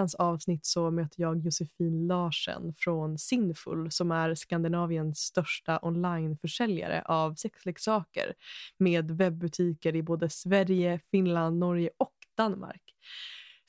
Veckans 0.00 0.14
avsnitt 0.14 0.66
så 0.66 0.90
möter 0.90 1.20
jag 1.20 1.40
Josefin 1.40 2.06
Larsen 2.06 2.74
från 2.76 3.18
Sinful 3.18 3.90
som 3.90 4.10
är 4.10 4.34
Skandinaviens 4.34 5.18
största 5.18 5.78
onlineförsäljare 5.82 7.02
av 7.02 7.34
sexleksaker 7.34 8.34
med 8.78 9.10
webbutiker 9.10 9.96
i 9.96 10.02
både 10.02 10.30
Sverige, 10.30 11.00
Finland, 11.10 11.58
Norge 11.58 11.90
och 11.98 12.14
Danmark. 12.36 12.82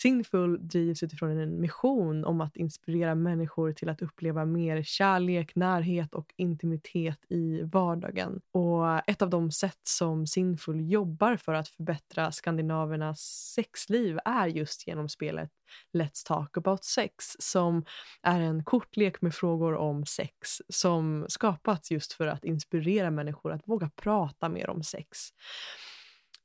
Sinful 0.02 0.68
drivs 0.68 1.04
utifrån 1.04 1.38
en 1.38 1.62
mission 1.62 2.26
om 2.26 2.42
att 2.42 2.58
inspirera 2.58 3.16
människor 3.16 3.74
till 3.74 3.90
att 3.90 4.02
uppleva 4.02 4.46
mer 4.46 4.84
kärlek, 4.84 5.56
närhet 5.56 6.14
och 6.16 6.34
intimitet 6.38 7.20
i 7.30 7.62
vardagen. 7.62 8.42
Och 8.52 9.10
ett 9.10 9.22
av 9.22 9.30
de 9.30 9.52
sätt 9.52 9.80
som 9.84 10.28
Sinful 10.28 10.92
jobbar 10.92 11.38
för 11.38 11.54
att 11.54 11.68
förbättra 11.68 12.32
skandinavernas 12.32 13.20
sexliv 13.56 14.20
är 14.26 14.48
just 14.48 14.88
genom 14.88 15.10
spelet 15.10 15.50
Let's 15.94 16.28
talk 16.28 16.58
about 16.58 16.84
sex 16.84 17.36
som 17.40 17.86
är 18.22 18.40
en 18.40 18.64
kortlek 18.64 19.22
med 19.22 19.36
frågor 19.36 19.76
om 19.76 20.06
sex 20.06 20.62
som 20.70 21.26
skapats 21.30 21.92
just 21.92 22.14
för 22.14 22.28
att 22.28 22.46
inspirera 22.46 23.12
människor 23.12 23.52
att 23.52 23.68
våga 23.68 23.90
prata 23.96 24.50
mer 24.50 24.70
om 24.70 24.84
sex 24.84 25.30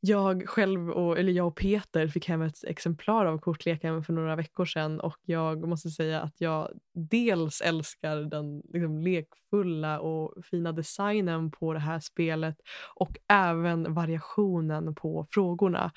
jag 0.01 0.49
själv, 0.49 0.91
och, 0.91 1.19
eller 1.19 1.33
jag 1.33 1.47
och 1.47 1.57
Peter 1.57 2.09
fick 2.09 2.29
hem 2.29 2.43
ett 2.43 2.65
exemplar 2.65 3.27
av 3.27 3.39
kortleken 3.39 4.03
för 4.05 4.13
några 4.13 4.37
veckor 4.37 4.65
sedan 4.65 5.01
och 5.01 5.17
jag 5.25 5.69
måste 5.69 5.91
säga 5.91 6.21
att 6.21 6.41
jag 6.41 6.71
dels 6.95 7.61
älskar 7.61 8.17
den 8.17 8.63
liksom, 8.73 8.99
lekfulla 8.99 10.01
och 10.01 10.45
fina 10.45 10.73
designen 10.73 11.51
på 11.51 11.73
det 11.73 11.79
här 11.79 12.01
spelet 12.01 12.57
och 12.95 13.17
även 13.29 13.95
variationen 13.95 14.95
på 14.95 15.27
frågorna. 15.31 15.93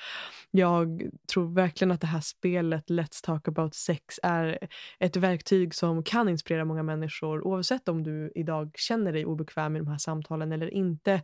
Jag 0.52 1.10
tror 1.34 1.54
verkligen 1.54 1.92
att 1.92 2.02
det 2.02 2.08
här 2.08 2.22
spelet 2.22 2.90
Let's 2.90 3.24
talk 3.24 3.48
about 3.48 3.76
sex 3.76 4.20
är 4.24 4.68
ett 5.00 5.16
verktyg 5.16 5.76
som 5.76 6.04
kan 6.04 6.30
inspirera 6.30 6.66
många 6.66 6.84
människor 6.84 7.48
oavsett 7.48 7.90
om 7.90 8.04
du 8.04 8.32
idag 8.36 8.72
känner 8.76 9.14
dig 9.14 9.26
obekväm 9.26 9.76
i 9.76 9.80
de 9.80 9.88
här 9.88 9.98
samtalen 9.98 10.52
eller 10.52 10.74
inte 10.74 11.22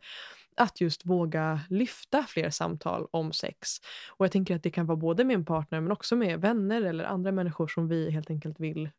att 0.56 0.82
just 0.82 1.06
våga 1.06 1.60
lyfta 1.70 2.24
fler 2.24 2.50
samtal 2.50 3.08
om 3.12 3.34
sex. 3.34 3.70
Och 4.12 4.26
jag 4.26 4.32
tänker 4.32 4.56
att 4.56 4.64
det 4.64 4.72
kan 4.72 4.86
vara 4.86 4.98
både 4.98 5.24
med 5.24 5.34
en 5.34 5.46
partner 5.46 5.82
men 5.82 5.92
också 5.92 6.16
med 6.16 6.42
vänner 6.42 6.82
eller 6.82 7.04
andra 7.04 7.32
människor 7.32 7.68
som 7.68 7.88
vi 7.88 8.12
helt 8.12 8.30
enkelt 8.30 8.60
vill 8.60 8.90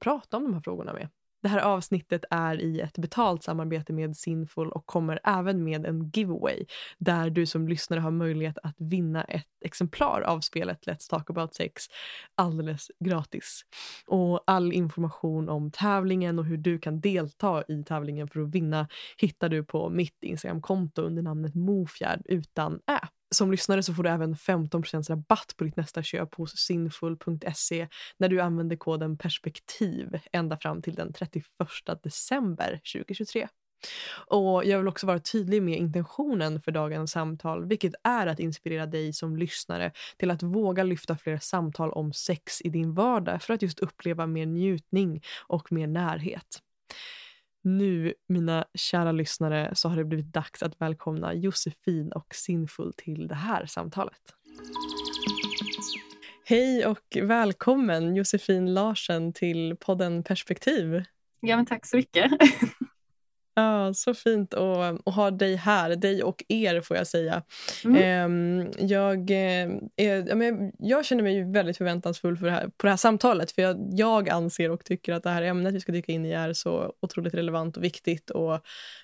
prata 0.00 0.36
om 0.36 0.44
de 0.44 0.54
här 0.54 0.60
frågorna 0.60 0.92
med. 0.92 1.08
Det 1.44 1.48
här 1.48 1.58
avsnittet 1.58 2.24
är 2.30 2.60
i 2.60 2.80
ett 2.80 2.98
betalt 2.98 3.42
samarbete 3.42 3.92
med 3.92 4.16
Sinful 4.16 4.70
och 4.70 4.86
kommer 4.86 5.20
även 5.24 5.64
med 5.64 5.86
en 5.86 6.10
giveaway 6.14 6.64
där 6.98 7.30
du 7.30 7.46
som 7.46 7.68
lyssnare 7.68 8.00
har 8.00 8.10
möjlighet 8.10 8.58
att 8.62 8.74
vinna 8.78 9.24
ett 9.24 9.46
exemplar 9.64 10.20
av 10.20 10.40
spelet 10.40 10.86
Let's 10.86 11.10
Talk 11.10 11.30
About 11.30 11.54
Sex 11.54 11.84
alldeles 12.34 12.90
gratis. 13.04 13.62
Och 14.06 14.44
all 14.46 14.72
information 14.72 15.48
om 15.48 15.70
tävlingen 15.70 16.38
och 16.38 16.44
hur 16.44 16.56
du 16.56 16.78
kan 16.78 17.00
delta 17.00 17.64
i 17.68 17.84
tävlingen 17.84 18.28
för 18.28 18.40
att 18.40 18.54
vinna 18.54 18.88
hittar 19.18 19.48
du 19.48 19.64
på 19.64 19.90
mitt 19.90 20.22
Instagramkonto 20.22 21.02
under 21.02 21.22
namnet 21.22 21.54
Mofjärd 21.54 22.22
utan 22.24 22.74
ä. 22.74 23.08
Som 23.34 23.50
lyssnare 23.50 23.82
så 23.82 23.94
får 23.94 24.02
du 24.02 24.10
även 24.10 24.34
15% 24.34 25.08
rabatt 25.08 25.54
på 25.56 25.64
ditt 25.64 25.76
nästa 25.76 26.02
köp 26.02 26.34
hos 26.34 26.56
sinful.se 26.56 27.88
när 28.18 28.28
du 28.28 28.40
använder 28.40 28.76
koden 28.76 29.18
perspektiv 29.18 30.18
ända 30.32 30.56
fram 30.56 30.82
till 30.82 30.94
den 30.94 31.12
31 31.12 31.44
december 32.02 32.80
2023. 32.92 33.48
Och 34.26 34.64
Jag 34.64 34.78
vill 34.78 34.88
också 34.88 35.06
vara 35.06 35.18
tydlig 35.18 35.62
med 35.62 35.78
intentionen 35.78 36.60
för 36.60 36.72
dagens 36.72 37.10
samtal 37.10 37.68
vilket 37.68 37.94
är 38.04 38.26
att 38.26 38.40
inspirera 38.40 38.86
dig 38.86 39.12
som 39.12 39.36
lyssnare 39.36 39.92
till 40.16 40.30
att 40.30 40.42
våga 40.42 40.82
lyfta 40.82 41.16
fler 41.16 41.38
samtal 41.38 41.92
om 41.92 42.12
sex 42.12 42.60
i 42.60 42.68
din 42.68 42.94
vardag 42.94 43.42
för 43.42 43.54
att 43.54 43.62
just 43.62 43.78
uppleva 43.80 44.26
mer 44.26 44.46
njutning 44.46 45.22
och 45.46 45.72
mer 45.72 45.86
närhet. 45.86 46.60
Nu, 47.66 48.14
mina 48.28 48.64
kära 48.74 49.12
lyssnare, 49.12 49.70
så 49.74 49.88
har 49.88 49.96
det 49.96 50.04
blivit 50.04 50.32
dags 50.32 50.62
att 50.62 50.80
välkomna 50.80 51.34
Josefin 51.34 52.12
och 52.12 52.34
Sinful 52.34 52.92
till 52.96 53.28
det 53.28 53.34
här 53.34 53.66
samtalet. 53.66 54.20
Hej 56.44 56.86
och 56.86 57.16
välkommen 57.22 58.16
Josefin 58.16 58.74
Larsen 58.74 59.32
till 59.32 59.76
podden 59.76 60.22
Perspektiv. 60.22 61.02
Ja, 61.40 61.56
men 61.56 61.66
tack 61.66 61.86
så 61.86 61.96
mycket. 61.96 62.32
Ja, 63.56 63.94
så 63.94 64.14
fint 64.14 64.54
att, 64.54 65.08
att 65.08 65.14
ha 65.14 65.30
dig 65.30 65.56
här, 65.56 65.96
dig 65.96 66.22
och 66.22 66.44
er 66.48 66.80
får 66.80 66.96
jag 66.96 67.06
säga. 67.06 67.42
Mm. 67.84 68.02
Ehm, 68.02 68.72
jag, 68.78 69.30
eh, 69.30 70.68
jag 70.78 71.04
känner 71.04 71.22
mig 71.22 71.52
väldigt 71.52 71.76
förväntansfull 71.76 72.36
för 72.36 72.46
det 72.46 72.52
här, 72.52 72.68
på 72.68 72.86
det 72.86 72.90
här 72.90 72.96
samtalet 72.96 73.52
för 73.52 73.62
jag, 73.62 73.88
jag 73.92 74.28
anser 74.28 74.70
och 74.70 74.84
tycker 74.84 75.12
att 75.12 75.22
det 75.22 75.30
här 75.30 75.42
ämnet 75.42 75.74
vi 75.74 75.80
ska 75.80 75.92
dyka 75.92 76.12
in 76.12 76.26
i 76.26 76.30
är 76.30 76.52
så 76.52 76.92
otroligt 77.00 77.34
relevant 77.34 77.76
och 77.76 77.84
viktigt. 77.84 78.30
Och 78.30 78.60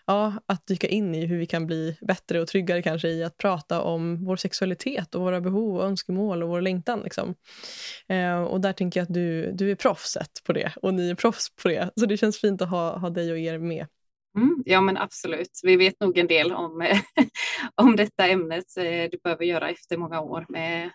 ja, 0.06 0.34
Att 0.46 0.66
dyka 0.66 0.88
in 0.88 1.14
i 1.14 1.26
hur 1.26 1.38
vi 1.38 1.46
kan 1.46 1.66
bli 1.66 1.96
bättre 2.00 2.40
och 2.40 2.48
tryggare 2.48 2.82
kanske 2.82 3.08
i 3.08 3.24
att 3.24 3.36
prata 3.36 3.80
om 3.80 4.24
vår 4.24 4.36
sexualitet 4.36 5.14
och 5.14 5.22
våra 5.22 5.40
behov 5.40 5.76
och 5.76 5.84
önskemål 5.84 6.42
och 6.42 6.48
vår 6.48 6.60
längtan. 6.60 7.00
Liksom. 7.04 7.34
Ehm, 8.08 8.44
och 8.44 8.60
där 8.60 8.72
tänker 8.72 9.00
jag 9.00 9.04
att 9.04 9.14
du, 9.14 9.52
du 9.52 9.70
är 9.70 9.74
proffset 9.74 10.30
på 10.46 10.52
det 10.52 10.72
och 10.82 10.94
ni 10.94 11.10
är 11.10 11.14
proffs 11.14 11.56
på 11.62 11.68
det. 11.68 11.90
Så 11.96 12.06
det 12.06 12.16
känns 12.16 12.38
fint 12.38 12.62
att 12.62 12.68
ha, 12.68 12.98
ha 12.98 13.10
dig 13.10 13.32
och 13.32 13.38
er 13.38 13.58
med. 13.58 13.86
Mm, 14.36 14.62
ja 14.66 14.80
men 14.80 14.96
absolut, 14.96 15.60
vi 15.62 15.76
vet 15.76 16.00
nog 16.00 16.18
en 16.18 16.26
del 16.26 16.52
om, 16.52 16.88
om 17.74 17.96
detta 17.96 18.26
ämnet 18.26 18.76
eh, 18.76 19.10
du 19.10 19.18
behöver 19.24 19.44
göra 19.44 19.70
efter 19.70 19.96
många 19.96 20.20
år 20.20 20.46
med 20.48 20.90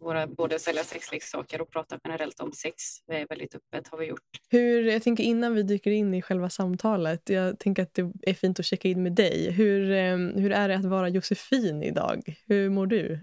våra, 0.00 0.26
både 0.26 0.58
sälja 0.58 0.84
sexleksaker 0.84 1.60
och 1.60 1.70
prata 1.70 1.98
generellt 2.04 2.40
om 2.40 2.52
sex. 2.52 2.74
Det 3.06 3.16
är 3.16 3.26
väldigt 3.28 3.54
öppet 3.54 3.88
har 3.88 3.98
vi 3.98 4.06
gjort. 4.06 4.28
Hur, 4.48 4.82
jag 4.82 5.02
tänker 5.02 5.24
innan 5.24 5.54
vi 5.54 5.62
dyker 5.62 5.90
in 5.90 6.14
i 6.14 6.22
själva 6.22 6.50
samtalet, 6.50 7.28
jag 7.28 7.58
tänker 7.58 7.82
att 7.82 7.94
det 7.94 8.12
är 8.22 8.34
fint 8.34 8.58
att 8.58 8.66
checka 8.66 8.88
in 8.88 9.02
med 9.02 9.12
dig. 9.12 9.50
Hur, 9.50 9.90
ehm, 9.90 10.32
hur 10.36 10.52
är 10.52 10.68
det 10.68 10.76
att 10.76 10.84
vara 10.84 11.08
Josefin 11.08 11.82
idag? 11.82 12.36
Hur 12.46 12.70
mår 12.70 12.86
du? 12.86 13.20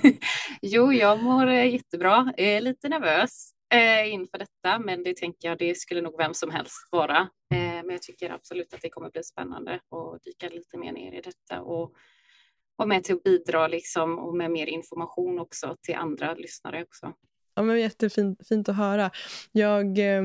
jo, 0.62 0.92
jag 0.92 1.22
mår 1.22 1.46
eh, 1.46 1.72
jättebra. 1.72 2.32
Jag 2.36 2.46
är 2.46 2.60
lite 2.60 2.88
nervös 2.88 3.52
eh, 3.74 4.12
inför 4.12 4.38
detta, 4.38 4.78
men 4.78 5.02
det 5.02 5.16
tänker 5.16 5.48
jag, 5.48 5.58
det 5.58 5.78
skulle 5.78 6.00
nog 6.00 6.18
vem 6.18 6.34
som 6.34 6.50
helst 6.50 6.88
vara. 6.90 7.18
Eh, 7.54 7.58
men 7.58 7.90
jag 7.90 8.02
tycker 8.02 8.30
absolut 8.30 8.74
att 8.74 8.82
det 8.82 8.90
kommer 8.90 9.10
bli 9.10 9.22
spännande 9.22 9.74
att 9.74 10.22
dyka 10.24 10.48
lite 10.48 10.78
mer 10.78 10.92
ner 10.92 11.12
i 11.12 11.20
detta 11.20 11.60
och 11.60 11.94
vara 12.76 12.86
med 12.86 13.04
till 13.04 13.14
att 13.14 13.22
bidra 13.22 13.68
liksom 13.68 14.18
och 14.18 14.36
med 14.36 14.50
mer 14.50 14.66
information 14.66 15.38
också 15.38 15.76
till 15.82 15.94
andra 15.94 16.34
lyssnare 16.34 16.82
också. 16.82 17.14
Ja, 17.58 17.62
men 17.62 17.80
jättefint 17.80 18.48
fint 18.48 18.68
att 18.68 18.76
höra. 18.76 19.10
Jag 19.52 19.98
eh, 19.98 20.22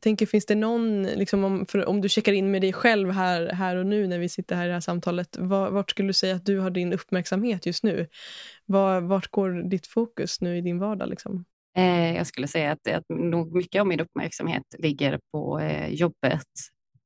tänker, 0.00 0.26
finns 0.26 0.46
det 0.46 0.54
någon, 0.54 1.02
liksom 1.02 1.44
om, 1.44 1.66
för, 1.66 1.86
om 1.86 2.00
du 2.00 2.08
checkar 2.08 2.32
in 2.32 2.50
med 2.50 2.62
dig 2.62 2.72
själv 2.72 3.10
här, 3.10 3.46
här 3.46 3.76
och 3.76 3.86
nu 3.86 4.06
när 4.06 4.18
vi 4.18 4.28
sitter 4.28 4.56
här 4.56 4.64
i 4.64 4.68
det 4.68 4.72
här 4.72 4.80
samtalet, 4.80 5.36
var, 5.36 5.70
vart 5.70 5.90
skulle 5.90 6.08
du 6.08 6.12
säga 6.12 6.34
att 6.34 6.46
du 6.46 6.58
har 6.58 6.70
din 6.70 6.92
uppmärksamhet 6.92 7.66
just 7.66 7.84
nu? 7.84 8.06
Var, 8.66 9.00
vart 9.00 9.30
går 9.30 9.70
ditt 9.70 9.86
fokus 9.86 10.40
nu 10.40 10.58
i 10.58 10.60
din 10.60 10.78
vardag? 10.78 11.08
Liksom? 11.08 11.44
Eh, 11.76 12.16
jag 12.16 12.26
skulle 12.26 12.48
säga 12.48 12.72
att, 12.72 12.88
att 12.88 13.04
nog 13.08 13.54
mycket 13.54 13.80
av 13.80 13.86
min 13.86 14.00
uppmärksamhet 14.00 14.62
ligger 14.78 15.20
på 15.32 15.60
eh, 15.60 15.88
jobbet 15.88 16.46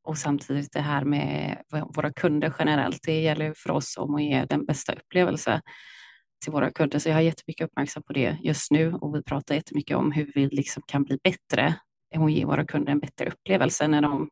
och 0.04 0.18
samtidigt 0.18 0.72
det 0.72 0.80
här 0.80 1.04
med 1.04 1.62
våra 1.94 2.12
kunder 2.12 2.54
generellt. 2.58 2.98
Det 3.02 3.20
gäller 3.20 3.54
för 3.56 3.70
oss 3.70 3.96
om 3.96 4.14
att 4.14 4.22
ge 4.22 4.44
den 4.44 4.66
bästa 4.66 4.92
upplevelsen 4.92 5.60
till 6.44 6.52
våra 6.52 6.70
kunder. 6.70 6.98
Så 6.98 7.08
jag 7.08 7.14
har 7.14 7.20
jättemycket 7.20 7.66
uppmärksam 7.66 8.02
på 8.02 8.12
det 8.12 8.36
just 8.42 8.70
nu 8.70 8.94
och 8.94 9.14
vi 9.14 9.22
pratar 9.22 9.54
jättemycket 9.54 9.96
om 9.96 10.12
hur 10.12 10.32
vi 10.34 10.48
liksom 10.48 10.82
kan 10.86 11.04
bli 11.04 11.18
bättre 11.24 11.74
och 12.18 12.30
ge 12.30 12.44
våra 12.44 12.66
kunder 12.66 12.92
en 12.92 13.00
bättre 13.00 13.26
upplevelse 13.26 13.88
när 13.88 14.02
de 14.02 14.28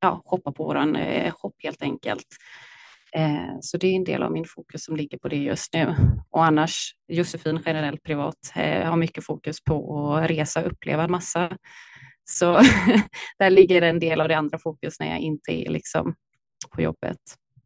ja, 0.00 0.22
shoppar 0.24 0.52
på 0.52 0.64
vår 0.64 0.96
eh, 0.98 1.32
shop 1.32 1.52
helt 1.58 1.82
enkelt. 1.82 2.26
Eh, 3.16 3.58
så 3.60 3.76
det 3.76 3.86
är 3.86 3.96
en 3.96 4.04
del 4.04 4.22
av 4.22 4.32
min 4.32 4.44
fokus 4.44 4.84
som 4.84 4.96
ligger 4.96 5.18
på 5.18 5.28
det 5.28 5.36
just 5.36 5.74
nu. 5.74 5.94
Och 6.30 6.44
annars, 6.44 6.94
Josefin 7.08 7.62
generellt 7.66 8.02
privat 8.02 8.52
eh, 8.54 8.88
har 8.88 8.96
mycket 8.96 9.24
fokus 9.24 9.64
på 9.64 10.14
att 10.14 10.30
resa 10.30 10.60
och 10.60 10.72
uppleva 10.72 11.04
en 11.04 11.10
massa. 11.10 11.58
Så 12.24 12.60
där 13.38 13.50
ligger 13.50 13.82
en 13.82 13.98
del 13.98 14.20
av 14.20 14.28
det 14.28 14.36
andra 14.36 14.58
fokus 14.58 15.00
när 15.00 15.10
jag 15.10 15.18
inte 15.18 15.52
är 15.52 15.70
liksom 15.70 16.14
på 16.70 16.82
jobbet. 16.82 17.18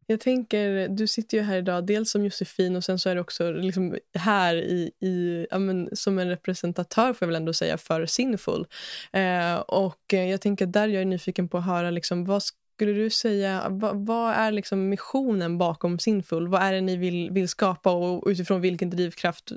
Jag 0.05 0.19
tänker, 0.19 0.87
du 0.87 1.07
sitter 1.07 1.37
ju 1.37 1.43
här 1.43 1.57
idag 1.57 1.85
dels 1.85 2.11
som 2.11 2.25
Josefin 2.25 2.75
och 2.75 2.83
sen 2.83 2.99
så 2.99 3.09
är 3.09 3.15
du 3.15 3.21
också 3.21 3.51
liksom 3.51 3.97
här 4.17 4.55
i, 4.55 4.91
i, 4.99 5.47
ja, 5.51 5.59
men, 5.59 5.89
som 5.93 6.19
en 6.19 6.29
representatör 6.29 7.13
får 7.13 7.25
jag 7.25 7.27
väl 7.27 7.35
ändå 7.35 7.53
säga 7.53 7.77
för 7.77 8.05
Sinful. 8.05 8.65
Eh, 9.13 9.55
och 9.55 10.01
jag 10.07 10.41
tänker 10.41 10.65
där 10.65 10.87
jag 10.87 11.01
är 11.01 11.05
nyfiken 11.05 11.49
på 11.49 11.57
att 11.57 11.65
höra 11.65 11.91
liksom, 11.91 12.25
vad 12.25 12.43
skulle 12.81 12.93
du 12.93 13.09
säga, 13.09 13.67
vad, 13.69 14.05
vad, 14.05 14.33
är 14.33 14.51
liksom 14.51 14.89
missionen 14.89 15.57
bakom 15.57 15.99
Sinful? 15.99 16.47
Vad 16.47 16.61
är 16.61 16.73
det 16.73 16.81
ni 16.81 16.97
vill, 16.97 17.31
vill 17.31 17.49
skapa 17.49 17.91
och 17.91 18.27
utifrån 18.27 18.61
vilken 18.61 18.89
drivkraft 18.89 19.51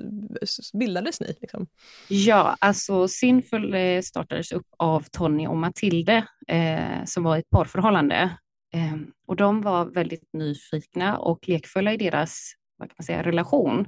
bildades 0.73 1.19
ni? 1.21 1.35
Liksom? 1.41 1.67
Ja, 2.09 2.55
alltså 2.59 3.07
Sinful 3.07 3.73
eh, 3.73 4.01
startades 4.01 4.51
upp 4.51 4.67
av 4.77 5.05
Tony 5.11 5.47
och 5.47 5.57
Matilde 5.57 6.27
eh, 6.47 7.05
som 7.05 7.23
var 7.23 7.37
i 7.37 7.39
ett 7.39 7.49
parförhållande. 7.49 8.37
Eh, 8.73 8.95
och 9.27 9.35
de 9.35 9.61
var 9.61 9.85
väldigt 9.85 10.33
nyfikna 10.33 11.17
och 11.17 11.47
lekfulla 11.47 11.93
i 11.93 11.97
deras 11.97 12.53
vad 12.77 12.89
kan 12.89 12.95
man 12.97 13.05
säga, 13.05 13.23
relation. 13.23 13.85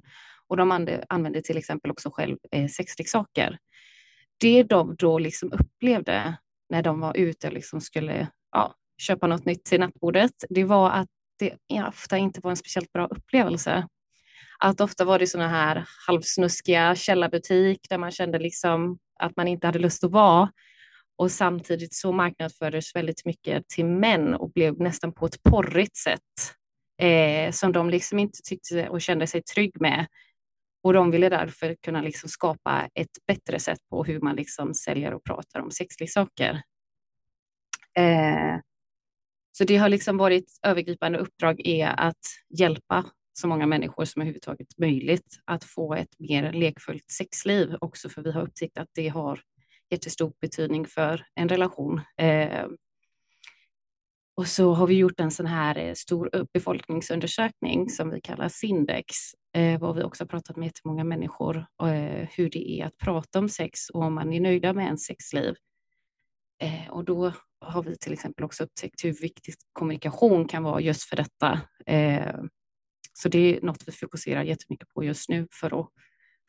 Och 0.48 0.57
de 0.57 0.72
använde, 0.72 1.06
använde 1.10 1.42
till 1.42 1.57
exempel 1.57 1.92
också 1.92 2.10
själv 2.12 2.38
eh, 2.51 2.68
sexleksaker. 2.68 3.57
Det 4.39 4.63
de 4.63 4.95
då 4.95 5.19
liksom 5.19 5.54
upplevde 5.54 6.38
när 6.69 6.84
de 6.84 7.00
var 7.00 7.18
ute 7.18 7.48
och 7.48 7.54
liksom 7.54 7.81
skulle 7.81 8.28
ja, 8.51 8.75
köpa 8.97 9.27
något 9.27 9.45
nytt 9.45 9.65
till 9.65 9.79
nattbordet, 9.79 10.31
det 10.49 10.63
var 10.63 10.89
att 10.89 11.07
det 11.39 11.57
ofta 11.88 12.17
inte 12.17 12.39
var 12.44 12.51
en 12.51 12.57
speciellt 12.57 12.91
bra 12.91 13.05
upplevelse. 13.05 13.88
Att 14.59 14.81
ofta 14.81 15.05
var 15.05 15.19
det 15.19 15.27
sådana 15.27 15.49
här 15.49 15.85
halvsnuskiga 16.07 16.95
källarbutik 16.95 17.79
där 17.89 17.97
man 17.97 18.11
kände 18.11 18.39
liksom 18.39 18.97
att 19.19 19.35
man 19.35 19.47
inte 19.47 19.67
hade 19.67 19.79
lust 19.79 20.03
att 20.03 20.11
vara. 20.11 20.51
Och 21.17 21.31
samtidigt 21.31 21.94
så 21.94 22.11
marknadsfördes 22.11 22.95
väldigt 22.95 23.25
mycket 23.25 23.67
till 23.67 23.85
män 23.85 24.33
och 24.33 24.51
blev 24.51 24.79
nästan 24.79 25.13
på 25.13 25.25
ett 25.25 25.43
porrigt 25.43 25.97
sätt 25.97 26.55
eh, 27.01 27.51
som 27.51 27.71
de 27.71 27.89
liksom 27.89 28.19
inte 28.19 28.39
tyckte 28.43 28.89
och 28.89 29.01
kände 29.01 29.27
sig 29.27 29.43
trygg 29.43 29.81
med. 29.81 30.07
Och 30.83 30.93
de 30.93 31.11
ville 31.11 31.29
därför 31.29 31.75
kunna 31.81 32.01
liksom 32.01 32.29
skapa 32.29 32.89
ett 32.93 33.25
bättre 33.27 33.59
sätt 33.59 33.79
på 33.89 34.03
hur 34.03 34.19
man 34.19 34.35
liksom 34.35 34.73
säljer 34.73 35.13
och 35.13 35.23
pratar 35.23 35.59
om 35.59 35.71
sexleksaker. 35.71 36.61
Eh, 37.97 38.59
så 39.57 39.63
det 39.63 39.77
har 39.77 39.89
liksom 39.89 40.18
varit 40.18 40.59
övergripande 40.63 41.19
uppdrag 41.19 41.68
är 41.68 41.88
att 41.88 42.21
hjälpa 42.59 43.06
så 43.33 43.48
många 43.48 43.65
människor 43.65 44.06
som 44.06 44.21
överhuvudtaget 44.21 44.77
möjligt 44.77 45.39
att 45.45 45.63
få 45.63 45.94
ett 45.94 46.19
mer 46.19 46.54
lekfullt 46.54 47.12
sexliv 47.12 47.75
också 47.81 48.09
för 48.09 48.21
vi 48.21 48.31
har 48.31 48.42
upptäckt 48.42 48.77
att 48.77 48.89
det 48.94 49.07
har 49.07 49.42
jättestor 49.89 50.33
betydning 50.42 50.86
för 50.86 51.25
en 51.36 51.50
relation. 51.50 52.01
Eh, 52.18 52.65
och 54.36 54.48
så 54.48 54.74
har 54.74 54.88
vi 54.88 54.94
gjort 54.94 55.19
en 55.19 55.31
sån 55.31 55.45
här 55.45 55.77
eh, 55.77 55.94
stor 55.94 56.48
befolkningsundersökning 56.53 57.89
som 57.89 58.10
vi 58.10 58.21
kallar 58.21 58.50
Sindex, 58.50 59.15
eh, 59.56 59.80
var 59.80 59.94
vi 59.94 60.03
också 60.03 60.27
pratat 60.27 60.57
med 60.57 60.65
jättemånga 60.65 61.03
människor 61.03 61.65
eh, 61.83 62.27
hur 62.31 62.50
det 62.50 62.71
är 62.71 62.86
att 62.86 62.98
prata 62.98 63.39
om 63.39 63.50
sex 63.50 63.89
och 63.89 64.01
om 64.01 64.13
man 64.13 64.33
är 64.33 64.39
nöjda 64.39 64.74
med 64.74 64.86
ens 64.86 65.06
sexliv. 65.06 65.56
Eh, 66.62 66.89
och 66.89 67.06
då 67.06 67.33
har 67.59 67.83
vi 67.83 67.95
till 67.95 68.13
exempel 68.13 68.45
också 68.45 68.63
upptäckt 68.63 69.06
hur 69.06 69.13
viktigt 69.13 69.57
kommunikation 69.74 70.48
kan 70.48 70.63
vara 70.63 70.81
just 70.81 71.04
för 71.04 71.15
detta. 71.15 71.62
Eh, 71.86 72.36
så 73.13 73.30
det 73.30 73.57
är 73.57 73.62
något 73.62 73.83
vi 73.88 73.92
fokuserar 73.92 74.44
jättemycket 74.44 74.88
på 74.94 75.04
just 75.04 75.30
nu 75.30 75.48
för 75.51 75.80
att 75.80 75.89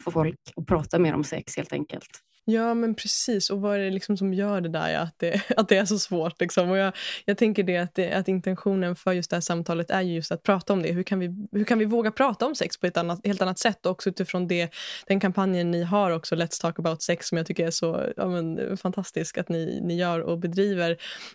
få 0.05 0.11
folk 0.11 0.41
att 0.57 0.67
prata 0.67 0.99
mer 0.99 1.15
om 1.15 1.25
sex 1.25 1.57
helt 1.57 1.73
enkelt. 1.73 2.21
Ja, 2.51 2.75
men 2.75 2.95
precis. 2.95 3.51
Och 3.51 3.61
vad 3.61 3.77
är 3.77 3.79
det 3.79 3.91
liksom 3.91 4.17
som 4.17 4.35
gör 4.35 4.61
det 4.61 4.69
där, 4.69 4.89
ja, 4.89 5.01
att, 5.01 5.19
det, 5.19 5.43
att 5.57 5.69
det 5.69 5.77
är 5.77 5.85
så 5.85 5.99
svårt? 5.99 6.41
Liksom? 6.41 6.71
Och 6.71 6.77
jag, 6.77 6.93
jag 7.25 7.39
tänker 7.39 7.63
det 7.63 7.77
att, 7.77 7.95
det 7.95 8.13
att 8.13 8.29
intentionen 8.29 8.97
för 8.97 9.13
just 9.13 9.31
det 9.31 9.37
här 9.37 9.41
samtalet 9.41 9.91
är 9.91 10.01
just 10.01 10.33
att 10.33 10.43
prata 10.43 10.73
om 10.73 10.83
det. 10.83 10.93
Hur 10.93 11.03
kan 11.03 11.19
vi, 11.19 11.49
hur 11.53 11.65
kan 11.65 11.79
vi 11.79 11.85
våga 11.85 12.11
prata 12.11 12.47
om 12.47 12.55
sex 12.55 12.81
på 12.81 12.87
ett 12.87 12.97
annat, 12.97 13.27
helt 13.27 13.43
annat 13.43 13.59
sätt? 13.59 13.87
Och 13.87 13.93
också 13.93 14.11
utifrån 14.11 14.49
det, 14.49 14.75
den 15.07 15.21
kampanjen 15.21 15.71
ni 15.71 15.83
har 15.83 16.11
också, 16.11 16.35
Let's 16.35 16.61
talk 16.61 16.79
about 16.79 17.03
sex, 17.03 17.29
som 17.29 17.39
jag 17.39 17.47
tycker 17.47 17.67
är 17.67 17.71
så 17.71 18.13
ja, 18.17 18.29
men, 18.29 18.77
fantastisk 18.77 19.39
att 19.39 19.49
ni, 19.49 19.81
ni 19.83 19.97
gör 19.97 20.21
och 20.21 20.39
bedriver. 20.39 20.89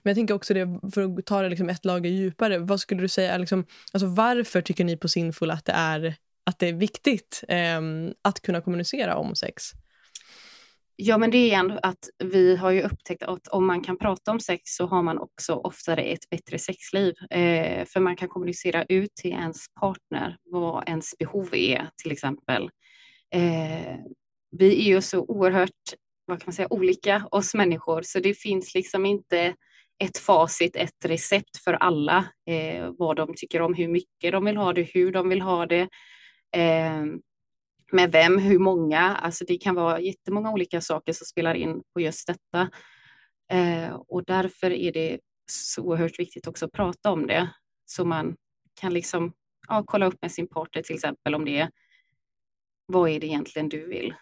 Men 0.04 0.12
jag 0.12 0.16
tänker 0.16 0.34
också 0.34 0.54
det, 0.54 0.80
för 0.94 1.04
att 1.04 1.26
ta 1.26 1.42
det 1.42 1.50
liksom 1.50 1.70
ett 1.70 1.86
lager 1.86 2.10
djupare, 2.10 2.58
vad 2.58 2.80
skulle 2.80 3.02
du 3.02 3.08
säga 3.08 3.34
är 3.34 3.40
liksom, 3.40 3.66
alltså 3.92 4.08
varför 4.08 4.62
tycker 4.62 4.84
ni 4.84 4.98
på 4.98 5.08
Sinful 5.08 5.52
att 5.52 5.66
det 5.66 5.74
är, 5.74 6.16
att 6.46 6.60
det 6.60 6.70
är 6.70 6.74
viktigt 6.74 7.44
eh, 7.48 7.82
att 8.22 8.42
kunna 8.42 8.62
kommunicera 8.62 9.16
om 9.16 9.36
sex? 9.36 9.74
Ja, 10.96 11.18
men 11.18 11.32
det 11.32 11.38
är 11.54 11.60
ändå 11.60 11.80
att 11.84 12.10
vi 12.24 12.56
har 12.56 12.72
ju 12.72 12.82
upptäckt 12.82 13.24
att 13.24 13.48
om 13.48 13.66
man 13.68 13.82
kan 13.82 13.98
prata 13.98 14.32
om 14.32 14.40
sex 14.40 14.62
så 14.66 14.86
har 14.86 15.04
man 15.04 15.18
också 15.18 15.56
oftare 15.56 16.02
ett 16.02 16.30
bättre 16.30 16.60
sexliv. 16.60 17.14
Eh, 17.30 17.86
för 17.86 18.00
man 18.00 18.16
kan 18.16 18.28
kommunicera 18.28 18.84
ut 18.84 19.16
till 19.16 19.32
ens 19.32 19.66
partner 19.80 20.38
vad 20.44 20.90
ens 20.90 21.18
behov 21.18 21.50
är, 21.56 21.90
till 22.04 22.12
exempel. 22.12 22.70
Eh, 23.36 23.96
vi 24.52 24.82
är 24.82 24.96
ju 24.96 25.02
så 25.02 25.20
oerhört, 25.28 25.70
vad 26.26 26.40
kan 26.40 26.46
man 26.48 26.54
säga, 26.54 26.68
olika 26.74 27.28
oss 27.32 27.54
människor, 27.54 28.02
så 28.02 28.20
det 28.20 28.34
finns 28.34 28.74
liksom 28.74 29.06
inte 29.06 29.56
ett 30.04 30.18
facit, 30.18 30.76
ett 30.76 31.06
recept 31.06 31.58
för 31.64 31.74
alla, 31.74 32.26
eh, 32.50 32.92
vad 32.98 33.16
de 33.16 33.34
tycker 33.38 33.62
om, 33.62 33.74
hur 33.74 33.88
mycket 33.88 34.32
de 34.32 34.46
vill 34.46 34.58
ha 34.58 34.74
det, 34.74 34.84
hur 34.94 35.12
de 35.12 35.30
vill 35.30 35.42
ha 35.42 35.66
det. 35.66 35.88
Eh, 36.56 37.04
med 37.94 38.12
vem, 38.12 38.38
hur 38.38 38.60
många. 38.60 39.00
Alltså 39.00 39.46
det 39.46 39.58
kan 39.58 39.76
vara 39.76 40.00
jättemånga 40.00 40.52
olika 40.52 40.82
saker 40.82 41.14
som 41.14 41.26
spelar 41.26 41.54
in 41.54 41.84
på 41.94 42.02
just 42.02 42.28
detta. 42.28 42.70
Eh, 43.52 43.94
och 44.08 44.24
därför 44.24 44.72
är 44.72 44.92
det 44.92 45.20
så 45.52 45.82
oerhört 45.82 46.20
viktigt 46.20 46.48
också 46.48 46.66
att 46.66 46.72
prata 46.72 47.12
om 47.12 47.28
det 47.28 47.50
så 47.86 48.06
man 48.06 48.36
kan 48.82 48.94
liksom 48.94 49.34
ja, 49.68 49.84
kolla 49.88 50.06
upp 50.06 50.22
med 50.22 50.32
sin 50.32 50.48
partner 50.48 50.82
till 50.82 50.96
exempel 50.96 51.36
om 51.36 51.46
det 51.46 51.60
är 51.60 51.70
vad 52.86 53.10
är 53.10 53.20
det 53.20 53.28
egentligen 53.28 53.70
du 53.70 53.88
vill 53.88 54.14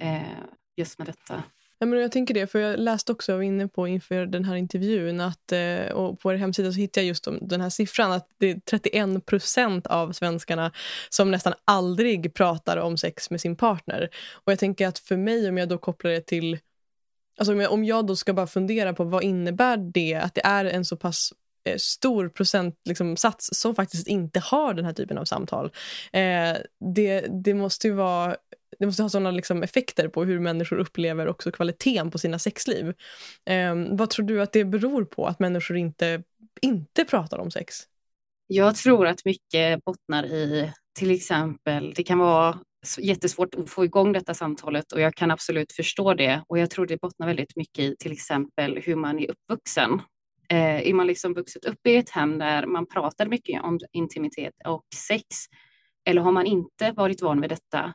eh, 0.00 0.38
just 0.76 0.98
med 0.98 1.06
detta. 1.06 1.42
Ja, 1.82 1.86
men 1.86 2.00
jag 2.00 2.12
tänker 2.12 2.34
det, 2.34 2.46
för 2.46 2.58
jag 2.58 2.80
läste 2.80 3.12
också, 3.12 3.32
jag 3.32 3.36
var 3.36 3.42
inne 3.42 3.68
på 3.68 3.88
inför 3.88 4.26
den 4.26 4.44
här 4.44 4.56
intervjun 4.56 5.20
att, 5.20 5.52
eh, 5.52 5.92
och 5.92 6.20
på 6.20 6.32
er 6.32 6.36
hemsida 6.36 6.72
så 6.72 6.78
hittade 6.78 7.04
jag 7.04 7.08
just 7.08 7.28
den 7.40 7.60
här 7.60 7.70
siffran 7.70 8.12
att 8.12 8.28
det 8.38 8.50
är 8.50 8.60
31 8.70 9.26
procent 9.26 9.86
av 9.86 10.12
svenskarna 10.12 10.72
som 11.10 11.30
nästan 11.30 11.52
aldrig 11.64 12.34
pratar 12.34 12.76
om 12.76 12.96
sex 12.96 13.30
med 13.30 13.40
sin 13.40 13.56
partner. 13.56 14.08
Och 14.32 14.52
jag 14.52 14.58
tänker 14.58 14.88
att 14.88 14.98
för 14.98 15.16
mig, 15.16 15.48
om 15.48 15.58
jag 15.58 15.68
då 15.68 15.78
kopplar 15.78 16.10
det 16.10 16.20
till 16.20 16.58
Alltså 17.38 17.52
om 17.52 17.60
jag, 17.60 17.72
om 17.72 17.84
jag 17.84 18.06
då 18.06 18.16
ska 18.16 18.32
bara 18.32 18.46
fundera 18.46 18.94
på 18.94 19.04
vad 19.04 19.22
innebär 19.22 19.76
det 19.76 20.14
att 20.14 20.34
det 20.34 20.44
är 20.44 20.64
en 20.64 20.84
så 20.84 20.96
pass 20.96 21.32
eh, 21.64 21.76
stor 21.76 22.28
procentsats 22.28 22.88
liksom, 22.88 23.16
som 23.38 23.74
faktiskt 23.74 24.06
inte 24.06 24.40
har 24.40 24.74
den 24.74 24.84
här 24.84 24.92
typen 24.92 25.18
av 25.18 25.24
samtal. 25.24 25.72
Eh, 26.12 26.56
det, 26.94 27.20
det 27.44 27.54
måste 27.54 27.88
ju 27.88 27.94
vara 27.94 28.36
det 28.78 28.86
måste 28.86 29.02
ha 29.02 29.08
sådana 29.08 29.30
liksom 29.30 29.62
effekter 29.62 30.08
på 30.08 30.24
hur 30.24 30.40
människor 30.40 30.78
upplever 30.78 31.28
också 31.28 31.52
kvaliteten 31.52 32.10
på 32.10 32.18
sina 32.18 32.38
sexliv. 32.38 32.94
Eh, 33.44 33.74
vad 33.90 34.10
tror 34.10 34.26
du 34.26 34.42
att 34.42 34.52
det 34.52 34.64
beror 34.64 35.04
på 35.04 35.26
att 35.26 35.40
människor 35.40 35.76
inte, 35.76 36.22
inte 36.62 37.04
pratar 37.04 37.38
om 37.38 37.50
sex? 37.50 37.76
Jag 38.46 38.76
tror 38.76 39.06
att 39.06 39.24
mycket 39.24 39.84
bottnar 39.84 40.26
i 40.26 40.72
till 40.98 41.10
exempel, 41.10 41.92
det 41.96 42.02
kan 42.02 42.18
vara 42.18 42.58
jättesvårt 42.98 43.54
att 43.54 43.70
få 43.70 43.84
igång 43.84 44.12
detta 44.12 44.34
samtalet 44.34 44.92
och 44.92 45.00
jag 45.00 45.14
kan 45.14 45.30
absolut 45.30 45.72
förstå 45.72 46.14
det. 46.14 46.44
Och 46.46 46.58
jag 46.58 46.70
tror 46.70 46.86
det 46.86 47.00
bottnar 47.00 47.26
väldigt 47.26 47.56
mycket 47.56 47.84
i 47.84 47.96
till 47.98 48.12
exempel 48.12 48.80
hur 48.84 48.96
man 48.96 49.18
är 49.18 49.30
uppvuxen. 49.30 50.00
Eh, 50.48 50.88
är 50.88 50.94
man 50.94 51.06
liksom 51.06 51.34
vuxit 51.34 51.64
upp 51.64 51.86
i 51.86 51.96
ett 51.96 52.10
hem 52.10 52.38
där 52.38 52.66
man 52.66 52.86
pratar 52.86 53.26
mycket 53.26 53.62
om 53.62 53.78
intimitet 53.92 54.54
och 54.66 54.84
sex 55.08 55.24
eller 56.04 56.22
har 56.22 56.32
man 56.32 56.46
inte 56.46 56.92
varit 56.92 57.22
van 57.22 57.40
vid 57.40 57.50
detta 57.50 57.94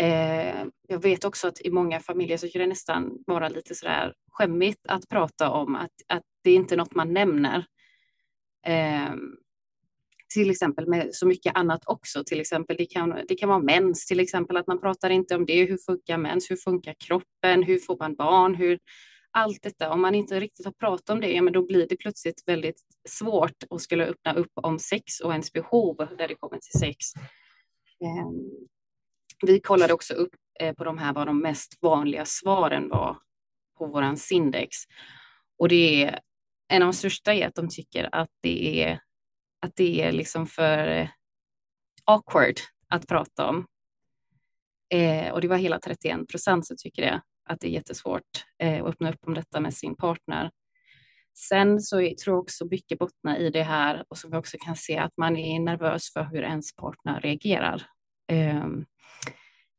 Eh, 0.00 0.64
jag 0.88 1.02
vet 1.02 1.24
också 1.24 1.48
att 1.48 1.60
i 1.60 1.70
många 1.70 2.00
familjer 2.00 2.36
så 2.36 2.48
kan 2.48 2.60
det 2.60 2.66
nästan 2.66 3.18
vara 3.26 3.48
lite 3.48 3.74
sådär 3.74 4.14
skämmigt 4.30 4.86
att 4.88 5.08
prata 5.08 5.50
om 5.50 5.76
att, 5.76 5.92
att 6.08 6.22
det 6.44 6.50
är 6.50 6.54
inte 6.54 6.76
något 6.76 6.94
man 6.94 7.12
nämner. 7.12 7.64
Eh, 8.66 9.14
till 10.34 10.50
exempel 10.50 10.86
med 10.86 11.14
så 11.14 11.26
mycket 11.26 11.56
annat 11.56 11.82
också. 11.86 12.24
Till 12.24 12.40
exempel 12.40 12.76
det 12.76 12.86
kan, 12.86 13.20
det 13.28 13.34
kan 13.34 13.48
vara 13.48 13.58
mens, 13.58 14.06
till 14.06 14.20
exempel 14.20 14.56
att 14.56 14.66
man 14.66 14.80
pratar 14.80 15.10
inte 15.10 15.36
om 15.36 15.46
det. 15.46 15.64
Hur 15.64 15.78
funkar 15.86 16.18
mens? 16.18 16.50
Hur 16.50 16.56
funkar 16.56 16.94
kroppen? 17.06 17.62
Hur 17.62 17.78
får 17.78 17.96
man 17.98 18.14
barn? 18.14 18.54
Hur, 18.54 18.78
allt 19.30 19.62
detta, 19.62 19.90
om 19.90 20.00
man 20.00 20.14
inte 20.14 20.40
riktigt 20.40 20.66
har 20.66 20.72
pratat 20.72 21.10
om 21.10 21.20
det, 21.20 21.32
ja, 21.32 21.42
men 21.42 21.52
då 21.52 21.66
blir 21.66 21.86
det 21.88 21.96
plötsligt 21.96 22.42
väldigt 22.46 22.82
svårt 23.08 23.64
att 23.70 23.80
skulle 23.80 24.06
öppna 24.06 24.34
upp 24.34 24.52
om 24.54 24.78
sex 24.78 25.20
och 25.20 25.32
ens 25.32 25.52
behov 25.52 25.96
där 25.96 26.28
det 26.28 26.34
kommer 26.34 26.58
till 26.58 26.80
sex. 26.80 26.96
Ehm, 28.04 28.68
vi 29.46 29.60
kollade 29.60 29.92
också 29.92 30.14
upp 30.14 30.34
eh, 30.60 30.74
på 30.74 30.84
de 30.84 30.98
här 30.98 31.12
vad 31.12 31.26
de 31.26 31.40
mest 31.40 31.78
vanliga 31.80 32.24
svaren 32.24 32.88
var 32.88 33.16
på 33.78 33.86
våran 33.86 34.16
Sindex. 34.16 34.76
Och 35.58 35.68
det 35.68 36.04
är 36.04 36.20
en 36.68 36.82
av 36.82 36.86
de 36.86 36.92
största 36.92 37.34
är 37.34 37.46
att 37.46 37.54
de 37.54 37.68
tycker 37.68 38.08
att 38.12 38.30
det 38.40 38.82
är, 38.82 39.00
att 39.62 39.76
det 39.76 40.02
är 40.02 40.12
liksom 40.12 40.46
för 40.46 40.88
eh, 40.88 41.08
awkward 42.04 42.54
att 42.88 43.06
prata 43.06 43.46
om. 43.46 43.66
Eh, 44.90 45.32
och 45.32 45.40
det 45.40 45.48
var 45.48 45.56
hela 45.56 45.78
31 45.78 46.28
procent 46.28 46.66
som 46.66 46.76
tycker 46.76 47.02
det, 47.02 47.22
att 47.48 47.60
det 47.60 47.68
är 47.68 47.70
jättesvårt 47.70 48.44
eh, 48.62 48.84
att 48.84 48.90
öppna 48.90 49.10
upp 49.10 49.26
om 49.26 49.34
detta 49.34 49.60
med 49.60 49.74
sin 49.74 49.96
partner. 49.96 50.50
Sen 51.34 51.80
så 51.80 51.96
tror 51.96 52.16
jag 52.26 52.38
också 52.38 52.66
mycket 52.70 52.98
bottnar 52.98 53.36
i 53.36 53.50
det 53.50 53.62
här 53.62 54.04
och 54.08 54.18
som 54.18 54.30
vi 54.30 54.36
också 54.36 54.56
kan 54.60 54.76
se 54.76 54.98
att 54.98 55.16
man 55.16 55.36
är 55.36 55.60
nervös 55.60 56.12
för 56.12 56.24
hur 56.24 56.42
ens 56.42 56.76
partner 56.76 57.20
reagerar 57.20 57.86
eh, 58.28 58.66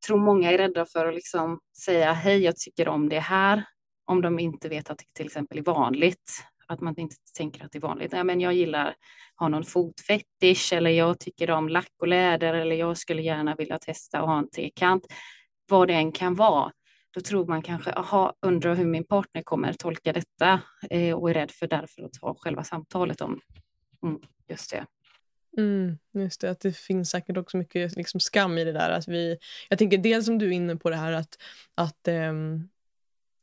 tror 0.08 0.18
många 0.18 0.52
är 0.52 0.58
rädda 0.58 0.86
för 0.86 1.06
att 1.06 1.16
liksom 1.16 1.60
säga 1.86 2.14
hej, 2.14 2.44
jag 2.44 2.58
tycker 2.58 2.88
om 2.88 3.10
det 3.10 3.20
här, 3.20 3.64
om 4.06 4.22
de 4.22 4.40
inte 4.40 4.70
vet 4.70 4.90
att 4.90 4.98
det 4.98 5.06
till 5.14 5.26
exempel 5.26 5.58
är 5.58 5.64
vanligt. 5.64 6.46
Att 6.68 6.82
man 6.82 7.00
inte 7.00 7.16
tänker 7.38 7.66
att 7.66 7.72
det 7.72 7.78
är 7.78 7.82
vanligt. 7.82 8.12
Nej, 8.12 8.24
men 8.24 8.42
jag 8.42 8.54
gillar 8.54 8.96
ha 9.40 9.48
någon 9.48 9.64
fotfetisch 9.64 10.74
eller 10.74 10.90
jag 10.90 11.20
tycker 11.20 11.52
om 11.52 11.70
lack 11.70 11.92
och 12.00 12.08
läder 12.08 12.54
eller 12.54 12.76
jag 12.76 12.98
skulle 12.98 13.22
gärna 13.22 13.56
vilja 13.56 13.80
testa 13.80 14.20
att 14.20 14.26
ha 14.26 14.40
en 14.40 14.50
trekant. 14.50 15.04
Vad 15.70 15.88
det 15.88 15.94
än 15.94 16.12
kan 16.12 16.36
vara. 16.36 16.72
Då 17.14 17.22
tror 17.22 17.46
man 17.46 17.62
kanske, 17.62 17.92
aha, 17.92 18.34
undrar 18.42 18.76
hur 18.76 18.86
min 18.86 19.04
partner 19.04 19.42
kommer 19.42 19.74
tolka 19.74 20.14
detta 20.14 20.62
eh, 20.90 21.16
och 21.16 21.30
är 21.30 21.34
rädd 21.34 21.52
för 21.52 21.68
därför 21.68 22.04
att 22.04 22.14
ta 22.14 22.36
själva 22.40 22.64
samtalet 22.64 23.22
om 23.22 23.40
mm, 24.04 24.22
just 24.48 24.72
det. 24.72 24.86
Mm, 25.58 25.98
just 26.14 26.42
det, 26.42 26.52
att 26.52 26.60
det 26.60 26.78
finns 26.78 27.10
säkert 27.10 27.38
också 27.38 27.58
mycket 27.58 27.96
liksom, 27.96 28.20
skam 28.20 28.58
i 28.58 28.64
det 28.64 28.72
där. 28.72 28.90
Att 28.90 29.08
vi, 29.08 29.38
jag 29.70 29.80
tänker 29.80 29.98
dels 29.98 30.26
som 30.26 30.38
du 30.38 30.48
är 30.48 30.52
inne 30.52 30.76
på 30.76 30.90
det 30.90 30.96
här 30.96 31.12
att, 31.12 31.38
att 31.76 32.08
um, 32.08 32.70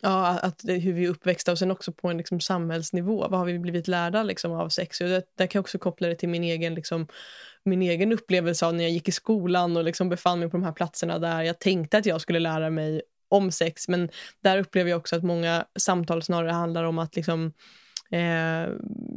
Ja, 0.03 0.39
att 0.43 0.61
hur 0.65 0.93
vi 0.93 1.05
är 1.05 1.09
uppväxta 1.09 1.53
och 1.53 1.59
sen 1.59 1.71
också 1.71 1.93
på 1.93 2.09
en 2.09 2.19
liksom, 2.19 2.41
samhällsnivå. 2.41 3.29
Vad 3.29 3.39
har 3.39 3.47
vi 3.47 3.59
blivit 3.59 3.89
lärda 3.89 4.23
liksom, 4.23 4.53
av 4.53 4.69
sex? 4.69 5.01
Och 5.01 5.09
det, 5.09 5.23
där 5.39 5.47
kan 5.47 5.59
jag 5.59 5.63
också 5.63 5.79
koppla 5.79 6.09
det 6.09 6.15
till 6.15 6.29
min 6.29 6.45
egen, 6.45 6.75
liksom, 6.75 7.07
min 7.65 7.83
egen 7.83 8.13
upplevelse 8.13 8.67
av 8.67 8.75
när 8.75 8.85
jag 8.85 8.93
gick 8.93 9.09
i 9.09 9.13
skolan 9.13 9.77
och 9.77 9.85
liksom 9.85 10.09
befann 10.09 10.41
mig 10.41 10.51
på 10.51 10.57
de 10.57 10.65
här 10.65 10.73
platserna 10.73 11.19
där 11.19 11.43
jag 11.43 11.59
tänkte 11.59 11.99
att 11.99 12.07
jag 12.07 12.21
skulle 12.21 12.39
lära 12.39 12.71
mig 12.71 13.03
om 13.29 13.53
sex. 13.53 13.89
Men 13.89 14.09
där 14.43 14.59
upplever 14.59 14.91
jag 14.91 14.99
också 14.99 15.17
att 15.17 15.23
många 15.23 15.67
samtal 15.79 16.23
snarare 16.23 16.53
handlar 16.53 16.85
om 16.85 16.99
att 16.99 17.17
liksom, 17.17 17.53
eh, 18.11 18.69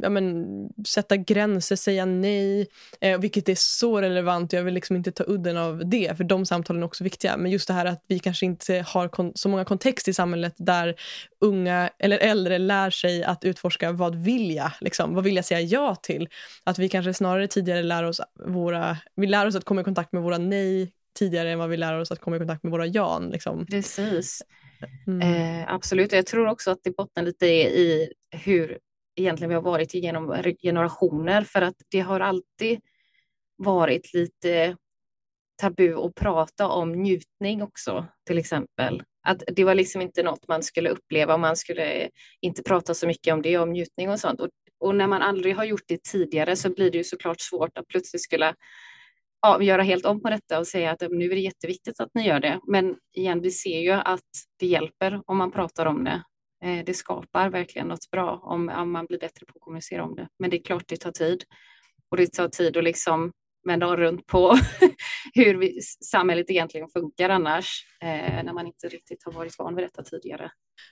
ja, 0.02 0.08
men, 0.08 0.46
sätta 0.88 1.16
gränser, 1.16 1.76
säga 1.76 2.04
nej, 2.04 2.68
eh, 3.00 3.18
vilket 3.18 3.48
är 3.48 3.54
så 3.58 4.00
relevant. 4.00 4.52
Jag 4.52 4.62
vill 4.62 4.74
liksom 4.74 4.96
inte 4.96 5.12
ta 5.12 5.24
udden 5.26 5.56
av 5.56 5.88
det, 5.88 6.16
för 6.16 6.24
de 6.24 6.46
samtalen 6.46 6.82
är 6.82 6.86
också 6.86 7.04
viktiga. 7.04 7.36
Men 7.36 7.50
just 7.50 7.68
det 7.68 7.74
här 7.74 7.86
att 7.86 8.04
vi 8.06 8.18
kanske 8.18 8.46
inte 8.46 8.84
har 8.88 9.36
så 9.38 9.48
många 9.48 9.64
kontext 9.64 10.08
i 10.08 10.14
samhället 10.14 10.54
där 10.56 10.94
unga 11.40 11.90
eller 11.98 12.18
äldre 12.18 12.58
lär 12.58 12.90
sig 12.90 13.24
att 13.24 13.44
utforska 13.44 13.92
vad 13.92 14.14
vill 14.16 14.54
jag, 14.54 14.70
liksom, 14.80 15.14
vad 15.14 15.24
vill 15.24 15.36
jag 15.36 15.44
säga 15.44 15.60
ja 15.60 15.94
till? 15.94 16.28
Att 16.64 16.78
vi 16.78 16.88
kanske 16.88 17.14
snarare 17.14 17.48
tidigare 17.48 17.82
lär 17.82 18.04
oss, 18.04 18.20
våra, 18.46 18.96
vi 19.16 19.26
lär 19.26 19.46
oss 19.46 19.54
att 19.54 19.64
komma 19.64 19.80
i 19.80 19.84
kontakt 19.84 20.12
med 20.12 20.22
våra 20.22 20.38
nej 20.38 20.92
tidigare 21.18 21.50
än 21.50 21.58
vad 21.58 21.68
vi 21.68 21.76
lär 21.76 21.98
oss 21.98 22.10
att 22.10 22.20
komma 22.20 22.36
i 22.36 22.38
kontakt 22.38 22.62
med 22.62 22.72
våra 22.72 22.86
jan. 22.86 23.30
Liksom. 23.30 23.66
Precis. 23.66 24.42
Mm. 25.06 25.20
Eh, 25.20 25.74
absolut, 25.74 26.12
jag 26.12 26.26
tror 26.26 26.46
också 26.46 26.70
att 26.70 26.78
det 26.82 26.96
bottnar 26.96 27.22
lite 27.22 27.46
i 27.46 28.12
hur 28.30 28.78
egentligen 29.16 29.48
vi 29.48 29.54
har 29.54 29.62
varit 29.62 29.94
genom 29.94 30.42
generationer 30.62 31.44
för 31.44 31.62
att 31.62 31.74
det 31.90 32.00
har 32.00 32.20
alltid 32.20 32.80
varit 33.56 34.14
lite 34.14 34.76
tabu 35.60 35.94
att 35.94 36.14
prata 36.14 36.68
om 36.68 36.92
njutning 36.92 37.62
också 37.62 38.06
till 38.26 38.38
exempel. 38.38 39.02
Att 39.22 39.42
det 39.46 39.64
var 39.64 39.74
liksom 39.74 40.02
inte 40.02 40.22
något 40.22 40.48
man 40.48 40.62
skulle 40.62 40.90
uppleva 40.90 41.34
och 41.34 41.40
man 41.40 41.56
skulle 41.56 42.10
inte 42.40 42.62
prata 42.62 42.94
så 42.94 43.06
mycket 43.06 43.34
om 43.34 43.42
det, 43.42 43.58
om 43.58 43.70
njutning 43.70 44.10
och 44.10 44.20
sånt. 44.20 44.40
Och, 44.40 44.48
och 44.80 44.94
när 44.94 45.06
man 45.06 45.22
aldrig 45.22 45.56
har 45.56 45.64
gjort 45.64 45.84
det 45.88 46.04
tidigare 46.04 46.56
så 46.56 46.70
blir 46.70 46.90
det 46.90 46.98
ju 46.98 47.04
såklart 47.04 47.40
svårt 47.40 47.78
att 47.78 47.88
plötsligt 47.88 48.22
skulle 48.22 48.54
ja, 49.42 49.62
göra 49.62 49.82
helt 49.82 50.06
om 50.06 50.22
på 50.22 50.30
detta 50.30 50.58
och 50.58 50.66
säga 50.66 50.90
att 50.90 51.00
nu 51.10 51.24
är 51.24 51.34
det 51.34 51.40
jätteviktigt 51.40 52.00
att 52.00 52.10
ni 52.14 52.26
gör 52.26 52.40
det. 52.40 52.60
Men 52.66 52.96
igen, 53.16 53.40
vi 53.40 53.50
ser 53.50 53.80
ju 53.80 53.90
att 53.90 54.30
det 54.58 54.66
hjälper 54.66 55.22
om 55.26 55.36
man 55.36 55.50
pratar 55.52 55.86
om 55.86 56.04
det. 56.04 56.22
Eh, 56.64 56.84
det 56.84 56.94
skapar 56.94 57.50
verkligen 57.50 57.88
något 57.88 58.10
bra 58.10 58.40
om, 58.42 58.68
om 58.68 58.92
man 58.92 59.06
blir 59.06 59.18
bättre 59.18 59.46
på 59.46 59.52
att 59.54 59.60
kommunicera 59.60 60.04
om 60.04 60.14
det. 60.14 60.28
Men 60.38 60.50
det 60.50 60.56
är 60.56 60.62
klart 60.62 60.84
det 60.86 60.96
tar 60.96 61.12
tid. 61.12 61.44
Och 62.10 62.16
det 62.16 62.32
tar 62.32 62.48
tid 62.48 62.76
att 62.76 62.84
liksom 62.84 63.32
vända 63.68 63.96
runt 63.96 64.26
på 64.26 64.56
hur 65.34 65.54
vi, 65.54 65.80
samhället 66.04 66.50
egentligen 66.50 66.88
funkar 66.88 67.28
annars, 67.30 67.86
eh, 68.02 68.44
när 68.44 68.52
man 68.52 68.66
inte 68.66 68.88
riktigt 68.88 69.24
har 69.24 69.32
varit 69.32 69.58
van 69.58 69.74
vid 69.74 69.84
detta 69.84 70.02
tidigare. 70.02 70.50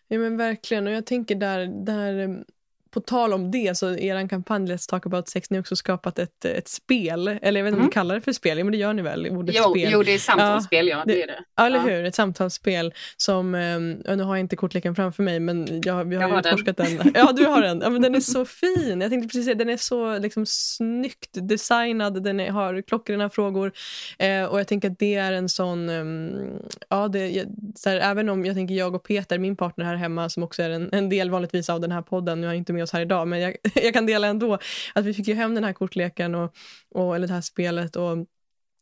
Ja 0.09 0.19
men 0.19 0.37
verkligen, 0.37 0.87
och 0.87 0.93
jag 0.93 1.07
tänker 1.07 1.35
där, 1.35 1.85
där 1.85 2.45
på 2.91 3.01
tal 3.01 3.33
om 3.33 3.51
det, 3.51 3.79
så 3.79 3.97
er 3.97 4.29
kampanj 4.29 4.73
Let's 4.73 4.89
Talk 4.91 5.07
About 5.07 5.29
Sex, 5.29 5.51
ni 5.51 5.57
har 5.57 5.61
också 5.61 5.77
skapat 5.77 6.19
ett, 6.19 6.45
ett 6.45 6.69
spel. 6.69 7.29
Eller 7.29 7.61
jag 7.61 7.65
vet 7.65 7.69
inte 7.69 7.69
mm. 7.69 7.75
om 7.75 7.79
ni 7.79 7.83
mm. 7.83 7.91
kallar 7.91 8.15
det 8.15 8.21
för 8.21 8.33
spel, 8.33 8.65
men 8.65 8.73
det 8.73 8.79
gör 8.79 8.93
ni 8.93 9.03
väl? 9.03 9.27
Ordet 9.27 9.55
jo, 9.59 9.71
spel. 9.71 9.89
jo, 9.93 10.03
det 10.03 10.15
är 10.15 10.19
samtalsspel, 10.19 10.89
ja. 10.89 10.99
ja 10.99 11.05
det, 11.07 11.23
är 11.23 11.27
det. 11.27 11.39
Ja, 11.57 11.67
eller 11.67 11.81
hur? 11.81 12.05
Ett 12.05 12.15
samtalsspel 12.15 12.95
som, 13.17 13.55
ehm, 13.55 13.91
nu 13.93 14.23
har 14.23 14.37
jag 14.37 14.41
inte 14.41 14.57
kortleken 14.57 14.95
framför 14.95 15.23
mig, 15.23 15.41
men 15.41 15.83
jag, 15.85 16.05
vi 16.05 16.17
har, 16.17 16.23
jag 16.23 16.29
har 16.29 16.51
forskat 16.51 16.77
den. 16.77 16.97
den. 16.97 17.13
Ja, 17.15 17.33
du 17.33 17.47
har 17.47 17.63
den. 17.63 17.81
Ja, 17.81 17.91
men 17.91 18.03
den 18.03 18.15
är 18.15 18.21
så 18.21 18.45
fin. 18.45 19.01
Jag 19.01 19.11
tänkte 19.11 19.29
precis 19.29 19.45
säga, 19.45 19.55
den 19.55 19.69
är 19.69 19.77
så 19.77 20.19
liksom, 20.19 20.47
snyggt 20.47 21.31
designad, 21.33 22.25
den 22.25 22.41
är, 22.41 22.51
har 22.51 22.83
klockrena 22.83 23.31
frågor. 23.31 23.73
Eh, 24.19 24.45
och 24.45 24.61
jag 24.61 24.67
tänker 24.67 24.91
att 24.91 24.99
det 24.99 25.15
är 25.15 25.33
en 25.33 25.49
sån, 25.49 25.89
um, 25.89 26.59
ja, 26.89 27.09
det, 27.09 27.47
så 27.75 27.91
här, 27.91 27.97
även 27.97 28.29
om 28.29 28.45
jag 28.45 28.55
tänker 28.55 28.75
jag 28.75 28.95
och 28.95 29.03
Peter, 29.03 29.39
min 29.39 29.57
partner 29.57 29.85
här 29.85 29.97
hemma, 29.97 30.29
som 30.29 30.43
också 30.43 30.63
är 30.63 30.71
en, 30.71 30.89
en 30.93 31.09
del 31.09 31.31
vanligtvis 31.31 31.71
av 31.71 31.81
den 31.81 31.93
här 31.93 32.03
podden, 32.03 32.41
nu 32.41 32.47
har 32.47 32.55
inte 32.55 32.73
med 32.79 32.85
oss 32.85 32.93
här 32.93 33.01
idag, 33.01 33.29
men 33.29 33.41
jag, 33.41 33.57
jag 33.75 33.95
kan 33.95 34.07
dela 34.07 34.27
ändå 34.27 34.59
att 34.95 35.05
vi 35.05 35.15
fick 35.15 35.29
ju 35.29 35.35
hem 35.35 35.55
den 35.55 35.65
här 35.65 35.73
kortleken 35.73 36.35
och, 36.35 36.55
och, 36.95 37.17
eller 37.17 37.27
det 37.27 37.35
här 37.35 37.41
spelet 37.41 37.97
och 37.97 38.27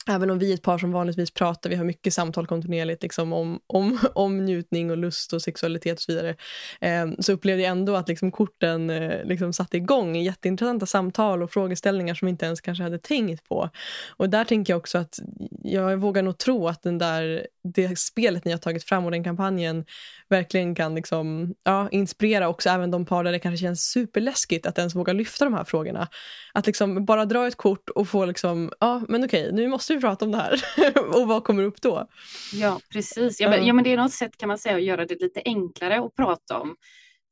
Även 0.08 0.30
om 0.30 0.38
vi 0.38 0.50
är 0.50 0.54
ett 0.54 0.62
par 0.62 0.78
som 0.78 0.92
vanligtvis 0.92 1.30
pratar, 1.30 1.70
vi 1.70 1.76
har 1.76 1.84
mycket 1.84 2.14
samtal 2.14 2.46
kontinuerligt 2.46 3.02
liksom, 3.02 3.32
om, 3.32 3.60
om, 3.66 3.98
om 4.14 4.44
njutning 4.44 4.90
och 4.90 4.96
lust 4.96 5.32
och 5.32 5.42
sexualitet 5.42 5.98
och 5.98 6.02
så 6.02 6.12
vidare, 6.12 6.36
eh, 6.80 7.06
så 7.18 7.32
upplevde 7.32 7.62
jag 7.62 7.70
ändå 7.70 7.96
att 7.96 8.08
liksom, 8.08 8.30
korten 8.30 8.90
eh, 8.90 9.25
liksom, 9.25 9.52
satte 9.52 9.76
igång 9.76 10.16
jätteintressanta 10.16 10.86
samtal 10.86 11.42
och 11.42 11.52
frågeställningar 11.52 12.14
som 12.14 12.26
vi 12.26 12.30
inte 12.30 12.46
ens 12.46 12.60
kanske 12.60 12.84
hade 12.84 12.98
tänkt 12.98 13.48
på. 13.48 13.70
Och 14.16 14.30
där 14.30 14.44
tänker 14.44 14.72
jag 14.72 14.78
också 14.78 14.98
att 14.98 15.18
jag 15.62 15.96
vågar 15.96 16.22
nog 16.22 16.38
tro 16.38 16.68
att 16.68 16.82
den 16.82 16.98
där, 16.98 17.46
det 17.75 17.98
spelet 17.98 18.44
ni 18.44 18.50
har 18.50 18.58
tagit 18.58 18.84
fram 18.84 19.04
och 19.04 19.10
den 19.10 19.25
kampanjen 19.25 19.84
verkligen 20.28 20.75
kan 20.75 20.94
liksom, 20.94 21.54
ja, 21.64 21.88
inspirera 21.90 22.48
också 22.48 22.68
även 22.68 22.90
de 22.90 23.06
par 23.06 23.25
där 23.25 23.32
det 23.32 23.38
kanske 23.38 23.66
känns 23.66 23.80
superläskigt 23.80 24.66
att 24.66 24.78
ens 24.78 24.94
våga 24.94 25.12
lyfta 25.12 25.44
de 25.44 25.54
här 25.54 25.64
frågorna. 25.64 26.08
Att 26.54 26.66
liksom 26.66 27.04
bara 27.04 27.25
dra 27.25 27.46
ett 27.46 27.56
kort 27.56 27.88
och 27.88 28.08
få 28.08 28.25
liksom, 28.25 28.70
ja 28.80 29.02
men 29.08 29.25
okej, 29.25 29.52
nu 29.52 29.68
måste 29.68 29.95
vi 29.96 30.00
prata 30.00 30.24
om 30.24 30.32
det 30.32 30.38
här. 30.38 30.60
och 31.20 31.28
vad 31.28 31.44
kommer 31.44 31.62
upp 31.62 31.82
då? 31.82 32.08
Ja, 32.52 32.80
precis. 32.92 33.40
Ja 33.40 33.50
men, 33.50 33.66
ja, 33.66 33.72
men 33.72 33.84
det 33.84 33.92
är 33.92 33.96
något 33.96 34.12
sätt 34.12 34.36
kan 34.36 34.48
man 34.48 34.58
säga 34.58 34.76
att 34.76 34.82
göra 34.82 35.06
det 35.06 35.20
lite 35.20 35.42
enklare 35.44 36.00
att 36.00 36.14
prata 36.14 36.58
om. 36.58 36.76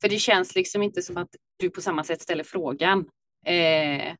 För 0.00 0.08
det 0.08 0.18
känns 0.18 0.54
liksom 0.54 0.82
inte 0.82 1.02
som 1.02 1.16
att 1.16 1.28
du 1.56 1.70
på 1.70 1.80
samma 1.80 2.04
sätt 2.04 2.22
ställer 2.22 2.44
frågan. 2.44 3.04
Eh, 3.46 4.14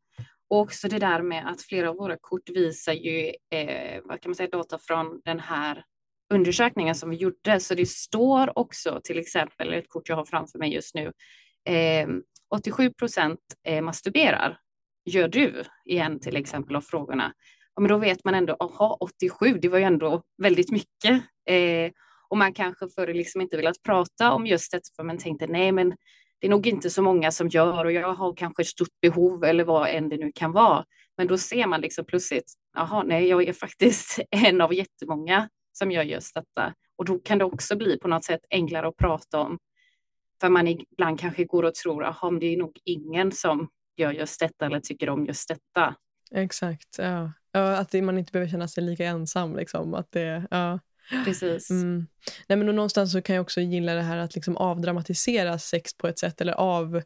och 0.51 0.61
också 0.61 0.89
det 0.89 0.99
där 0.99 1.23
med 1.23 1.49
att 1.49 1.63
flera 1.63 1.91
av 1.91 1.97
våra 1.97 2.17
kort 2.21 2.51
visar 2.51 2.93
ju, 2.93 3.33
eh, 3.51 4.01
vad 4.05 4.21
kan 4.21 4.31
man 4.31 4.35
säga, 4.35 4.49
data 4.49 4.79
från 4.79 5.21
den 5.25 5.41
här 5.41 5.85
undersökningen 6.35 6.95
som 6.95 7.11
vi 7.11 7.17
gjorde. 7.17 7.61
Så 7.61 7.75
det 7.75 7.89
står 7.89 8.59
också 8.59 9.01
till 9.05 9.19
exempel, 9.19 9.73
ett 9.73 9.89
kort 9.89 10.09
jag 10.09 10.17
har 10.17 10.25
framför 10.25 10.59
mig 10.59 10.75
just 10.75 10.95
nu, 10.95 11.13
eh, 11.75 12.09
87 12.51 12.93
procent 12.93 13.41
eh, 13.67 13.83
masturberar. 13.83 14.59
Gör 15.05 15.29
du? 15.29 15.65
Igen 15.85 16.21
till 16.21 16.37
exempel 16.37 16.77
av 16.77 16.81
frågorna. 16.81 17.33
Ja, 17.75 17.81
men 17.81 17.89
då 17.89 17.99
vet 17.99 18.25
man 18.25 18.35
ändå, 18.35 18.57
aha, 18.61 18.97
87, 19.01 19.59
det 19.63 19.69
var 19.69 19.79
ju 19.79 19.85
ändå 19.85 20.23
väldigt 20.43 20.71
mycket. 20.71 21.23
Eh, 21.47 21.93
och 22.29 22.39
man 22.39 22.55
kanske 22.55 22.89
förr 22.89 23.15
liksom 23.15 23.41
inte 23.41 23.57
velat 23.57 23.83
prata 23.83 24.33
om 24.33 24.47
just 24.47 24.73
det, 24.73 24.81
för 24.97 25.03
man 25.03 25.19
tänkte 25.19 25.47
nej, 25.47 25.73
men 25.73 25.91
det 26.41 26.47
är 26.47 26.51
nog 26.51 26.67
inte 26.67 26.91
så 26.91 27.03
många 27.03 27.31
som 27.31 27.49
gör 27.49 27.85
och 27.85 27.93
jag 27.93 28.13
har 28.13 28.37
kanske 28.37 28.63
ett 28.63 28.69
stort 28.69 29.01
behov 29.03 29.45
eller 29.45 29.65
vad 29.65 29.89
än 29.89 30.09
det 30.09 30.17
nu 30.17 30.33
kan 30.35 30.53
vara. 30.53 30.85
Men 31.17 31.27
då 31.27 31.39
ser 31.39 31.67
man 31.67 31.81
liksom 31.81 32.05
plötsligt, 32.05 32.53
jaha, 32.75 33.03
nej, 33.03 33.29
jag 33.29 33.49
är 33.49 33.53
faktiskt 33.53 34.19
en 34.31 34.61
av 34.61 34.75
jättemånga 34.75 35.49
som 35.73 35.91
gör 35.91 36.03
just 36.03 36.35
detta. 36.35 36.75
Och 36.97 37.05
då 37.05 37.19
kan 37.19 37.39
det 37.39 37.45
också 37.45 37.77
bli 37.77 37.99
på 37.99 38.09
något 38.09 38.25
sätt 38.25 38.41
enklare 38.51 38.89
att 38.89 38.97
prata 38.97 39.39
om. 39.39 39.59
För 40.41 40.49
man 40.49 40.69
ibland 40.69 41.21
kanske 41.21 41.45
går 41.45 41.63
och 41.63 41.75
tror, 41.75 42.03
jaha, 42.03 42.31
men 42.31 42.41
det 42.41 42.47
är 42.47 42.57
nog 42.57 42.79
ingen 42.85 43.33
som 43.33 43.69
gör 43.97 44.13
just 44.13 44.41
detta 44.41 44.67
eller 44.67 44.81
tycker 44.81 45.09
om 45.09 45.27
just 45.27 45.49
detta. 45.49 45.95
Exakt, 46.31 46.99
ja 46.99 47.33
ja 47.55 47.77
att 47.77 47.93
man 47.93 48.19
inte 48.19 48.33
behöver 48.33 48.51
känna 48.51 48.69
sig 48.69 48.85
lika 48.85 49.05
ensam. 49.05 49.57
Liksom. 49.57 49.95
Att 49.95 50.13
det, 50.13 50.47
ja. 50.51 50.79
Precis. 51.25 51.71
Mm. 51.71 52.07
Nej, 52.49 52.59
men 52.59 52.77
någonstans 52.77 53.13
så 53.13 53.23
kan 53.23 53.37
jag 53.37 53.43
också 53.43 53.61
gilla 53.61 53.95
det 53.95 54.03
här 54.03 54.17
att 54.17 54.35
liksom 54.35 54.57
avdramatisera 54.57 55.59
sex 55.59 55.97
på 55.97 56.09
ett 56.09 56.19
sätt 56.19 56.41
eller 56.41 56.53
av 56.53 57.03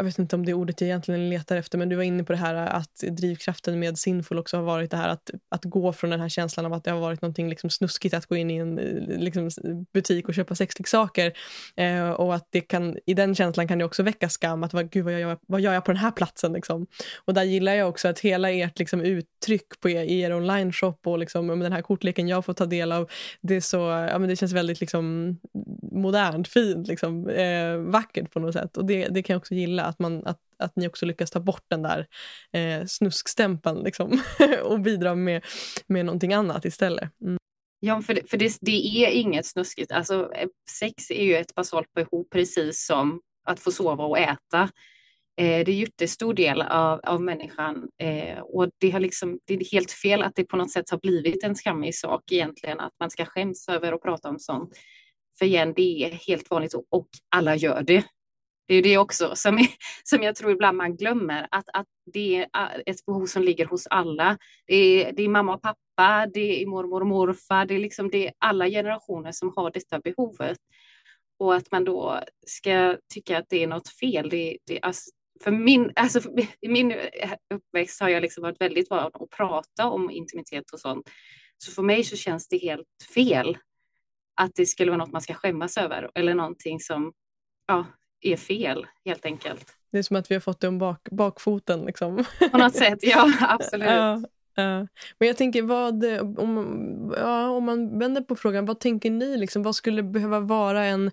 jag 0.00 0.04
vet 0.04 0.18
inte 0.18 0.36
om 0.36 0.46
det 0.46 0.52
är 0.52 0.54
ordet 0.54 0.80
jag 0.80 0.88
egentligen 0.88 1.30
letar 1.30 1.56
efter, 1.56 1.78
men 1.78 1.88
du 1.88 1.96
var 1.96 2.02
inne 2.02 2.24
på 2.24 2.32
det 2.32 2.38
här 2.38 2.54
att 2.54 2.96
drivkraften 3.10 3.78
med 3.78 3.98
Sinful 3.98 4.38
också 4.38 4.56
har 4.56 4.64
varit 4.64 4.90
det 4.90 4.96
här 4.96 5.08
att, 5.08 5.30
att 5.48 5.64
gå 5.64 5.92
från 5.92 6.10
den 6.10 6.20
här 6.20 6.28
känslan 6.28 6.66
av 6.66 6.72
att 6.72 6.84
det 6.84 6.90
har 6.90 7.00
varit 7.00 7.22
någonting 7.22 7.48
liksom 7.48 7.70
snuskigt 7.70 8.14
att 8.14 8.26
gå 8.26 8.36
in 8.36 8.50
i 8.50 8.56
en 8.56 8.78
eh, 8.78 9.18
liksom, 9.18 9.50
butik 9.92 10.28
och 10.28 10.34
köpa 10.34 10.54
sexleksaker. 10.54 11.32
Eh, 11.76 12.10
och 12.10 12.34
att 12.34 12.48
det 12.50 12.60
kan, 12.60 12.96
i 13.06 13.14
den 13.14 13.34
känslan 13.34 13.68
kan 13.68 13.78
det 13.78 13.84
också 13.84 14.02
väcka 14.02 14.28
skam, 14.28 14.64
att 14.64 14.72
vad, 14.72 14.90
gud, 14.90 15.04
vad, 15.04 15.12
gör, 15.12 15.20
jag, 15.20 15.38
vad 15.46 15.60
gör 15.60 15.72
jag 15.72 15.84
på 15.84 15.92
den 15.92 16.00
här 16.00 16.10
platsen? 16.10 16.52
Liksom. 16.52 16.86
Och 17.24 17.34
där 17.34 17.42
gillar 17.42 17.74
jag 17.74 17.88
också 17.88 18.08
att 18.08 18.20
hela 18.20 18.50
ert 18.50 18.78
liksom, 18.78 19.00
uttryck 19.00 19.80
på 19.80 19.90
er, 19.90 20.04
i 20.04 20.20
er 20.20 20.34
online-shop 20.34 20.98
och 21.04 21.18
liksom, 21.18 21.46
med 21.46 21.58
den 21.58 21.72
här 21.72 21.82
kortleken 21.82 22.28
jag 22.28 22.44
får 22.44 22.52
ta 22.52 22.66
del 22.66 22.92
av, 22.92 23.10
det, 23.40 23.54
är 23.54 23.60
så, 23.60 23.76
ja, 24.10 24.18
men 24.18 24.28
det 24.28 24.36
känns 24.36 24.52
väldigt 24.52 24.80
liksom, 24.80 25.36
modernt, 25.92 26.48
fint, 26.48 26.88
liksom, 26.88 27.28
eh, 27.28 27.76
vackert 27.76 28.32
på 28.32 28.40
något 28.40 28.54
sätt. 28.54 28.76
Och 28.76 28.84
det, 28.84 29.08
det 29.08 29.22
kan 29.22 29.34
jag 29.34 29.38
också 29.40 29.54
gilla, 29.54 29.89
att, 29.90 29.98
man, 29.98 30.26
att, 30.26 30.40
att 30.58 30.76
ni 30.76 30.88
också 30.88 31.06
lyckas 31.06 31.30
ta 31.30 31.40
bort 31.40 31.64
den 31.68 31.82
där 31.82 32.06
eh, 32.52 32.86
snuskstämpeln 32.86 33.82
liksom, 33.82 34.22
och 34.64 34.80
bidra 34.80 35.14
med, 35.14 35.44
med 35.86 36.06
någonting 36.06 36.32
annat 36.32 36.64
istället. 36.64 37.10
Mm. 37.20 37.36
Ja, 37.80 38.02
för, 38.02 38.14
det, 38.14 38.30
för 38.30 38.36
det, 38.36 38.58
det, 38.60 39.04
är 39.04 39.10
inget 39.10 39.46
snuskigt. 39.46 39.92
Alltså, 39.92 40.32
eh, 40.34 40.48
sex 40.70 41.10
är 41.10 41.24
ju 41.24 41.36
ett 41.36 41.54
basalt 41.54 41.92
behov, 41.92 42.24
precis 42.30 42.86
som 42.86 43.20
att 43.44 43.60
få 43.60 43.72
sova 43.72 44.04
och 44.04 44.18
äta. 44.18 44.62
Eh, 45.36 45.64
det 45.64 45.70
är 45.70 45.74
en 45.74 45.78
jättestor 45.78 46.34
del 46.34 46.62
av, 46.62 47.00
av 47.02 47.22
människan 47.22 47.88
eh, 47.98 48.38
och 48.38 48.70
det, 48.78 48.90
har 48.90 49.00
liksom, 49.00 49.38
det 49.44 49.54
är 49.54 49.72
helt 49.72 49.92
fel 49.92 50.22
att 50.22 50.34
det 50.34 50.44
på 50.44 50.56
något 50.56 50.70
sätt 50.70 50.90
har 50.90 50.98
blivit 50.98 51.44
en 51.44 51.54
skammig 51.54 51.94
sak 51.94 52.32
egentligen, 52.32 52.80
att 52.80 52.92
man 53.00 53.10
ska 53.10 53.24
skäms 53.24 53.68
över 53.68 53.92
att 53.92 54.02
prata 54.02 54.28
om 54.28 54.38
sånt. 54.38 54.78
För 55.38 55.46
igen, 55.46 55.72
det 55.76 56.04
är 56.04 56.10
helt 56.10 56.50
vanligt 56.50 56.74
och 56.90 57.08
alla 57.28 57.56
gör 57.56 57.82
det. 57.82 58.04
Det 58.66 58.74
är 58.74 58.82
det 58.82 58.98
också 58.98 59.32
som, 59.34 59.58
är, 59.58 59.66
som 60.04 60.22
jag 60.22 60.36
tror 60.36 60.52
ibland 60.52 60.76
man 60.76 60.96
glömmer, 60.96 61.48
att, 61.50 61.68
att 61.72 61.86
det 62.12 62.46
är 62.52 62.82
ett 62.86 63.06
behov 63.06 63.26
som 63.26 63.42
ligger 63.42 63.66
hos 63.66 63.86
alla. 63.86 64.38
Det 64.66 64.74
är, 64.74 65.12
det 65.12 65.22
är 65.22 65.28
mamma 65.28 65.54
och 65.54 65.62
pappa, 65.62 66.26
det 66.34 66.62
är 66.62 66.66
mormor 66.66 67.00
och 67.00 67.06
morfar, 67.06 67.66
det 67.66 67.74
är, 67.74 67.78
liksom, 67.78 68.10
det 68.10 68.26
är 68.26 68.32
alla 68.38 68.68
generationer 68.68 69.32
som 69.32 69.52
har 69.56 69.70
detta 69.70 70.00
behovet. 70.00 70.58
Och 71.38 71.54
att 71.54 71.72
man 71.72 71.84
då 71.84 72.20
ska 72.46 72.96
tycka 73.14 73.38
att 73.38 73.46
det 73.48 73.62
är 73.62 73.66
något 73.66 73.88
fel, 73.88 74.28
det, 74.28 74.58
det, 74.66 74.80
alltså, 74.82 75.10
för 75.44 75.50
min, 75.50 75.92
alltså 75.96 76.20
för, 76.20 76.32
i 76.60 76.68
min 76.68 76.94
uppväxt 77.54 78.00
har 78.00 78.08
jag 78.08 78.22
liksom 78.22 78.42
varit 78.42 78.60
väldigt 78.60 78.90
van 78.90 79.10
att 79.14 79.30
prata 79.30 79.90
om 79.90 80.10
intimitet 80.10 80.70
och 80.72 80.80
sånt. 80.80 81.10
Så 81.58 81.72
för 81.72 81.82
mig 81.82 82.04
så 82.04 82.16
känns 82.16 82.48
det 82.48 82.58
helt 82.58 82.86
fel 83.14 83.58
att 84.34 84.54
det 84.54 84.66
skulle 84.66 84.90
vara 84.90 84.98
något 84.98 85.12
man 85.12 85.20
ska 85.20 85.34
skämmas 85.34 85.76
över 85.76 86.10
eller 86.14 86.34
någonting 86.34 86.80
som 86.80 87.12
ja, 87.66 87.86
är 88.20 88.36
fel 88.36 88.86
helt 89.04 89.24
enkelt. 89.24 89.76
Det 89.92 89.98
är 89.98 90.02
som 90.02 90.16
att 90.16 90.30
vi 90.30 90.34
har 90.34 90.40
fått 90.40 90.60
det 90.60 90.68
om 90.68 90.78
bak, 90.78 91.08
bakfoten. 91.10 91.84
Liksom. 91.84 92.24
På 92.52 92.58
något 92.58 92.74
sätt, 92.76 92.98
ja 93.02 93.32
absolut. 93.40 93.88
Ja, 93.88 94.22
ja. 94.54 94.86
Men 95.18 95.28
jag 95.28 95.36
tänker, 95.36 95.62
vad, 95.62 96.04
om, 96.38 97.14
ja, 97.16 97.50
om 97.50 97.64
man 97.64 97.98
vänder 97.98 98.20
på 98.20 98.36
frågan, 98.36 98.66
vad 98.66 98.80
tänker 98.80 99.10
ni? 99.10 99.36
Liksom, 99.36 99.62
vad 99.62 99.76
skulle 99.76 100.02
behöva 100.02 100.40
vara 100.40 100.84
en, 100.84 101.10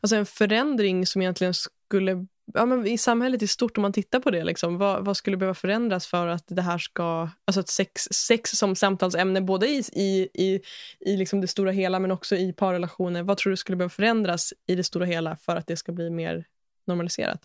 alltså 0.00 0.16
en 0.16 0.26
förändring 0.26 1.06
som 1.06 1.22
egentligen 1.22 1.54
skulle 1.54 2.26
ja, 2.54 2.66
men 2.66 2.86
i 2.86 2.98
samhället 2.98 3.42
i 3.42 3.46
stort, 3.46 3.78
om 3.78 3.82
man 3.82 3.92
tittar 3.92 4.20
på 4.20 4.30
det, 4.30 4.44
liksom, 4.44 4.78
vad, 4.78 5.04
vad, 5.04 5.16
skulle 5.16 5.36
behöva 5.36 5.54
förändras 5.54 6.06
för 6.06 6.26
att 6.26 6.44
det 6.46 6.62
här 6.62 6.78
ska... 6.78 7.28
Alltså 7.44 7.60
att 7.60 7.68
sex, 7.68 8.02
sex 8.10 8.50
som 8.50 8.76
samtalsämne, 8.76 9.40
både 9.40 9.66
i, 9.66 9.82
i, 9.92 10.28
i, 10.34 10.60
i 11.00 11.16
liksom 11.16 11.40
det 11.40 11.48
stora 11.48 11.70
hela 11.70 11.98
men 11.98 12.10
också 12.10 12.36
i 12.36 12.52
parrelationer. 12.52 13.22
Vad 13.22 13.36
tror 13.36 13.50
du 13.50 13.56
skulle 13.56 13.76
behöva 13.76 13.90
förändras 13.90 14.52
i 14.66 14.74
det 14.74 14.84
stora 14.84 15.04
hela 15.04 15.36
för 15.36 15.56
att 15.56 15.66
det 15.66 15.76
ska 15.76 15.92
bli 15.92 16.10
mer 16.10 16.44
normaliserat? 16.86 17.40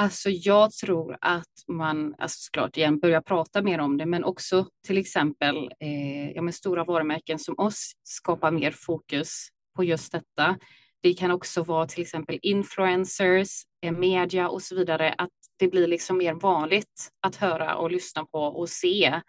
Alltså 0.00 0.30
jag 0.30 0.72
tror 0.72 1.16
att 1.20 1.64
man, 1.68 2.14
alltså 2.18 2.38
såklart 2.40 2.76
igen, 2.76 2.98
börjar 2.98 3.20
prata 3.20 3.62
mer 3.62 3.78
om 3.78 3.96
det, 3.96 4.06
men 4.06 4.24
också 4.24 4.66
till 4.86 4.98
exempel 4.98 5.56
eh, 5.80 6.30
ja, 6.30 6.42
men 6.42 6.52
stora 6.52 6.84
varumärken 6.84 7.38
som 7.38 7.58
oss 7.58 7.92
skapar 8.02 8.50
mer 8.50 8.70
fokus 8.70 9.48
på 9.76 9.84
just 9.84 10.12
detta. 10.12 10.56
Det 11.00 11.14
kan 11.14 11.30
också 11.30 11.62
vara 11.62 11.86
till 11.86 12.02
exempel 12.02 12.38
influencers, 12.42 13.62
eh, 13.82 13.92
media 13.92 14.48
och 14.48 14.62
så 14.62 14.74
vidare, 14.74 15.14
att 15.18 15.30
det 15.56 15.68
blir 15.68 15.86
liksom 15.86 16.18
mer 16.18 16.34
vanligt 16.34 17.08
att 17.20 17.36
höra 17.36 17.76
och 17.76 17.90
lyssna 17.90 18.24
på 18.24 18.38
och 18.38 18.68
se 18.68 19.20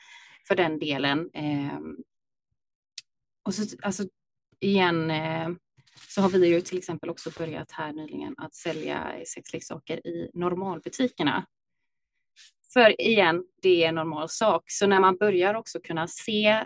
för 0.48 0.56
den 0.56 0.80
delen. 0.80 1.30
Ehm, 1.34 1.98
och 3.46 3.54
så, 3.54 3.78
alltså, 3.82 4.04
igen, 4.60 5.12
eh, 5.12 5.50
så 6.08 6.22
har 6.22 6.30
vi 6.30 6.48
ju 6.48 6.62
till 6.62 6.78
exempel 6.78 7.10
också 7.10 7.30
börjat 7.38 7.72
här 7.72 7.94
nyligen 7.94 8.36
att 8.38 8.54
sälja 8.54 9.14
sexleksaker 9.26 10.08
i 10.08 10.32
normalbutikerna. 10.34 11.46
För 12.74 13.02
igen, 13.02 13.44
det 13.62 13.84
är 13.84 13.90
en 13.90 13.96
normal 13.96 14.30
sak. 14.30 14.64
Så 14.68 14.88
när 14.88 15.00
man 15.00 15.18
börjar 15.18 15.54
också 15.54 15.80
kunna 15.80 16.08
se 16.08 16.66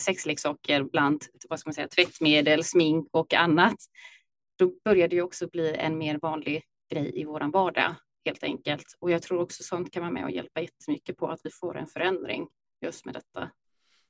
sexleksaker 0.00 0.82
bland 0.82 1.22
vad 1.48 1.60
ska 1.60 1.68
man 1.68 1.74
säga, 1.74 1.88
tvättmedel, 1.88 2.64
smink 2.64 3.08
och 3.12 3.34
annat, 3.34 3.76
då 4.56 4.72
börjar 4.84 5.08
det 5.08 5.22
också 5.22 5.48
bli 5.48 5.74
en 5.74 5.98
mer 5.98 6.18
vanlig 6.22 6.62
grej 6.90 7.20
i 7.20 7.24
våran 7.24 7.50
vardag 7.50 7.94
helt 8.24 8.42
enkelt. 8.42 8.86
Och 9.00 9.10
jag 9.10 9.22
tror 9.22 9.40
också 9.40 9.62
sånt 9.62 9.92
kan 9.92 10.02
vara 10.02 10.12
med 10.12 10.24
och 10.24 10.30
hjälpa 10.30 10.60
jättemycket 10.60 11.16
på 11.16 11.28
att 11.28 11.40
vi 11.44 11.50
får 11.50 11.76
en 11.76 11.86
förändring 11.86 12.48
just 12.80 13.04
med 13.04 13.14
detta. 13.14 13.50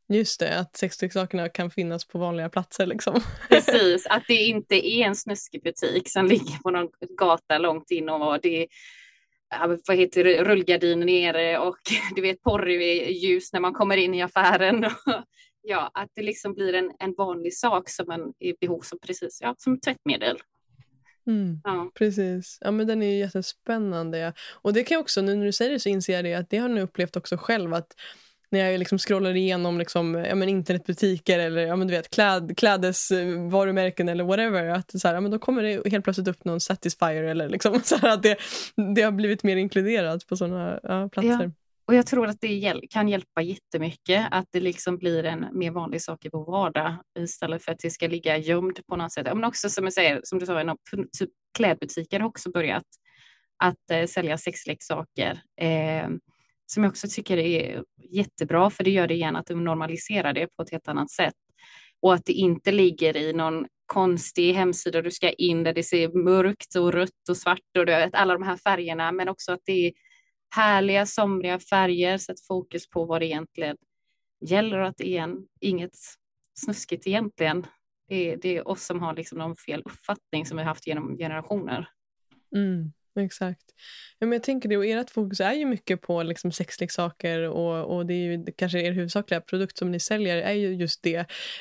Just 0.09 0.41
det, 0.41 0.59
att 0.59 0.77
sexleksakerna 0.77 1.49
kan 1.49 1.71
finnas 1.71 2.09
på 2.09 2.19
vanliga 2.19 2.49
platser. 2.49 2.87
Liksom. 2.87 3.21
Precis, 3.49 4.07
att 4.07 4.23
det 4.29 4.35
inte 4.35 4.89
är 4.89 5.07
en 5.07 5.17
snuskig 5.17 5.63
butik 5.63 6.11
som 6.11 6.27
ligger 6.27 6.63
på 6.63 6.71
någon 6.71 6.89
gata 7.19 7.59
långt 7.59 7.91
in 7.91 8.09
och 8.09 8.41
det 8.43 8.63
är 8.63 8.69
vad 9.87 9.97
heter 9.97 10.25
det, 10.25 10.45
rullgardiner 10.45 11.07
nere 11.07 11.59
och 11.59 11.79
du 12.17 12.23
vet 12.23 12.43
porrljus 12.43 13.53
när 13.53 13.61
man 13.61 13.75
kommer 13.75 13.97
in 13.97 14.15
i 14.15 14.23
affären. 14.23 14.85
ja, 15.67 15.91
att 15.95 16.11
det 16.15 16.23
liksom 16.23 16.55
blir 16.55 16.75
en, 16.75 16.93
en 16.99 17.15
vanlig 17.19 17.55
sak 17.55 17.89
som 17.89 18.07
man 18.09 18.33
är 18.39 18.49
i 18.49 18.55
behov 18.61 18.81
som 18.81 18.99
precis, 18.99 19.39
ja, 19.43 19.55
som 19.59 19.81
tvättmedel. 19.81 20.37
Mm, 21.27 21.61
ja. 21.65 21.91
Precis. 21.95 22.59
Ja, 22.61 22.71
men 22.71 22.87
den 22.87 23.03
är 23.03 23.19
jättespännande. 23.19 24.19
Ja. 24.19 24.33
Och 24.53 24.73
det 24.73 24.85
kan 24.85 24.95
jag 24.95 25.03
också, 25.03 25.23
nu 25.23 25.35
när 25.35 25.47
du 25.47 25.53
säger 25.53 25.71
det 25.71 25.81
så 25.81 25.89
inser 25.89 26.13
jag 26.13 26.25
det 26.25 26.35
att 26.35 26.51
det 26.51 26.59
har 26.59 26.69
jag 26.69 26.79
upplevt 26.79 27.17
också 27.17 27.37
själv 27.37 27.75
att 27.75 27.95
när 28.51 28.71
jag 28.71 28.79
liksom 28.79 28.99
scrollar 28.99 29.37
igenom 29.37 29.79
liksom, 29.79 30.15
ja, 30.15 30.35
men 30.35 30.49
internetbutiker 30.49 31.39
eller 31.39 31.63
ja, 31.63 31.77
men 31.77 31.89
du 31.89 31.95
vet, 31.95 32.11
kläd, 32.11 32.57
klädesvarumärken 32.57 34.09
eller 34.09 34.25
whatever. 34.25 34.67
Att 34.67 35.01
så 35.01 35.09
här, 35.09 35.15
ja, 35.15 35.21
men 35.21 35.31
då 35.31 35.39
kommer 35.39 35.63
det 35.63 35.91
helt 35.91 36.05
plötsligt 36.05 36.29
upp 36.29 36.45
någon 36.45 36.61
Satisfyer 36.61 37.23
eller 37.23 37.49
liksom, 37.49 37.81
så 37.85 37.97
här, 37.97 38.09
att 38.09 38.23
det, 38.23 38.37
det 38.95 39.03
har 39.03 39.13
blivit 39.13 39.43
mer 39.43 39.57
inkluderat 39.57 40.27
på 40.27 40.37
sådana 40.37 40.81
ja, 40.83 41.09
platser. 41.09 41.43
Ja. 41.43 41.66
Och 41.87 41.95
jag 41.95 42.07
tror 42.07 42.27
att 42.27 42.41
det 42.41 42.81
kan 42.91 43.09
hjälpa 43.09 43.43
jättemycket 43.43 44.29
att 44.31 44.47
det 44.53 44.61
liksom 44.61 44.99
blir 44.99 45.25
en 45.25 45.47
mer 45.53 45.71
vanlig 45.71 46.03
sak 46.03 46.25
i 46.25 46.29
vår 46.33 46.47
vardag 46.47 46.97
istället 47.19 47.65
för 47.65 47.73
att 47.73 47.79
det 47.79 47.91
ska 47.91 48.09
ligga 48.09 48.37
gömd 48.37 48.81
på 48.87 48.97
något 48.97 49.13
sätt. 49.13 49.27
Men 49.27 49.45
också 49.45 49.71
som 49.71 49.85
jag 49.85 49.93
säger, 49.93 50.21
som 50.25 50.39
du 50.39 50.47
sa, 50.47 50.77
typ 51.19 51.31
klädbutiker 51.59 52.21
har 52.21 52.29
också 52.29 52.51
börjat 52.51 52.85
att 53.65 53.91
eh, 53.91 54.07
sälja 54.07 54.39
sexleksaker. 54.39 55.41
Eh, 55.61 56.09
som 56.67 56.83
jag 56.83 56.91
också 56.91 57.07
tycker 57.11 57.37
är 57.37 57.83
jättebra, 58.11 58.71
för 58.71 58.85
det 58.85 58.91
gör 58.91 59.07
det 59.07 59.15
igen 59.15 59.37
att 59.37 59.47
de 59.47 59.65
normaliserar 59.65 60.33
det 60.33 60.47
på 60.57 60.63
ett 60.63 60.71
helt 60.71 60.89
annat 60.89 61.11
sätt. 61.11 61.35
Och 62.03 62.15
att 62.15 62.25
det 62.25 62.33
inte 62.33 62.73
ligger 62.73 63.17
i 63.17 63.33
någon 63.33 63.67
konstig 63.87 64.55
hemsida 64.55 65.03
du 65.03 65.11
ska 65.11 65.31
in 65.31 65.63
där 65.65 65.73
det 65.73 65.83
ser 65.83 66.25
mörkt 66.25 66.77
och 66.77 66.93
rött 66.93 67.29
och 67.29 67.37
svart 67.37 67.77
och 67.79 67.87
du 67.87 67.93
vet, 67.93 68.15
alla 68.15 68.33
de 68.33 68.43
här 68.43 68.57
färgerna, 68.57 69.13
men 69.13 69.29
också 69.29 69.53
att 69.53 69.61
det 69.65 69.87
är 69.87 69.93
härliga 70.57 71.07
somriga 71.07 71.59
färger, 71.59 72.19
sätt 72.19 72.41
fokus 72.41 72.91
på 72.91 73.05
vad 73.05 73.21
det 73.21 73.27
egentligen 73.27 73.77
gäller 74.41 74.79
och 74.79 74.89
att 74.89 74.97
det 74.97 75.19
är 75.19 75.37
inget 75.61 75.97
snuskigt 76.55 77.07
egentligen. 77.07 77.67
Det 78.09 78.33
är, 78.33 78.37
det 78.37 78.57
är 78.57 78.69
oss 78.69 78.83
som 78.83 79.03
har 79.03 79.15
liksom 79.15 79.39
någon 79.39 79.57
fel 79.57 79.83
uppfattning 79.85 80.47
som 80.47 80.57
vi 80.57 80.63
haft 80.63 80.87
genom 80.87 81.17
generationer. 81.17 81.89
Mm. 82.57 82.93
Exakt. 83.17 83.63
Ja, 84.19 84.27
men 84.27 84.33
jag 84.33 84.43
tänker 84.43 84.69
det, 84.69 84.77
och 84.77 84.87
ert 84.87 85.11
fokus 85.11 85.41
är 85.41 85.53
ju 85.53 85.67
mycket 85.67 86.03
på 86.03 86.23
liksom 86.23 86.53
sexleksaker 86.53 87.41
och, 87.41 87.97
och 87.97 88.07
det 88.07 88.15
är 88.15 88.19
ju 88.19 88.45
kanske 88.57 88.81
er 88.81 88.93
huvudsakliga 88.93 89.41
produkt 89.41 89.79
som 89.79 89.91
ni 89.91 90.01
säljer 90.01 90.37
är 90.37 90.53
ju 90.53 90.75
just 90.75 91.03
det. 91.03 91.19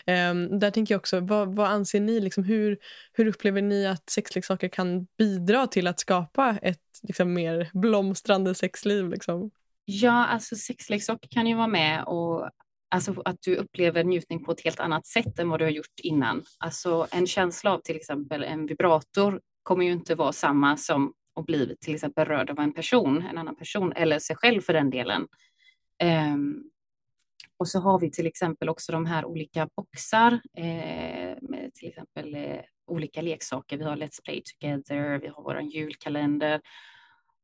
Um, 0.08 0.60
där 0.60 0.72
tänker 0.72 0.94
jag 0.94 1.00
också, 1.00 1.20
vad, 1.20 1.56
vad 1.56 1.68
anser 1.68 2.00
ni, 2.00 2.20
liksom, 2.20 2.44
hur, 2.44 2.78
hur 3.13 3.28
upplever 3.28 3.62
ni 3.62 3.88
att 3.88 4.10
sexleksaker 4.10 4.70
kan 4.70 5.08
bidra 5.18 5.68
till 5.68 5.88
att 5.88 6.00
skapa 6.00 6.58
ett 6.62 6.82
liksom, 7.04 7.34
mer 7.34 7.70
blomstrande 7.74 8.56
sexliv? 8.56 9.10
Liksom? 9.10 9.52
Ja, 9.86 10.26
alltså 10.26 10.56
sexleksaker 10.56 11.30
kan 11.30 11.48
ju 11.48 11.56
vara 11.56 11.68
med 11.68 12.04
och 12.04 12.50
Alltså 12.89 13.22
att 13.26 13.41
du 13.41 13.56
upplever 13.56 14.04
njutning 14.04 14.44
på 14.44 14.52
ett 14.52 14.62
helt 14.62 14.80
annat 14.80 15.06
sätt 15.06 15.39
än 15.39 15.50
vad 15.50 15.60
du 15.60 15.65
har 15.65 15.72
gjort 15.72 16.00
innan. 16.04 16.44
Alltså 16.60 17.08
en 17.12 17.28
känsla 17.28 17.74
av 17.74 17.80
till 17.80 17.96
exempel 17.96 18.44
en 18.44 18.65
vibrator 18.65 19.41
kommer 19.63 19.86
ju 19.86 19.91
inte 19.91 20.15
vara 20.15 20.32
samma 20.32 20.78
som 20.78 21.13
och 21.36 21.45
blivit 21.45 21.82
till 21.82 21.95
exempel 21.95 22.26
rörd 22.26 22.50
av 22.50 22.60
en 22.60 22.74
person, 22.74 23.21
en 23.21 23.38
annan 23.38 23.56
person 23.56 23.93
eller 23.95 24.19
sig 24.19 24.36
själv 24.36 24.62
för 24.62 24.74
den 24.74 24.89
delen. 24.89 25.28
Um, 26.34 26.71
och 27.58 27.67
så 27.67 27.80
har 27.80 28.00
vi 28.00 28.12
till 28.12 28.28
exempel 28.28 28.69
också 28.69 28.91
de 28.91 29.06
här 29.06 29.26
olika 29.26 29.69
boxar 29.76 30.41
eh, 30.58 31.38
med 31.41 31.71
till 31.74 31.89
exempel 31.89 32.36
eh, 32.36 32.60
olika 32.88 33.21
leksaker. 33.21 33.78
Vi 33.78 33.84
har 33.84 33.95
Let's 33.95 34.24
Play 34.24 34.41
Together, 34.43 35.19
vi 35.19 35.28
har 35.28 35.43
vår 35.43 35.62
julkalender 35.62 36.62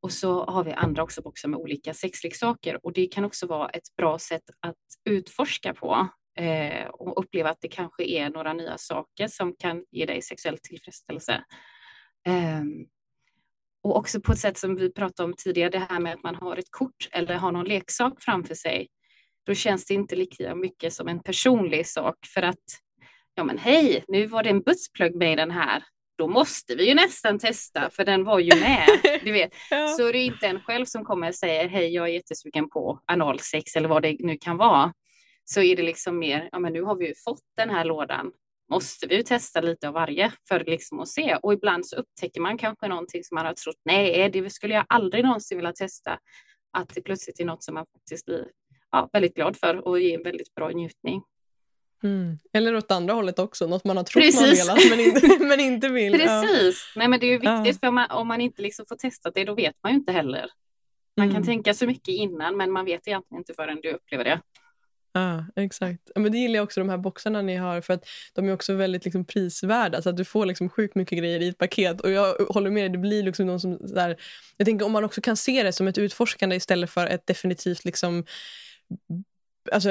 och 0.02 0.12
så 0.12 0.44
har 0.44 0.64
vi 0.64 0.72
andra 0.72 1.02
också 1.02 1.22
boxar 1.22 1.48
med 1.48 1.60
olika 1.60 1.94
sexleksaker 1.94 2.86
och 2.86 2.92
det 2.92 3.06
kan 3.06 3.24
också 3.24 3.46
vara 3.46 3.68
ett 3.68 3.96
bra 3.96 4.18
sätt 4.18 4.42
att 4.60 4.76
utforska 5.04 5.74
på 5.74 6.08
eh, 6.38 6.86
och 6.86 7.20
uppleva 7.20 7.50
att 7.50 7.60
det 7.60 7.68
kanske 7.68 8.04
är 8.04 8.30
några 8.30 8.52
nya 8.52 8.78
saker 8.78 9.28
som 9.28 9.56
kan 9.58 9.84
ge 9.90 10.06
dig 10.06 10.22
sexuell 10.22 10.58
tillfredsställelse. 10.58 11.44
Ehm, 12.26 12.86
och 13.84 13.96
också 13.96 14.20
på 14.20 14.32
ett 14.32 14.38
sätt 14.38 14.58
som 14.58 14.76
vi 14.76 14.92
pratade 14.92 15.28
om 15.28 15.34
tidigare, 15.38 15.70
det 15.70 15.86
här 15.90 16.00
med 16.00 16.14
att 16.14 16.22
man 16.22 16.34
har 16.34 16.56
ett 16.56 16.70
kort 16.70 17.08
eller 17.12 17.34
har 17.34 17.52
någon 17.52 17.64
leksak 17.64 18.22
framför 18.22 18.54
sig. 18.54 18.88
Då 19.46 19.54
känns 19.54 19.86
det 19.86 19.94
inte 19.94 20.16
lika 20.16 20.54
mycket 20.54 20.92
som 20.92 21.08
en 21.08 21.22
personlig 21.22 21.86
sak 21.86 22.16
för 22.34 22.42
att 22.42 22.58
ja 23.34 23.44
men 23.44 23.58
hej, 23.58 24.04
nu 24.08 24.26
var 24.26 24.42
det 24.42 24.50
en 24.50 24.60
buttplug 24.60 25.14
med 25.16 25.32
i 25.32 25.36
den 25.36 25.50
här. 25.50 25.84
då 26.18 26.28
måste 26.28 26.74
vi 26.74 26.88
ju 26.88 26.94
nästan 26.94 27.38
testa 27.38 27.90
för 27.90 28.04
den 28.04 28.24
var 28.24 28.38
ju 28.38 28.60
med. 28.60 28.88
Du 29.24 29.32
vet. 29.32 29.50
ja. 29.70 29.88
Så 29.88 30.12
det 30.12 30.18
är 30.18 30.26
inte 30.26 30.46
en 30.46 30.60
själv 30.60 30.84
som 30.84 31.04
kommer 31.04 31.28
och 31.28 31.34
säger 31.34 31.68
hej 31.68 31.94
jag 31.94 32.08
är 32.08 32.12
jättesugen 32.12 32.70
på 32.70 33.00
analsex 33.06 33.76
eller 33.76 33.88
vad 33.88 34.02
det 34.02 34.16
nu 34.18 34.36
kan 34.36 34.56
vara. 34.56 34.92
Så 35.44 35.62
är 35.62 35.76
det 35.76 35.82
liksom 35.82 36.18
mer, 36.18 36.48
ja 36.52 36.58
men 36.58 36.72
nu 36.72 36.82
har 36.82 36.96
vi 36.96 37.06
ju 37.08 37.14
fått 37.24 37.42
den 37.56 37.70
här 37.70 37.84
lådan. 37.84 38.32
Måste 38.72 39.06
vi 39.06 39.16
ju 39.16 39.22
testa 39.22 39.60
lite 39.60 39.88
av 39.88 39.94
varje 39.94 40.32
för 40.48 40.64
liksom 40.66 41.00
att 41.00 41.08
se. 41.08 41.36
Och 41.42 41.52
ibland 41.52 41.86
så 41.86 41.96
upptäcker 41.96 42.40
man 42.40 42.58
kanske 42.58 42.88
någonting 42.88 43.24
som 43.24 43.34
man 43.34 43.46
har 43.46 43.54
trott, 43.54 43.80
nej 43.84 44.30
det 44.30 44.50
skulle 44.50 44.74
jag 44.74 44.84
aldrig 44.88 45.24
någonsin 45.24 45.58
vilja 45.58 45.72
testa. 45.72 46.18
Att 46.78 46.94
det 46.94 47.02
plötsligt 47.02 47.40
är 47.40 47.44
något 47.44 47.64
som 47.64 47.74
man 47.74 47.86
faktiskt 47.92 48.26
blir 48.26 48.46
ja, 48.90 49.08
väldigt 49.12 49.34
glad 49.34 49.56
för 49.56 49.88
och 49.88 50.00
ger 50.00 50.18
en 50.18 50.22
väldigt 50.22 50.54
bra 50.54 50.68
njutning. 50.68 51.22
Mm. 52.02 52.38
Eller 52.52 52.76
åt 52.76 52.90
andra 52.90 53.14
hållet 53.14 53.38
också, 53.38 53.66
något 53.66 53.84
man 53.84 53.96
har 53.96 54.04
trott 54.04 54.24
Precis. 54.24 54.68
man 54.68 54.76
velat 54.76 54.90
men 54.90 55.00
inte, 55.00 55.44
men 55.44 55.60
inte 55.60 55.88
vill. 55.88 56.12
Precis, 56.12 56.92
ja. 56.94 56.98
Nej, 56.98 57.08
men 57.08 57.20
det 57.20 57.26
är 57.26 57.30
ju 57.30 57.38
viktigt 57.38 57.78
ja. 57.82 57.86
för 57.86 57.90
man, 57.90 58.10
om 58.10 58.28
man 58.28 58.40
inte 58.40 58.62
liksom 58.62 58.86
får 58.88 58.96
testat 58.96 59.34
det 59.34 59.44
då 59.44 59.54
vet 59.54 59.76
man 59.82 59.92
ju 59.92 59.98
inte 59.98 60.12
heller. 60.12 60.50
Man 61.16 61.24
mm. 61.24 61.34
kan 61.34 61.44
tänka 61.44 61.74
så 61.74 61.86
mycket 61.86 62.08
innan 62.08 62.56
men 62.56 62.72
man 62.72 62.84
vet 62.84 63.08
egentligen 63.08 63.40
inte 63.40 63.54
förrän 63.54 63.80
du 63.80 63.90
upplever 63.90 64.24
det. 64.24 64.40
Ja, 65.14 65.20
ah, 65.36 65.44
exakt. 65.56 66.10
Men 66.14 66.32
det 66.32 66.38
gillar 66.38 66.54
jag 66.56 66.64
också 66.64 66.80
de 66.80 66.88
här 66.88 66.98
boxarna 66.98 67.42
ni 67.42 67.56
har 67.56 67.80
för 67.80 67.94
att 67.94 68.04
de 68.32 68.48
är 68.48 68.52
också 68.52 68.74
väldigt 68.74 69.04
liksom 69.04 69.24
prisvärda 69.24 70.02
så 70.02 70.08
att 70.08 70.16
du 70.16 70.24
får 70.24 70.46
liksom 70.46 70.68
sjukt 70.68 70.94
mycket 70.94 71.18
grejer 71.18 71.40
i 71.40 71.48
ett 71.48 71.58
paket 71.58 72.00
och 72.00 72.10
jag 72.10 72.34
håller 72.48 72.70
med 72.70 72.82
dig, 72.82 72.88
det 72.88 72.98
blir 72.98 73.22
liksom 73.22 73.46
någon 73.46 73.60
som 73.60 73.78
där, 73.86 74.16
jag 74.56 74.66
tänker 74.66 74.86
om 74.86 74.92
man 74.92 75.04
också 75.04 75.20
kan 75.20 75.36
se 75.36 75.62
det 75.62 75.72
som 75.72 75.88
ett 75.88 75.98
utforskande 75.98 76.56
istället 76.56 76.90
för 76.90 77.06
ett 77.06 77.26
definitivt 77.26 77.84
liksom 77.84 78.24
Alltså, 79.72 79.90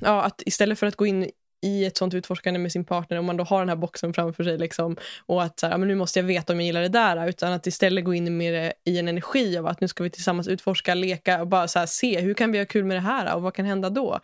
ja, 0.00 0.22
att 0.22 0.42
istället 0.46 0.78
för 0.78 0.86
att 0.86 0.96
gå 0.96 1.06
in 1.06 1.30
i 1.64 1.84
ett 1.84 1.96
sånt 1.96 2.14
utforskande 2.14 2.60
med 2.60 2.72
sin 2.72 2.84
partner 2.84 3.18
om 3.18 3.24
man 3.24 3.36
då 3.36 3.44
har 3.44 3.58
den 3.58 3.68
här 3.68 3.76
boxen 3.76 4.14
framför 4.14 4.44
sig 4.44 4.58
liksom, 4.58 4.96
och 5.26 5.42
att 5.42 5.60
så 5.60 5.66
här, 5.66 5.78
men 5.78 5.88
nu 5.88 5.94
måste 5.94 6.18
jag 6.18 6.24
veta 6.24 6.52
om 6.52 6.60
jag 6.60 6.66
gillar 6.66 6.82
det 6.82 6.88
där 6.88 7.28
utan 7.28 7.52
att 7.52 7.66
istället 7.66 8.04
gå 8.04 8.14
in 8.14 8.36
med 8.36 8.72
i 8.84 8.98
en 8.98 9.08
energi 9.08 9.58
av 9.58 9.66
att 9.66 9.80
nu 9.80 9.88
ska 9.88 10.04
vi 10.04 10.10
tillsammans 10.10 10.48
utforska, 10.48 10.94
leka 10.94 11.40
och 11.40 11.48
bara 11.48 11.68
så 11.68 11.78
här, 11.78 11.86
se 11.86 12.20
hur 12.20 12.34
kan 12.34 12.52
vi 12.52 12.58
ha 12.58 12.66
kul 12.66 12.84
med 12.84 12.96
det 12.96 13.00
här 13.00 13.34
och 13.34 13.42
vad 13.42 13.54
kan 13.54 13.64
hända 13.64 13.90
då? 13.90 14.20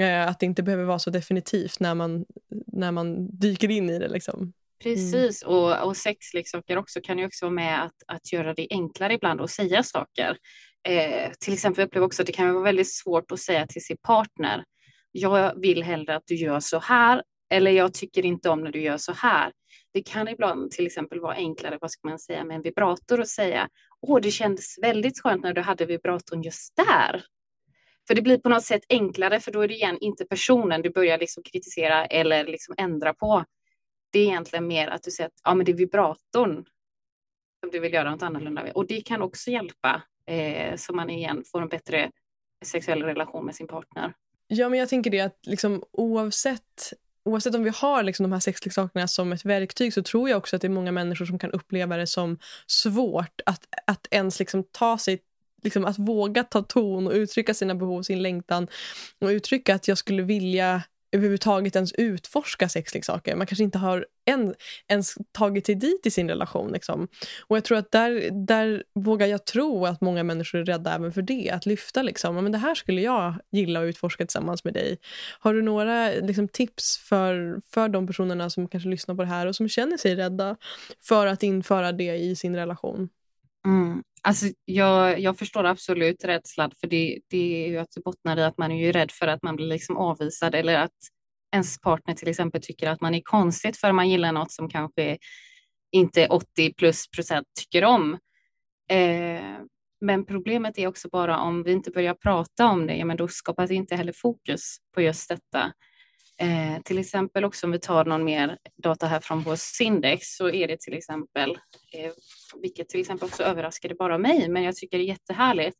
Eh, 0.00 0.28
att 0.28 0.40
det 0.40 0.46
inte 0.46 0.62
behöver 0.62 0.84
vara 0.84 0.98
så 0.98 1.10
definitivt 1.10 1.80
när 1.80 1.94
man, 1.94 2.24
när 2.66 2.92
man 2.92 3.38
dyker 3.38 3.70
in 3.70 3.90
i 3.90 3.98
det. 3.98 4.08
Liksom. 4.08 4.52
Precis, 4.82 5.42
mm. 5.42 5.54
och, 5.54 5.86
och 5.86 5.96
sexleksaker 5.96 6.78
också 6.78 7.00
kan 7.00 7.18
ju 7.18 7.26
också 7.26 7.44
vara 7.44 7.54
med 7.54 7.84
att, 7.84 8.02
att 8.06 8.32
göra 8.32 8.54
det 8.54 8.66
enklare 8.70 9.14
ibland 9.14 9.40
att 9.40 9.50
säga 9.50 9.82
saker. 9.82 10.36
Eh, 10.88 11.30
till 11.40 11.52
exempel 11.52 11.84
upplever 11.84 12.02
jag 12.02 12.06
också 12.06 12.22
att 12.22 12.26
det 12.26 12.32
kan 12.32 12.54
vara 12.54 12.64
väldigt 12.64 12.92
svårt 12.92 13.32
att 13.32 13.40
säga 13.40 13.66
till 13.66 13.84
sin 13.84 13.96
partner 13.96 14.64
jag 15.18 15.60
vill 15.60 15.82
hellre 15.82 16.16
att 16.16 16.26
du 16.26 16.34
gör 16.34 16.60
så 16.60 16.78
här 16.78 17.22
eller 17.50 17.70
jag 17.70 17.94
tycker 17.94 18.24
inte 18.24 18.50
om 18.50 18.64
när 18.64 18.72
du 18.72 18.80
gör 18.80 18.96
så 18.96 19.12
här. 19.12 19.52
Det 19.92 20.02
kan 20.02 20.28
ibland 20.28 20.70
till 20.70 20.86
exempel 20.86 21.20
vara 21.20 21.34
enklare, 21.34 21.78
vad 21.80 21.90
ska 21.90 22.08
man 22.08 22.18
säga, 22.18 22.44
med 22.44 22.56
en 22.56 22.62
vibrator 22.62 23.20
och 23.20 23.28
säga 23.28 23.68
åh, 24.00 24.20
det 24.20 24.30
kändes 24.30 24.78
väldigt 24.82 25.20
skönt 25.20 25.42
när 25.42 25.52
du 25.52 25.60
hade 25.60 25.86
vibratorn 25.86 26.42
just 26.42 26.76
där. 26.76 27.24
För 28.06 28.14
det 28.14 28.22
blir 28.22 28.38
på 28.38 28.48
något 28.48 28.64
sätt 28.64 28.82
enklare, 28.88 29.40
för 29.40 29.52
då 29.52 29.60
är 29.60 29.68
det 29.68 29.74
igen 29.74 29.98
inte 30.00 30.24
personen 30.24 30.82
du 30.82 30.90
börjar 30.90 31.18
liksom 31.18 31.42
kritisera 31.42 32.06
eller 32.06 32.44
liksom 32.44 32.74
ändra 32.78 33.14
på. 33.14 33.44
Det 34.12 34.18
är 34.18 34.24
egentligen 34.24 34.66
mer 34.66 34.88
att 34.88 35.02
du 35.02 35.10
säger 35.10 35.28
att 35.28 35.40
ja, 35.44 35.54
men 35.54 35.66
det 35.66 35.72
är 35.72 35.76
vibratorn 35.76 36.64
som 37.60 37.70
du 37.72 37.78
vill 37.78 37.92
göra 37.92 38.10
något 38.10 38.22
annorlunda 38.22 38.62
med. 38.62 38.72
Och 38.72 38.86
det 38.86 39.00
kan 39.00 39.22
också 39.22 39.50
hjälpa 39.50 40.02
eh, 40.26 40.76
så 40.76 40.94
man 40.94 41.10
igen 41.10 41.44
får 41.52 41.62
en 41.62 41.68
bättre 41.68 42.10
sexuell 42.64 43.02
relation 43.02 43.46
med 43.46 43.54
sin 43.54 43.66
partner. 43.66 44.14
Ja, 44.48 44.68
men 44.68 44.78
jag 44.78 44.88
tänker 44.88 45.10
det 45.10 45.20
att 45.20 45.38
liksom, 45.46 45.82
oavsett, 45.92 46.92
oavsett 47.24 47.54
om 47.54 47.64
vi 47.64 47.70
har 47.74 48.02
liksom, 48.02 48.24
de 48.24 48.32
här 48.32 48.40
sexleksakerna 48.40 49.08
som 49.08 49.32
ett 49.32 49.44
verktyg 49.44 49.94
så 49.94 50.02
tror 50.02 50.28
jag 50.28 50.38
också 50.38 50.56
att 50.56 50.62
det 50.62 50.68
är 50.68 50.70
många 50.70 50.92
människor 50.92 51.26
som 51.26 51.38
kan 51.38 51.50
uppleva 51.50 51.96
det 51.96 52.06
som 52.06 52.38
svårt 52.66 53.40
att, 53.46 53.66
att 53.86 54.06
ens 54.10 54.38
liksom, 54.38 54.64
ta 54.64 54.98
sig 54.98 55.20
Liksom 55.62 55.84
att 55.84 55.98
våga 55.98 56.44
ta 56.44 56.62
ton 56.62 57.06
och 57.06 57.12
uttrycka 57.12 57.54
sina 57.54 57.74
behov, 57.74 58.02
sin 58.02 58.22
längtan 58.22 58.68
och 59.18 59.28
uttrycka 59.28 59.74
att 59.74 59.88
jag 59.88 59.98
skulle 59.98 60.22
vilja 60.22 60.82
överhuvudtaget 61.12 61.76
ens 61.76 61.92
utforska 61.92 62.68
sexleksaker. 62.68 63.36
Man 63.36 63.46
kanske 63.46 63.64
inte 63.64 63.78
har 63.78 64.06
en, 64.24 64.54
ens 64.88 65.14
tagit 65.32 65.66
sig 65.66 65.74
dit 65.74 66.06
i 66.06 66.10
sin 66.10 66.28
relation. 66.28 66.72
Liksom. 66.72 67.08
Och 67.46 67.56
jag 67.56 67.64
tror 67.64 67.78
att 67.78 67.90
där, 67.90 68.30
där 68.46 68.82
vågar 68.94 69.26
jag 69.26 69.44
tro 69.44 69.86
att 69.86 70.00
många 70.00 70.22
människor 70.22 70.58
är 70.58 70.64
rädda 70.64 70.94
även 70.94 71.12
för 71.12 71.22
det. 71.22 71.50
Att 71.50 71.66
lyfta 71.66 72.02
liksom, 72.02 72.34
men 72.34 72.52
det 72.52 72.58
här 72.58 72.74
skulle 72.74 73.00
jag 73.00 73.34
gilla 73.52 73.80
att 73.80 73.84
utforska 73.84 74.26
tillsammans 74.26 74.64
med 74.64 74.74
dig. 74.74 74.98
Har 75.40 75.54
du 75.54 75.62
några 75.62 76.10
liksom, 76.10 76.48
tips 76.48 76.98
för, 76.98 77.60
för 77.70 77.88
de 77.88 78.06
personerna 78.06 78.50
som 78.50 78.68
kanske 78.68 78.88
lyssnar 78.88 79.14
på 79.14 79.22
det 79.22 79.28
här 79.28 79.46
och 79.46 79.56
som 79.56 79.68
känner 79.68 79.96
sig 79.96 80.16
rädda 80.16 80.56
för 81.00 81.26
att 81.26 81.42
införa 81.42 81.92
det 81.92 82.16
i 82.16 82.36
sin 82.36 82.56
relation? 82.56 83.08
Mm. 83.66 84.02
Alltså, 84.22 84.46
jag, 84.64 85.20
jag 85.20 85.38
förstår 85.38 85.64
absolut 85.64 86.24
rädslan, 86.24 86.70
för 86.80 86.86
det, 86.86 87.20
det 87.30 87.64
är 87.64 87.68
ju 87.68 87.78
att 87.78 87.90
det 87.94 88.00
bottnar 88.00 88.36
i 88.36 88.42
att 88.42 88.58
man 88.58 88.72
är 88.72 88.86
ju 88.86 88.92
rädd 88.92 89.10
för 89.10 89.26
att 89.26 89.42
man 89.42 89.56
blir 89.56 89.66
liksom 89.66 89.96
avvisad 89.96 90.54
eller 90.54 90.78
att 90.78 90.96
ens 91.54 91.80
partner 91.80 92.14
till 92.14 92.28
exempel 92.28 92.62
tycker 92.62 92.90
att 92.90 93.00
man 93.00 93.14
är 93.14 93.20
konstigt 93.24 93.76
för 93.76 93.92
man 93.92 94.10
gillar 94.10 94.32
något 94.32 94.52
som 94.52 94.68
kanske 94.68 95.18
inte 95.92 96.26
80 96.26 96.74
plus 96.74 97.08
procent 97.08 97.46
tycker 97.60 97.84
om. 97.84 98.18
Eh, 98.90 99.58
men 100.00 100.26
problemet 100.26 100.78
är 100.78 100.86
också 100.86 101.08
bara 101.08 101.38
om 101.38 101.62
vi 101.62 101.72
inte 101.72 101.90
börjar 101.90 102.14
prata 102.14 102.66
om 102.66 102.86
det, 102.86 102.96
ja, 102.96 103.04
men 103.04 103.16
då 103.16 103.28
skapas 103.28 103.70
inte 103.70 103.96
heller 103.96 104.12
fokus 104.16 104.76
på 104.94 105.02
just 105.02 105.28
detta. 105.28 105.72
Eh, 106.40 106.82
till 106.82 106.98
exempel 106.98 107.44
också 107.44 107.66
om 107.66 107.72
vi 107.72 107.78
tar 107.78 108.04
någon 108.04 108.24
mer 108.24 108.58
data 108.82 109.06
här 109.06 109.20
från 109.20 109.42
vår 109.42 109.56
Sindex 109.56 110.26
så 110.26 110.50
är 110.50 110.68
det 110.68 110.80
till 110.80 110.94
exempel, 110.94 111.50
eh, 111.92 112.12
vilket 112.56 112.88
till 112.88 113.00
exempel 113.00 113.28
också 113.28 113.42
överraskade 113.42 113.94
bara 113.94 114.18
mig, 114.18 114.48
men 114.48 114.62
jag 114.62 114.76
tycker 114.76 114.98
det 114.98 115.04
är 115.04 115.08
jättehärligt, 115.08 115.76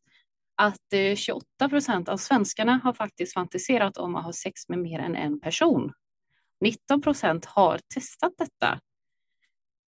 att 0.55 0.93
eh, 0.93 1.15
28 1.15 1.69
procent 1.69 2.09
av 2.09 2.17
svenskarna 2.17 2.79
har 2.83 2.93
faktiskt 2.93 3.33
fantiserat 3.33 3.97
om 3.97 4.15
att 4.15 4.23
ha 4.23 4.33
sex 4.33 4.69
med 4.69 4.79
mer 4.79 4.99
än 4.99 5.15
en 5.15 5.39
person. 5.39 5.93
19 6.61 7.01
procent 7.01 7.45
har 7.45 7.79
testat 7.93 8.33
detta. 8.37 8.79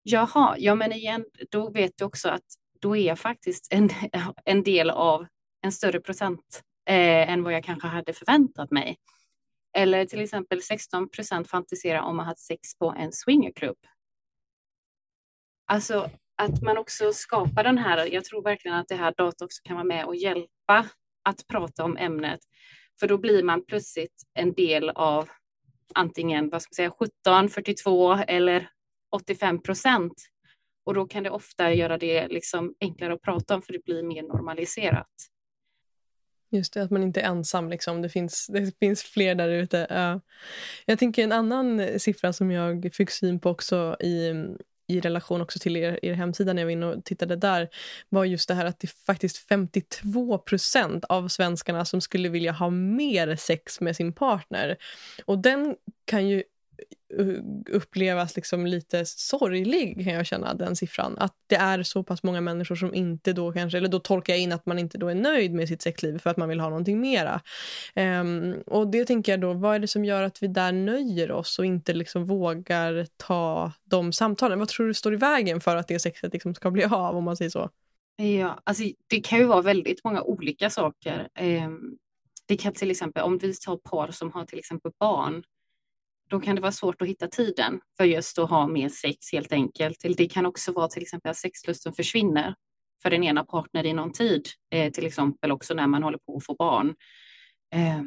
Jaha, 0.02 0.56
ja 0.58 0.74
men 0.74 0.92
igen, 0.92 1.24
då 1.50 1.70
vet 1.70 1.92
du 1.96 2.04
också 2.04 2.28
att 2.28 2.44
då 2.80 2.96
är 2.96 3.06
jag 3.06 3.18
faktiskt 3.18 3.72
en, 3.72 3.90
en 4.44 4.62
del 4.62 4.90
av 4.90 5.26
en 5.62 5.72
större 5.72 6.00
procent 6.00 6.62
eh, 6.88 7.30
än 7.30 7.42
vad 7.42 7.52
jag 7.52 7.64
kanske 7.64 7.88
hade 7.88 8.12
förväntat 8.12 8.70
mig. 8.70 8.96
Eller 9.76 10.04
till 10.04 10.20
exempel 10.20 10.62
16 10.62 11.08
procent 11.08 11.48
fantiserar 11.48 12.00
om 12.00 12.20
att 12.20 12.26
ha 12.26 12.34
sex 12.34 12.78
på 12.78 12.94
en 12.98 13.12
swingerklubb. 13.12 13.78
Alltså 15.66 16.10
att 16.40 16.62
man 16.62 16.78
också 16.78 17.12
skapar 17.12 17.64
den 17.64 17.78
här, 17.78 18.06
jag 18.12 18.24
tror 18.24 18.42
verkligen 18.42 18.76
att 18.76 18.88
det 18.88 18.94
här 18.94 19.14
data 19.16 19.44
också 19.44 19.60
kan 19.64 19.76
vara 19.76 19.84
med 19.84 20.04
och 20.04 20.16
hjälpa 20.16 20.86
att 21.24 21.46
prata 21.48 21.84
om 21.84 21.96
ämnet. 21.96 22.40
För 23.00 23.08
då 23.08 23.18
blir 23.18 23.42
man 23.42 23.64
plötsligt 23.64 24.22
en 24.34 24.52
del 24.52 24.90
av 24.90 25.28
antingen 25.94 26.50
vad 26.50 26.62
ska 26.62 26.70
man 26.70 26.74
säga, 26.74 26.90
17, 27.24 27.48
42 27.48 28.14
eller 28.14 28.68
85 29.10 29.62
procent. 29.62 30.12
Och 30.84 30.94
då 30.94 31.06
kan 31.06 31.22
det 31.22 31.30
ofta 31.30 31.72
göra 31.72 31.98
det 31.98 32.28
liksom 32.28 32.74
enklare 32.80 33.14
att 33.14 33.22
prata 33.22 33.54
om 33.54 33.62
för 33.62 33.72
det 33.72 33.84
blir 33.84 34.02
mer 34.02 34.22
normaliserat. 34.22 35.06
Just 36.52 36.72
det, 36.72 36.82
att 36.82 36.90
man 36.90 37.02
inte 37.02 37.20
är 37.20 37.28
ensam. 37.28 37.70
Liksom. 37.70 38.02
Det, 38.02 38.08
finns, 38.08 38.46
det 38.46 38.78
finns 38.78 39.02
fler 39.02 39.34
där 39.34 39.48
ute. 39.48 39.86
Uh, 39.90 40.20
Jag 40.86 40.98
tänker 40.98 41.24
en 41.24 41.32
annan 41.32 41.98
siffra 41.98 42.32
som 42.32 42.50
jag 42.50 42.90
fick 42.94 43.10
syn 43.10 43.40
på 43.40 43.50
också 43.50 43.96
i, 44.00 44.32
i 44.90 45.00
relation 45.00 45.40
också 45.40 45.58
till 45.58 45.76
er, 45.76 45.98
er 46.02 46.12
hemsida 46.12 46.52
när 46.52 46.62
jag 46.62 46.66
var 46.66 46.72
inne 46.72 46.86
och 46.86 47.04
tittade 47.04 47.36
där 47.36 47.68
var 48.08 48.24
just 48.24 48.48
det 48.48 48.54
här 48.54 48.64
att 48.64 48.80
det 48.80 48.86
är 48.86 49.04
faktiskt 49.06 49.38
52 49.48 50.38
procent 50.38 51.04
av 51.04 51.28
svenskarna 51.28 51.84
som 51.84 52.00
skulle 52.00 52.28
vilja 52.28 52.52
ha 52.52 52.70
mer 52.70 53.36
sex 53.36 53.80
med 53.80 53.96
sin 53.96 54.12
partner. 54.12 54.76
Och 55.24 55.38
den 55.38 55.76
kan 56.04 56.28
ju 56.28 56.42
Eh, 57.18 57.74
upplevas 57.76 58.36
liksom 58.36 58.66
lite 58.66 59.06
sorglig 59.06 60.04
kan 60.04 60.14
jag 60.14 60.26
känna, 60.26 60.54
den 60.54 60.76
siffran. 60.76 61.18
Att 61.18 61.34
det 61.46 61.56
är 61.56 61.82
så 61.82 62.02
pass 62.02 62.22
många 62.22 62.40
människor 62.40 62.74
som 62.74 62.94
inte 62.94 63.32
då 63.32 63.52
kanske, 63.52 63.78
eller 63.78 63.88
då 63.88 63.98
tolkar 63.98 64.32
jag 64.32 64.40
in 64.40 64.52
att 64.52 64.66
man 64.66 64.78
inte 64.78 64.98
då 64.98 65.08
är 65.08 65.14
nöjd 65.14 65.52
med 65.52 65.68
sitt 65.68 65.82
sexliv 65.82 66.18
för 66.18 66.30
att 66.30 66.36
man 66.36 66.48
vill 66.48 66.60
ha 66.60 66.68
någonting 66.68 67.00
mera. 67.00 67.40
Um, 67.96 68.54
och 68.66 68.90
det 68.90 69.04
tänker 69.04 69.32
jag 69.32 69.40
då, 69.40 69.52
vad 69.52 69.74
är 69.74 69.78
det 69.78 69.88
som 69.88 70.04
gör 70.04 70.22
att 70.22 70.42
vi 70.42 70.46
där 70.46 70.72
nöjer 70.72 71.32
oss 71.32 71.58
och 71.58 71.66
inte 71.66 71.92
liksom 71.92 72.24
vågar 72.24 73.06
ta 73.16 73.72
de 73.84 74.12
samtalen? 74.12 74.58
Vad 74.58 74.68
tror 74.68 74.86
du 74.86 74.94
står 74.94 75.14
i 75.14 75.16
vägen 75.16 75.60
för 75.60 75.76
att 75.76 75.88
det 75.88 75.98
sexet 75.98 76.32
liksom 76.32 76.54
ska 76.54 76.70
bli 76.70 76.84
av 76.84 77.16
om 77.16 77.24
man 77.24 77.36
säger 77.36 77.50
så? 77.50 77.70
Ja, 78.16 78.60
alltså 78.64 78.84
det 79.06 79.20
kan 79.20 79.38
ju 79.38 79.44
vara 79.44 79.62
väldigt 79.62 80.04
många 80.04 80.22
olika 80.22 80.70
saker. 80.70 81.28
Um, 81.40 81.98
det 82.46 82.56
kan 82.56 82.72
till 82.72 82.90
exempel, 82.90 83.22
om 83.22 83.38
vi 83.38 83.54
tar 83.54 83.76
par 83.76 84.10
som 84.10 84.32
har 84.32 84.44
till 84.44 84.58
exempel 84.58 84.92
barn, 84.98 85.42
då 86.30 86.40
kan 86.40 86.54
det 86.54 86.60
vara 86.60 86.72
svårt 86.72 87.02
att 87.02 87.08
hitta 87.08 87.26
tiden 87.26 87.80
för 87.96 88.04
just 88.04 88.38
att 88.38 88.50
ha 88.50 88.66
mer 88.66 88.88
sex 88.88 89.32
helt 89.32 89.52
enkelt. 89.52 89.98
Det 90.16 90.28
kan 90.28 90.46
också 90.46 90.72
vara 90.72 90.88
till 90.88 91.02
exempel 91.02 91.30
att 91.30 91.36
sexlusten 91.36 91.92
försvinner 91.92 92.54
för 93.02 93.10
den 93.10 93.24
ena 93.24 93.44
partnern 93.44 93.86
i 93.86 93.92
någon 93.92 94.12
tid, 94.12 94.48
eh, 94.74 94.92
till 94.92 95.06
exempel 95.06 95.52
också 95.52 95.74
när 95.74 95.86
man 95.86 96.02
håller 96.02 96.18
på 96.18 96.36
att 96.36 96.44
få 96.44 96.54
barn. 96.54 96.94
Eh, 97.74 98.02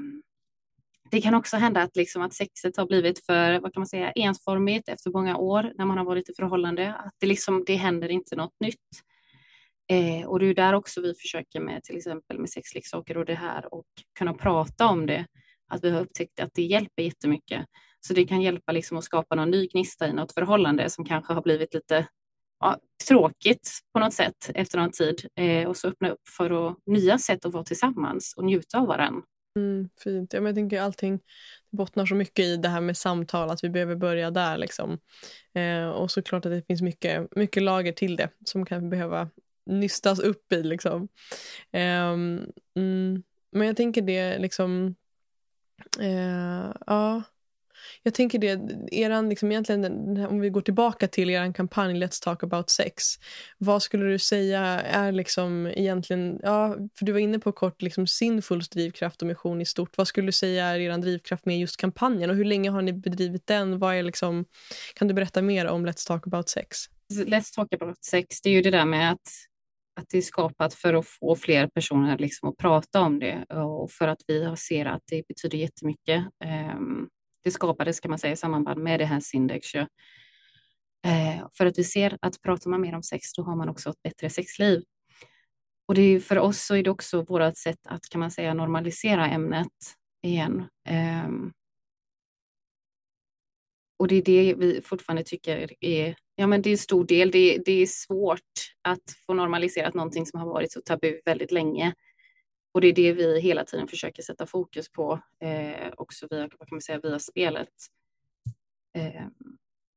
det 1.12 1.22
kan 1.22 1.34
också 1.34 1.58
hända 1.58 1.82
att, 1.82 1.96
liksom 1.96 2.22
att 2.22 2.34
sexet 2.34 2.78
har 2.78 2.86
blivit 2.86 3.26
för 3.26 3.60
vad 3.60 3.74
kan 3.74 3.82
man 3.82 3.88
säga, 3.88 4.12
ensformigt 4.12 4.90
efter 4.90 5.12
många 5.12 5.38
år 5.38 5.74
när 5.78 5.86
man 5.86 5.98
har 5.98 6.06
varit 6.06 6.30
i 6.30 6.34
förhållande. 6.34 6.94
Att 6.94 7.14
det, 7.20 7.28
liksom, 7.28 7.64
det 7.68 7.76
händer 7.76 8.10
inte 8.10 8.36
något 8.36 8.60
nytt. 8.60 8.78
Eh, 9.92 10.28
och 10.28 10.40
det 10.40 10.46
är 10.46 10.54
där 10.54 10.74
också 10.74 11.02
vi 11.02 11.14
försöker 11.14 11.60
med 11.60 11.84
till 11.84 11.98
exempel 11.98 12.40
med 12.40 12.50
sexleksaker 12.50 13.18
och 13.18 13.26
det 13.26 13.36
här 13.36 13.74
och 13.74 13.86
kunna 14.18 14.34
prata 14.34 14.88
om 14.88 15.06
det. 15.06 15.26
Att 15.68 15.84
vi 15.84 15.92
har 15.92 16.02
upptäckt 16.02 16.40
att 16.40 16.54
det 16.54 16.64
hjälper 16.64 17.04
jättemycket. 17.04 17.66
Så 18.08 18.14
det 18.14 18.26
kan 18.26 18.42
hjälpa 18.42 18.72
liksom 18.72 18.98
att 18.98 19.04
skapa 19.04 19.36
någon 19.36 19.52
ny 19.52 19.68
gnista 19.68 20.08
i 20.08 20.14
något 20.14 20.34
förhållande 20.34 20.90
som 20.90 21.06
kanske 21.06 21.34
har 21.34 21.42
blivit 21.42 21.74
lite 21.74 22.08
ja, 22.60 22.80
tråkigt 23.08 23.70
på 23.94 24.00
något 24.00 24.14
sätt 24.14 24.52
efter 24.56 24.78
någon 24.78 24.92
tid 24.92 25.26
eh, 25.36 25.70
och 25.70 25.78
så 25.78 25.88
öppna 25.88 26.10
upp 26.10 26.28
för 26.38 26.68
att, 26.68 26.78
nya 26.86 27.18
sätt 27.18 27.46
att 27.46 27.54
vara 27.54 27.64
tillsammans 27.64 28.34
och 28.38 28.46
njuta 28.46 28.80
av 28.80 28.88
varandra. 28.88 29.22
Mm, 29.56 29.90
fint. 30.04 30.34
Ja, 30.34 30.40
men 30.40 30.46
jag 30.46 30.56
tänker 30.56 30.82
allting 30.82 31.20
bottnar 31.72 32.06
så 32.06 32.16
mycket 32.16 32.46
i 32.46 32.58
det 32.58 32.70
här 32.70 32.82
med 32.82 32.98
samtal, 32.98 33.50
att 33.50 33.64
vi 33.64 33.70
behöver 33.70 33.96
börja 33.96 34.32
där. 34.32 34.58
Liksom. 34.58 35.00
Eh, 35.54 35.90
och 35.90 36.12
såklart 36.12 36.46
att 36.46 36.52
det 36.52 36.68
finns 36.68 36.82
mycket, 36.82 37.36
mycket 37.36 37.64
lager 37.64 37.92
till 37.92 38.16
det 38.16 38.30
som 38.46 38.66
kan 38.66 38.90
behöva 38.90 39.30
nystas 39.66 40.20
upp 40.20 40.54
i. 40.54 40.64
Liksom. 40.64 41.08
Eh, 41.72 42.12
mm, 42.76 43.24
men 43.52 43.68
jag 43.68 43.78
tänker 43.78 44.02
det 44.02 44.38
liksom... 44.38 44.96
Eh, 46.00 46.72
ja 46.88 47.24
jag 48.04 48.14
tänker 48.14 48.40
det, 48.40 48.60
eran, 48.92 49.30
liksom 49.30 49.52
egentligen, 49.52 50.26
om 50.26 50.40
vi 50.40 50.50
går 50.50 50.62
tillbaka 50.62 51.08
till 51.08 51.30
er 51.30 51.54
kampanj 51.54 52.00
Let's 52.00 52.24
talk 52.24 52.44
about 52.44 52.70
sex. 52.70 53.04
Vad 53.58 53.82
skulle 53.82 54.06
du 54.06 54.20
säga 54.20 54.62
är 54.82 55.12
liksom 55.12 55.68
egentligen, 55.68 56.40
ja, 56.44 56.76
för 56.98 57.06
du 57.06 57.12
var 57.12 57.20
inne 57.20 57.40
på 57.40 57.52
kort 57.52 57.82
liksom 57.82 58.08
Sinfuls 58.08 58.70
drivkraft 58.70 59.22
och 59.22 59.28
mission 59.28 59.62
i 59.62 59.66
stort. 59.66 59.98
Vad 59.98 60.08
skulle 60.08 60.28
du 60.28 60.32
säga 60.32 60.66
är 60.66 60.80
er 60.80 60.98
drivkraft 60.98 61.46
med 61.46 61.60
just 61.60 61.78
kampanjen 61.78 62.30
och 62.30 62.36
hur 62.36 62.46
länge 62.46 62.70
har 62.70 62.82
ni 62.82 62.94
bedrivit 62.94 63.48
den? 63.48 63.80
Vad 63.80 63.96
är 63.96 64.04
liksom, 64.04 64.46
kan 64.96 65.08
du 65.08 65.14
berätta 65.14 65.42
mer 65.42 65.66
om 65.66 65.86
Let's 65.86 66.08
talk 66.08 66.28
about 66.28 66.50
sex? 66.50 66.78
Let's 67.14 67.56
talk 67.56 67.74
about 67.74 68.04
sex, 68.06 68.42
det 68.42 68.50
är 68.50 68.54
ju 68.54 68.62
det 68.62 68.72
där 68.72 68.86
med 68.86 69.12
att 69.12 69.28
att 69.96 70.10
det 70.10 70.18
är 70.18 70.22
skapat 70.22 70.74
för 70.74 70.94
att 70.94 71.08
få 71.08 71.36
fler 71.36 71.68
personer 71.68 72.18
liksom 72.18 72.50
att 72.50 72.58
prata 72.58 73.02
om 73.02 73.20
det 73.20 73.46
och 73.54 73.92
för 73.92 74.08
att 74.08 74.22
vi 74.28 74.56
ser 74.58 74.86
att 74.86 75.02
det 75.06 75.28
betyder 75.28 75.58
jättemycket. 75.58 76.24
Um, 76.76 77.10
det 77.44 77.52
skapades 77.52 78.00
kan 78.00 78.10
man 78.10 78.20
säga 78.20 78.34
i 78.34 78.38
samband 78.38 78.78
med 78.78 79.00
det 79.00 79.06
här 79.06 79.20
Sindex. 79.20 79.76
Eh, 79.76 81.48
för 81.54 81.66
att 81.66 81.78
vi 81.78 81.84
ser 81.84 82.18
att 82.22 82.42
pratar 82.42 82.70
man 82.70 82.82
mer 82.82 82.96
om 82.96 83.04
sex, 83.04 83.34
då 83.34 83.44
har 83.44 83.56
man 83.56 83.70
också 83.70 83.90
ett 83.90 84.04
bättre 84.04 84.30
sexliv. 84.30 84.84
Och 85.88 85.96
det 85.96 86.02
är, 86.02 86.20
för 86.20 86.40
oss 86.40 86.66
så 86.66 86.76
är 86.76 86.84
det 86.84 86.90
också 86.90 87.22
vårt 87.22 87.58
sätt 87.58 87.88
att 87.88 88.10
kan 88.10 88.20
man 88.20 88.32
säga 88.32 88.54
normalisera 88.54 89.28
ämnet 89.28 89.68
igen. 90.22 90.66
Eh, 90.90 91.30
och 94.00 94.08
det 94.08 94.16
är 94.16 94.22
det 94.22 94.54
vi 94.54 94.82
fortfarande 94.82 95.24
tycker 95.24 95.74
är, 95.80 96.16
ja 96.36 96.48
men 96.48 96.62
det 96.62 96.70
är 96.70 96.72
en 96.72 96.78
stor 96.78 97.06
del, 97.06 97.32
det, 97.32 97.58
det 97.66 97.72
är 97.72 97.86
svårt 97.86 98.40
att 98.82 99.04
få 99.26 99.34
normaliserat 99.34 99.94
någonting 99.94 100.26
som 100.26 100.40
har 100.40 100.48
varit 100.48 100.72
så 100.72 100.82
tabu 100.82 101.22
väldigt 101.26 101.52
länge. 101.52 101.94
Och 102.74 102.82
det 102.82 102.88
är 102.88 102.94
det 102.94 103.14
vi 103.14 103.40
hela 103.40 103.64
tiden 103.64 103.88
försöker 103.88 104.24
sätta 104.24 104.46
fokus 104.46 104.92
på, 104.92 105.20
eh, 105.42 105.94
också 105.98 106.28
via, 106.30 106.42
vad 106.42 106.68
kan 106.68 106.76
man 106.76 106.82
säga, 106.82 107.00
via 107.00 107.20
spelet. 107.20 107.70
Eh, 108.98 109.26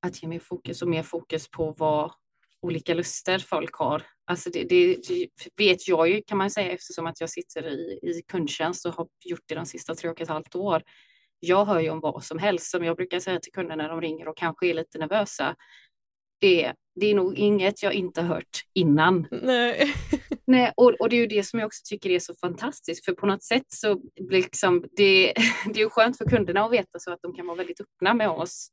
att 0.03 0.23
ge 0.23 0.29
mer 0.29 0.39
fokus 0.39 0.83
och 0.83 0.89
mer 0.89 1.03
fokus 1.03 1.49
på 1.51 1.75
vad 1.79 2.13
olika 2.61 2.95
luster 2.95 3.39
folk 3.39 3.75
har. 3.75 4.03
Alltså 4.25 4.51
det, 4.51 4.65
det, 4.65 4.97
det, 5.09 5.29
vet 5.57 5.89
jag 5.89 6.09
ju 6.09 6.23
kan 6.23 6.39
man 6.39 6.51
säga 6.51 6.71
eftersom 6.71 7.07
att 7.07 7.21
jag 7.21 7.31
sitter 7.31 7.67
i, 7.69 8.01
i 8.03 8.23
kundtjänst 8.29 8.87
och 8.87 8.95
har 8.95 9.09
gjort 9.25 9.45
det 9.47 9.55
de 9.55 9.67
sista 9.67 9.95
tre 9.95 10.11
och 10.11 10.21
ett 10.21 10.29
halvt 10.29 10.55
år. 10.55 10.83
Jag 11.41 11.65
hör 11.65 11.81
ju 11.81 11.91
om 11.91 12.01
vad 12.01 12.25
som 12.25 12.39
helst 12.39 12.71
som 12.71 12.85
jag 12.85 12.97
brukar 12.97 13.21
säga 13.21 13.41
till 13.41 13.53
kunderna 13.53 13.83
när 13.83 13.89
de 13.89 14.01
ringer 14.01 14.29
och 14.29 14.37
kanske 14.37 14.67
är 14.67 14.75
lite 14.75 14.99
nervösa. 14.99 15.57
Det, 16.39 16.73
det 16.95 17.07
är 17.07 17.15
nog 17.15 17.39
inget 17.39 17.83
jag 17.83 17.93
inte 17.93 18.23
hört 18.23 18.65
innan. 18.73 19.27
Nej. 19.31 19.95
Nej, 20.47 20.73
och, 20.77 20.93
och 21.01 21.09
det 21.09 21.17
är 21.17 21.21
ju 21.21 21.27
det 21.27 21.43
som 21.43 21.59
jag 21.59 21.67
också 21.67 21.81
tycker 21.85 22.11
är 22.11 22.19
så 22.19 22.35
fantastiskt, 22.35 23.05
för 23.05 23.13
på 23.13 23.27
något 23.27 23.43
sätt 23.43 23.65
så 23.69 24.01
liksom 24.31 24.85
det, 24.97 25.35
det 25.65 25.81
är 25.81 25.85
ju 25.85 25.91
skönt 25.91 26.19
för 26.19 26.25
kunderna 26.25 26.65
att 26.65 26.73
veta 26.73 26.99
så 26.99 27.13
att 27.13 27.23
de 27.23 27.35
kan 27.35 27.47
vara 27.47 27.57
väldigt 27.57 27.81
öppna 27.81 28.15
med 28.15 28.31
oss. 28.31 28.69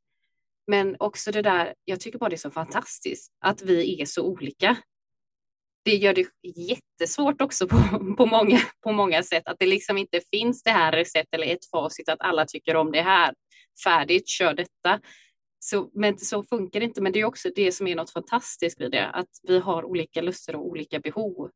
Men 0.66 0.96
också 0.98 1.32
det 1.32 1.42
där, 1.42 1.74
jag 1.84 2.00
tycker 2.00 2.18
bara 2.18 2.30
det 2.30 2.36
är 2.36 2.38
så 2.38 2.50
fantastiskt 2.50 3.32
att 3.40 3.62
vi 3.62 4.00
är 4.02 4.06
så 4.06 4.22
olika. 4.22 4.76
Det 5.84 5.94
gör 5.94 6.14
det 6.14 6.26
jättesvårt 6.56 7.40
också 7.40 7.68
på, 7.68 7.76
på, 8.18 8.26
många, 8.26 8.60
på 8.84 8.92
många 8.92 9.22
sätt, 9.22 9.42
att 9.46 9.58
det 9.58 9.66
liksom 9.66 9.98
inte 9.98 10.20
finns 10.30 10.62
det 10.62 10.70
här 10.70 10.92
recept 10.92 11.34
eller 11.34 11.46
ett 11.46 11.70
facit 11.70 12.08
att 12.08 12.20
alla 12.20 12.44
tycker 12.46 12.76
om 12.76 12.92
det 12.92 13.02
här. 13.02 13.34
Färdigt, 13.84 14.28
kör 14.28 14.54
detta. 14.54 15.00
Så, 15.58 15.90
men 15.94 16.18
så 16.18 16.42
funkar 16.42 16.80
det 16.80 16.86
inte. 16.86 17.02
Men 17.02 17.12
det 17.12 17.20
är 17.20 17.24
också 17.24 17.50
det 17.54 17.72
som 17.72 17.86
är 17.86 17.96
något 17.96 18.10
fantastiskt 18.10 18.80
vid 18.80 18.90
det, 18.90 19.06
att 19.06 19.28
vi 19.42 19.58
har 19.58 19.84
olika 19.84 20.22
luster 20.22 20.56
och 20.56 20.66
olika 20.66 21.00
behov. 21.00 21.50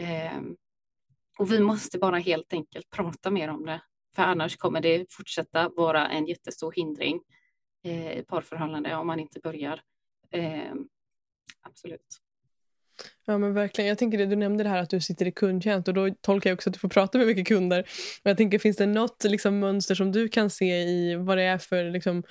Eh, 0.00 0.40
och 1.38 1.52
vi 1.52 1.60
måste 1.60 1.98
bara 1.98 2.18
helt 2.18 2.52
enkelt 2.52 2.90
prata 2.90 3.30
mer 3.30 3.48
om 3.48 3.66
det, 3.66 3.80
för 4.16 4.22
annars 4.22 4.56
kommer 4.56 4.80
det 4.80 5.12
fortsätta 5.12 5.68
vara 5.68 6.08
en 6.08 6.26
jättestor 6.26 6.72
hindring 6.72 7.20
eh, 7.84 8.18
i 8.18 8.24
parförhållande 8.28 8.96
om 8.96 9.06
man 9.06 9.20
inte 9.20 9.40
börjar. 9.40 9.80
Eh, 10.30 10.72
absolut. 11.62 12.20
Ja 13.24 13.38
men 13.38 13.54
verkligen. 13.54 13.88
Jag 13.88 13.98
tänker 13.98 14.18
det, 14.18 14.26
du 14.26 14.36
nämnde 14.36 14.64
det 14.64 14.70
här 14.70 14.82
att 14.82 14.90
du 14.90 15.00
sitter 15.00 15.26
i 15.26 15.32
kundtjänst 15.32 15.88
och 15.88 15.94
då 15.94 16.10
tolkar 16.20 16.50
jag 16.50 16.54
också 16.56 16.70
att 16.70 16.74
du 16.74 16.80
får 16.80 16.88
prata 16.88 17.18
med 17.18 17.26
mycket 17.26 17.48
kunder. 17.48 17.80
Och 18.24 18.30
jag 18.30 18.36
tänker 18.36 18.58
finns 18.58 18.76
det 18.76 18.86
något 18.86 19.24
liksom, 19.24 19.58
mönster 19.58 19.94
som 19.94 20.12
du 20.12 20.28
kan 20.28 20.50
se 20.50 20.82
i 20.82 21.14
vad 21.14 21.38
det 21.38 21.42
är 21.42 21.58
för 21.58 21.90
liksom, 21.90 22.22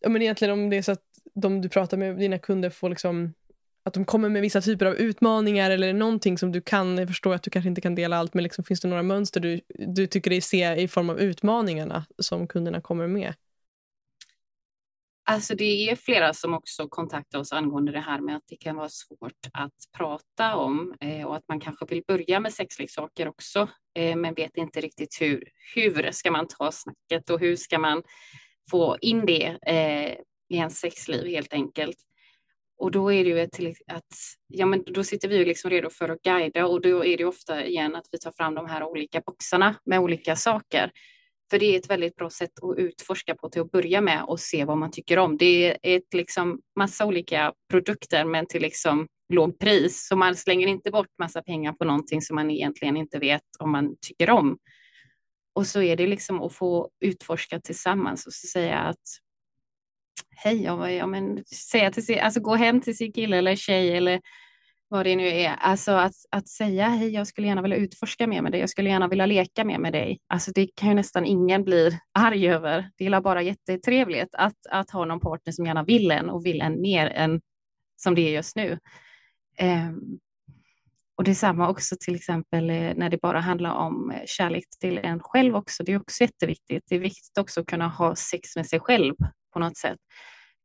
ja, 0.00 0.08
men 0.08 0.22
egentligen 0.22 0.52
om 0.52 0.70
det 0.70 0.76
är 0.76 0.82
så 0.82 0.92
att 0.92 1.04
de 1.34 1.60
du 1.60 1.68
pratar 1.68 1.96
med, 1.96 2.18
dina 2.18 2.38
kunder, 2.38 2.70
får 2.70 2.88
liksom 2.88 3.34
att 3.82 3.94
de 3.94 4.04
kommer 4.04 4.28
med 4.28 4.42
vissa 4.42 4.60
typer 4.60 4.86
av 4.86 4.94
utmaningar 4.94 5.70
eller 5.70 5.92
någonting 5.92 6.38
som 6.38 6.52
du 6.52 6.60
kan, 6.60 6.98
jag 6.98 7.08
förstår 7.08 7.34
att 7.34 7.42
du 7.42 7.50
kanske 7.50 7.68
inte 7.68 7.80
kan 7.80 7.94
dela 7.94 8.16
allt, 8.16 8.34
men 8.34 8.44
liksom, 8.44 8.64
finns 8.64 8.80
det 8.80 8.88
några 8.88 9.02
mönster 9.02 9.40
du, 9.40 9.60
du 9.68 10.06
tycker 10.06 10.30
dig 10.30 10.40
se 10.40 10.74
i 10.74 10.88
form 10.88 11.10
av 11.10 11.20
utmaningarna 11.20 12.06
som 12.18 12.46
kunderna 12.46 12.80
kommer 12.80 13.06
med? 13.06 13.34
Alltså 15.24 15.54
det 15.54 15.90
är 15.90 15.96
flera 15.96 16.34
som 16.34 16.54
också 16.54 16.88
kontaktar 16.88 17.38
oss 17.38 17.52
angående 17.52 17.92
det 17.92 18.00
här 18.00 18.20
med 18.20 18.36
att 18.36 18.42
det 18.48 18.56
kan 18.56 18.76
vara 18.76 18.88
svårt 18.88 19.46
att 19.52 19.72
prata 19.96 20.56
om 20.56 20.94
eh, 21.00 21.26
och 21.26 21.36
att 21.36 21.48
man 21.48 21.60
kanske 21.60 21.86
vill 21.86 22.02
börja 22.06 22.40
med 22.40 22.52
sexleksaker 22.52 23.28
också, 23.28 23.68
eh, 23.94 24.16
men 24.16 24.34
vet 24.34 24.56
inte 24.56 24.80
riktigt 24.80 25.18
hur. 25.20 25.44
Hur 25.74 26.10
ska 26.12 26.30
man 26.30 26.46
ta 26.48 26.72
snacket 26.72 27.30
och 27.30 27.40
hur 27.40 27.56
ska 27.56 27.78
man 27.78 28.02
få 28.70 28.96
in 29.00 29.26
det 29.26 29.58
eh, 29.66 30.12
i 30.48 30.56
ens 30.56 30.78
sexliv 30.78 31.26
helt 31.26 31.52
enkelt? 31.52 31.96
Och 32.80 32.90
då 32.90 33.12
är 33.12 33.24
det 33.24 33.30
ju 33.30 33.46
till 33.46 33.74
att, 33.86 34.14
ja 34.46 34.66
men 34.66 34.82
då 34.86 35.04
sitter 35.04 35.28
vi 35.28 35.36
ju 35.36 35.44
liksom 35.44 35.70
redo 35.70 35.90
för 35.90 36.08
att 36.08 36.22
guida 36.22 36.66
och 36.66 36.80
då 36.80 37.04
är 37.04 37.16
det 37.16 37.24
ofta 37.24 37.66
igen 37.66 37.96
att 37.96 38.06
vi 38.12 38.18
tar 38.18 38.32
fram 38.32 38.54
de 38.54 38.66
här 38.66 38.82
olika 38.84 39.20
boxarna 39.20 39.74
med 39.84 40.00
olika 40.00 40.36
saker. 40.36 40.90
För 41.50 41.58
det 41.58 41.74
är 41.74 41.78
ett 41.78 41.90
väldigt 41.90 42.16
bra 42.16 42.30
sätt 42.30 42.50
att 42.62 42.78
utforska 42.78 43.34
på 43.34 43.48
till 43.48 43.60
att 43.60 43.70
börja 43.70 44.00
med 44.00 44.24
och 44.24 44.40
se 44.40 44.64
vad 44.64 44.78
man 44.78 44.90
tycker 44.90 45.18
om. 45.18 45.36
Det 45.36 45.66
är 45.66 45.78
ett 45.82 46.14
liksom 46.14 46.60
massa 46.78 47.06
olika 47.06 47.52
produkter 47.70 48.24
men 48.24 48.46
till 48.46 48.62
liksom 48.62 49.06
låg 49.32 49.58
pris. 49.58 50.06
Så 50.08 50.16
man 50.16 50.36
slänger 50.36 50.66
inte 50.66 50.90
bort 50.90 51.18
massa 51.18 51.42
pengar 51.42 51.72
på 51.72 51.84
någonting 51.84 52.22
som 52.22 52.34
man 52.36 52.50
egentligen 52.50 52.96
inte 52.96 53.18
vet 53.18 53.42
om 53.58 53.72
man 53.72 53.96
tycker 54.06 54.30
om. 54.30 54.58
Och 55.54 55.66
så 55.66 55.82
är 55.82 55.96
det 55.96 56.06
liksom 56.06 56.42
att 56.42 56.52
få 56.52 56.90
utforska 57.00 57.60
tillsammans 57.60 58.26
och 58.26 58.32
så 58.32 58.46
säga 58.46 58.78
att 58.78 59.04
hej, 60.30 60.62
ja, 60.62 60.90
ja, 60.90 61.06
men 61.06 61.44
säga 61.44 61.90
till 61.90 62.06
sin, 62.06 62.20
alltså 62.20 62.40
gå 62.40 62.54
hem 62.54 62.80
till 62.80 62.96
sin 62.96 63.12
kille 63.12 63.36
eller 63.36 63.56
tjej 63.56 63.96
eller 63.96 64.20
vad 64.88 65.06
det 65.06 65.16
nu 65.16 65.28
är. 65.28 65.50
Alltså 65.50 65.92
att, 65.92 66.14
att 66.30 66.48
säga 66.48 66.88
hej, 66.88 67.10
jag 67.10 67.26
skulle 67.26 67.46
gärna 67.46 67.62
vilja 67.62 67.76
utforska 67.76 68.26
mer 68.26 68.42
med 68.42 68.52
dig. 68.52 68.60
Jag 68.60 68.70
skulle 68.70 68.90
gärna 68.90 69.08
vilja 69.08 69.26
leka 69.26 69.64
mer 69.64 69.78
med 69.78 69.92
dig. 69.92 70.18
Alltså 70.26 70.50
det 70.54 70.68
kan 70.74 70.88
ju 70.88 70.94
nästan 70.94 71.24
ingen 71.24 71.64
bli 71.64 71.98
arg 72.12 72.48
över. 72.48 72.90
Det 72.96 73.06
är 73.06 73.20
bara 73.20 73.42
jättetrevligt 73.42 74.34
att, 74.34 74.66
att 74.70 74.90
ha 74.90 75.04
någon 75.04 75.20
partner 75.20 75.52
som 75.52 75.66
gärna 75.66 75.84
vill 75.84 76.10
en 76.10 76.30
och 76.30 76.46
vill 76.46 76.60
en 76.60 76.80
mer 76.80 77.06
än 77.06 77.40
som 77.96 78.14
det 78.14 78.20
är 78.20 78.32
just 78.32 78.56
nu. 78.56 78.78
Um, 79.62 80.18
och 81.16 81.24
det 81.24 81.30
är 81.30 81.34
samma 81.34 81.68
också 81.68 81.96
till 82.00 82.14
exempel 82.14 82.70
eh, 82.70 82.94
när 82.96 83.10
det 83.10 83.20
bara 83.22 83.40
handlar 83.40 83.74
om 83.74 84.10
eh, 84.10 84.22
kärlek 84.26 84.64
till 84.80 84.98
en 84.98 85.20
själv 85.20 85.56
också. 85.56 85.82
Det 85.82 85.92
är 85.92 86.00
också 86.00 86.24
jätteviktigt. 86.24 86.84
Det 86.88 86.94
är 86.94 87.00
viktigt 87.00 87.38
också 87.38 87.60
att 87.60 87.66
kunna 87.66 87.88
ha 87.88 88.16
sex 88.16 88.56
med 88.56 88.66
sig 88.66 88.80
själv 88.80 89.14
på 89.52 89.58
något 89.58 89.76
sätt. 89.76 89.98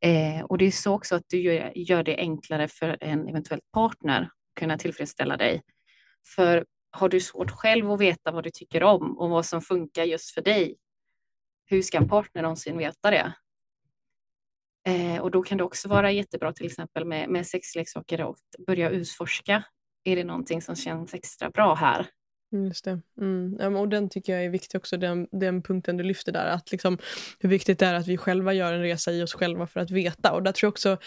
Eh, 0.02 0.46
och 0.46 0.58
det 0.58 0.66
är 0.66 0.72
så 0.72 0.94
också 0.94 1.16
att 1.16 1.24
du 1.28 1.40
gör, 1.42 1.72
gör 1.76 2.04
det 2.04 2.18
enklare 2.18 2.68
för 2.68 2.98
en 3.02 3.28
eventuell 3.28 3.62
partner 3.74 4.22
att 4.22 4.60
kunna 4.60 4.78
tillfredsställa 4.78 5.38
dig. 5.38 5.62
För 6.36 6.66
har 6.92 7.10
du 7.10 7.20
svårt 7.20 7.52
själv 7.52 7.92
att 7.92 8.00
veta 8.00 8.32
vad 8.32 8.44
du 8.44 8.50
tycker 8.54 8.84
om 8.84 9.18
och 9.18 9.30
vad 9.30 9.46
som 9.46 9.62
funkar 9.62 10.04
just 10.04 10.34
för 10.34 10.42
dig, 10.42 10.76
hur 11.66 11.82
ska 11.82 11.98
en 11.98 12.10
partner 12.10 12.42
någonsin 12.42 12.78
veta 12.78 13.12
det? 13.12 13.34
Eh, 14.88 15.22
och 15.22 15.32
då 15.32 15.44
kan 15.44 15.58
det 15.58 15.64
också 15.64 15.90
vara 15.90 16.12
jättebra 16.12 16.54
till 16.54 16.66
exempel 16.66 17.06
med, 17.06 17.30
med 17.30 17.48
sexleksaker 17.48 18.22
och 18.22 18.38
börja 18.68 18.90
utforska. 18.90 19.64
Är 20.04 20.16
det 20.16 20.24
någonting 20.24 20.62
som 20.62 20.76
känns 20.76 21.14
extra 21.14 21.50
bra 21.50 21.76
här? 21.76 22.08
Mm, 22.54 22.68
just 22.68 22.86
det. 22.86 23.02
Mm. 23.22 23.76
och 23.76 23.90
den 23.90 24.10
tycker 24.10 24.34
jag 24.34 24.46
är 24.46 24.50
viktig 24.50 24.78
också, 24.78 24.98
den, 24.98 25.28
den 25.32 25.62
punkten 25.62 25.98
du 25.98 26.04
lyfter 26.04 26.32
där. 26.32 26.46
Att 26.46 26.72
liksom, 26.72 26.98
hur 27.40 27.50
viktigt 27.50 27.80
det 27.80 27.86
är 27.86 27.94
att 27.94 28.08
vi 28.08 28.18
själva 28.18 28.54
gör 28.54 28.74
en 28.74 28.82
resa 28.82 29.12
i 29.12 29.24
oss 29.24 29.34
själva 29.34 29.68
för 29.68 29.80
att 29.80 29.92
veta. 29.92 30.32
Och 30.32 30.44
där 30.44 30.52
tror 30.52 30.68
jag 30.68 30.72
också 30.72 30.98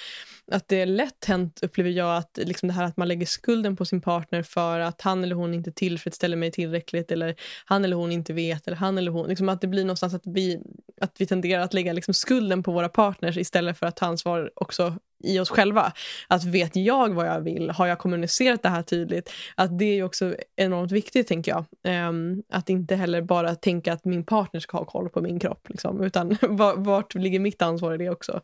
att 0.51 0.69
det 0.69 0.81
är 0.81 0.87
lätt 0.87 1.25
hänt, 1.25 1.61
upplever 1.63 1.91
jag, 1.91 2.17
att 2.17 2.39
liksom 2.43 2.69
det 2.69 2.75
här 2.75 2.85
att 2.85 2.97
man 2.97 3.09
lägger 3.09 3.27
skulden 3.27 3.77
på 3.77 3.85
sin 3.85 4.01
partner 4.01 4.43
för 4.43 4.81
att 4.81 5.01
han 5.01 5.25
eller 5.25 5.35
hon 5.35 5.55
inte 5.55 5.73
tillfredsställer 5.73 6.37
mig 6.37 6.51
tillräckligt 6.51 7.13
eller 7.13 7.35
han 7.65 7.85
eller 7.85 7.97
hon 7.97 8.13
inte 8.13 8.33
vet 8.33 8.67
eller 8.67 8.77
han 8.77 8.99
eller 8.99 9.11
hon. 9.11 9.29
Liksom 9.29 9.49
att 9.49 9.61
det 9.61 9.67
blir 9.67 9.85
någonstans 9.85 10.15
att 10.15 10.27
vi, 10.27 10.61
att 11.01 11.21
vi 11.21 11.27
tenderar 11.27 11.63
att 11.63 11.75
lägga 11.75 11.93
liksom 11.93 12.15
skulden 12.15 12.63
på 12.63 12.73
våra 12.73 12.89
partners 12.89 13.37
istället 13.37 13.79
för 13.79 13.87
att 13.87 13.97
ta 13.97 14.07
ansvar 14.07 14.51
också 14.55 14.99
i 15.25 15.39
oss 15.39 15.51
själva. 15.51 15.93
Att 16.29 16.45
vet 16.45 16.77
jag 16.77 17.15
vad 17.15 17.27
jag 17.27 17.41
vill? 17.41 17.71
Har 17.71 17.87
jag 17.87 17.99
kommunicerat 17.99 18.63
det 18.63 18.69
här 18.69 18.83
tydligt? 18.83 19.33
Att 19.55 19.79
det 19.79 19.99
är 19.99 20.03
också 20.03 20.37
enormt 20.57 20.93
viktigt 20.93 21.29
tänker 21.29 21.53
jag. 21.53 21.65
Um, 22.09 22.43
att 22.49 22.69
inte 22.69 22.95
heller 22.95 23.23
bara 23.23 23.55
tänka 23.55 23.93
att 23.93 24.05
min 24.05 24.27
partner 24.27 24.61
ska 24.61 24.79
ha 24.79 24.85
koll 24.85 25.09
på 25.09 25.21
min 25.21 25.41
kropp. 25.41 25.69
Liksom, 25.69 26.03
utan 26.03 26.37
vart 26.77 27.15
ligger 27.15 27.41
mitt 27.41 27.63
ansvar 27.63 27.95
i 27.95 27.99
det 27.99 28.11
också? 28.11 28.41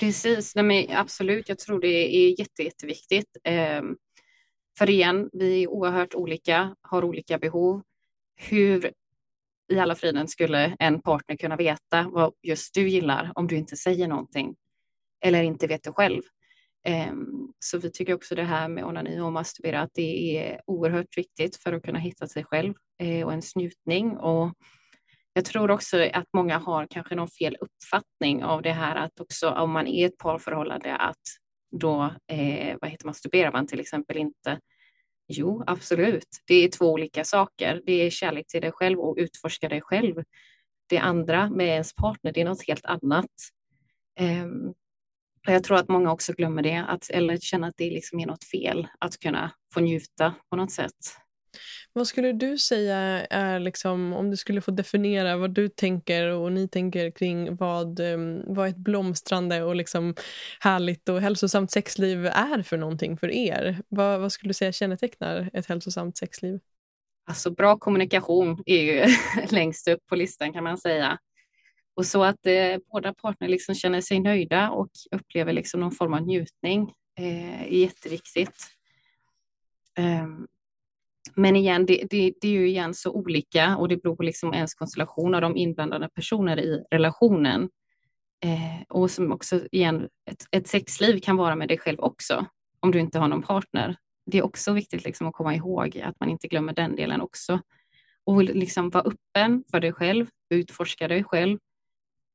Precis, 0.00 0.54
Nej, 0.54 0.64
men 0.64 0.96
absolut. 0.96 1.48
Jag 1.48 1.58
tror 1.58 1.80
det 1.80 2.16
är 2.16 2.40
jätte, 2.40 2.62
jätteviktigt. 2.62 3.36
Um, 3.78 3.96
för 4.78 4.90
igen, 4.90 5.30
vi 5.32 5.62
är 5.62 5.70
oerhört 5.70 6.14
olika, 6.14 6.74
har 6.82 7.04
olika 7.04 7.38
behov. 7.38 7.82
Hur 8.36 8.92
i 9.72 9.78
alla 9.78 9.94
friden 9.94 10.28
skulle 10.28 10.76
en 10.78 11.02
partner 11.02 11.36
kunna 11.36 11.56
veta 11.56 12.08
vad 12.10 12.32
just 12.42 12.74
du 12.74 12.88
gillar 12.88 13.32
om 13.34 13.46
du 13.46 13.56
inte 13.56 13.76
säger 13.76 14.08
någonting? 14.08 14.54
Eller 15.20 15.42
inte 15.42 15.66
vet 15.66 15.82
det 15.82 15.92
själv. 15.92 16.22
Ehm, 16.84 17.52
så 17.58 17.78
vi 17.78 17.90
tycker 17.90 18.14
också 18.14 18.34
det 18.34 18.44
här 18.44 18.68
med 18.68 18.84
onani 18.84 19.20
och 19.20 19.32
masturbera 19.32 19.80
att 19.80 19.94
det 19.94 20.38
är 20.38 20.60
oerhört 20.66 21.18
viktigt 21.18 21.56
för 21.56 21.72
att 21.72 21.82
kunna 21.82 21.98
hitta 21.98 22.26
sig 22.26 22.44
själv 22.44 22.74
eh, 23.02 23.26
och 23.26 23.32
en 23.32 23.42
njutning. 23.56 24.16
Och 24.16 24.54
jag 25.32 25.44
tror 25.44 25.70
också 25.70 26.08
att 26.12 26.26
många 26.32 26.58
har 26.58 26.86
kanske 26.90 27.14
någon 27.14 27.28
fel 27.28 27.56
uppfattning 27.60 28.44
av 28.44 28.62
det 28.62 28.72
här 28.72 28.96
att 28.96 29.20
också 29.20 29.50
om 29.50 29.70
man 29.70 29.86
är 29.86 30.06
ett 30.06 30.18
parförhållande 30.18 30.96
att 30.96 31.22
då 31.70 32.14
eh, 32.32 32.76
vad 32.80 32.90
heter, 32.90 33.06
masturberar 33.06 33.52
man 33.52 33.66
till 33.66 33.80
exempel 33.80 34.16
inte. 34.16 34.60
Jo, 35.28 35.64
absolut. 35.66 36.28
Det 36.46 36.54
är 36.54 36.68
två 36.68 36.92
olika 36.92 37.24
saker. 37.24 37.82
Det 37.86 37.92
är 37.92 38.10
kärlek 38.10 38.46
till 38.46 38.60
dig 38.60 38.72
själv 38.72 38.98
och 38.98 39.16
utforska 39.18 39.68
dig 39.68 39.80
själv. 39.80 40.22
Det 40.88 40.98
andra 40.98 41.50
med 41.50 41.66
ens 41.66 41.94
partner, 41.94 42.32
det 42.32 42.40
är 42.40 42.44
något 42.44 42.66
helt 42.66 42.84
annat. 42.84 43.30
Ehm, 44.20 44.74
Um, 45.48 45.54
jag 45.54 45.64
tror 45.64 45.76
att 45.76 45.88
många 45.88 46.12
också 46.12 46.32
glömmer 46.32 46.62
det, 46.62 46.84
att, 46.88 47.10
eller 47.10 47.36
känner 47.36 47.68
att 47.68 47.76
det 47.76 47.90
liksom 47.90 48.20
är 48.20 48.26
något 48.26 48.44
fel 48.44 48.88
att 48.98 49.18
kunna 49.18 49.50
få 49.74 49.80
njuta 49.80 50.34
på 50.50 50.56
något 50.56 50.72
sätt. 50.72 50.94
Vad 51.92 52.06
skulle 52.06 52.32
du 52.32 52.58
säga 52.58 52.96
är, 53.30 53.58
liksom, 53.58 54.12
om 54.12 54.30
du 54.30 54.36
skulle 54.36 54.60
få 54.60 54.70
definiera 54.70 55.36
vad 55.36 55.50
du 55.50 55.68
tänker 55.68 56.28
och 56.28 56.52
ni 56.52 56.68
tänker 56.68 57.10
kring 57.10 57.56
vad, 57.56 58.00
ehm, 58.00 58.42
vad 58.46 58.68
ett 58.68 58.76
blomstrande 58.76 59.62
och 59.62 59.76
liksom 59.76 60.14
härligt 60.60 61.08
och 61.08 61.20
hälsosamt 61.20 61.70
sexliv 61.70 62.26
är 62.26 62.62
för 62.62 62.76
någonting 62.76 63.16
för 63.16 63.30
er? 63.30 63.82
Vad, 63.88 64.20
vad 64.20 64.32
skulle 64.32 64.50
du 64.50 64.54
säga 64.54 64.72
kännetecknar 64.72 65.50
ett 65.52 65.66
hälsosamt 65.66 66.16
sexliv? 66.16 66.60
Alltså 67.26 67.50
bra 67.50 67.78
kommunikation 67.78 68.62
är 68.66 68.82
ju 68.82 69.14
längst 69.50 69.88
upp 69.88 70.06
på 70.06 70.16
listan 70.16 70.52
kan 70.52 70.64
man 70.64 70.78
säga. 70.78 71.18
Och 71.98 72.06
så 72.06 72.24
att 72.24 72.46
eh, 72.46 72.76
båda 72.92 73.14
parter 73.14 73.48
liksom 73.48 73.74
känner 73.74 74.00
sig 74.00 74.20
nöjda 74.20 74.70
och 74.70 74.88
upplever 75.10 75.52
liksom 75.52 75.80
någon 75.80 75.92
form 75.92 76.14
av 76.14 76.22
njutning 76.22 76.92
eh, 77.18 77.62
är 77.62 77.66
jätteviktigt. 77.66 78.66
Um, 79.98 80.46
men 81.34 81.56
igen, 81.56 81.86
det, 81.86 82.06
det, 82.10 82.32
det, 82.40 82.48
är 82.48 82.52
ju 82.52 82.68
igen 82.68 82.94
så 82.94 83.12
olika 83.12 83.76
och 83.76 83.88
det 83.88 83.96
beror 83.96 84.16
på 84.16 84.22
liksom 84.22 84.54
ens 84.54 84.74
konstellation 84.74 85.34
av 85.34 85.40
de 85.40 85.56
inblandade 85.56 86.08
personer 86.14 86.58
i 86.58 86.84
relationen. 86.90 87.70
Eh, 88.44 88.82
och 88.88 89.10
som 89.10 89.32
också 89.32 89.60
igen, 89.72 90.08
ett, 90.30 90.44
ett, 90.50 90.68
sexliv 90.68 91.20
kan 91.20 91.36
vara 91.36 91.56
med 91.56 91.68
dig 91.68 91.78
själv 91.78 92.00
också, 92.00 92.46
om 92.80 92.90
du 92.90 93.00
inte 93.00 93.18
har 93.18 93.28
någon 93.28 93.42
partner. 93.42 93.96
Det 94.26 94.38
är 94.38 94.42
också 94.44 94.72
viktigt 94.72 95.04
liksom 95.04 95.26
att 95.26 95.34
komma 95.34 95.54
ihåg 95.54 95.98
att 95.98 96.20
man 96.20 96.28
inte 96.28 96.48
glömmer 96.48 96.72
den 96.72 96.96
delen 96.96 97.20
också. 97.20 97.60
Och 98.24 98.42
liksom 98.42 98.90
vara 98.90 99.04
öppen 99.04 99.64
för 99.70 99.80
dig 99.80 99.92
själv, 99.92 100.26
utforska 100.50 101.08
dig 101.08 101.24
själv 101.24 101.58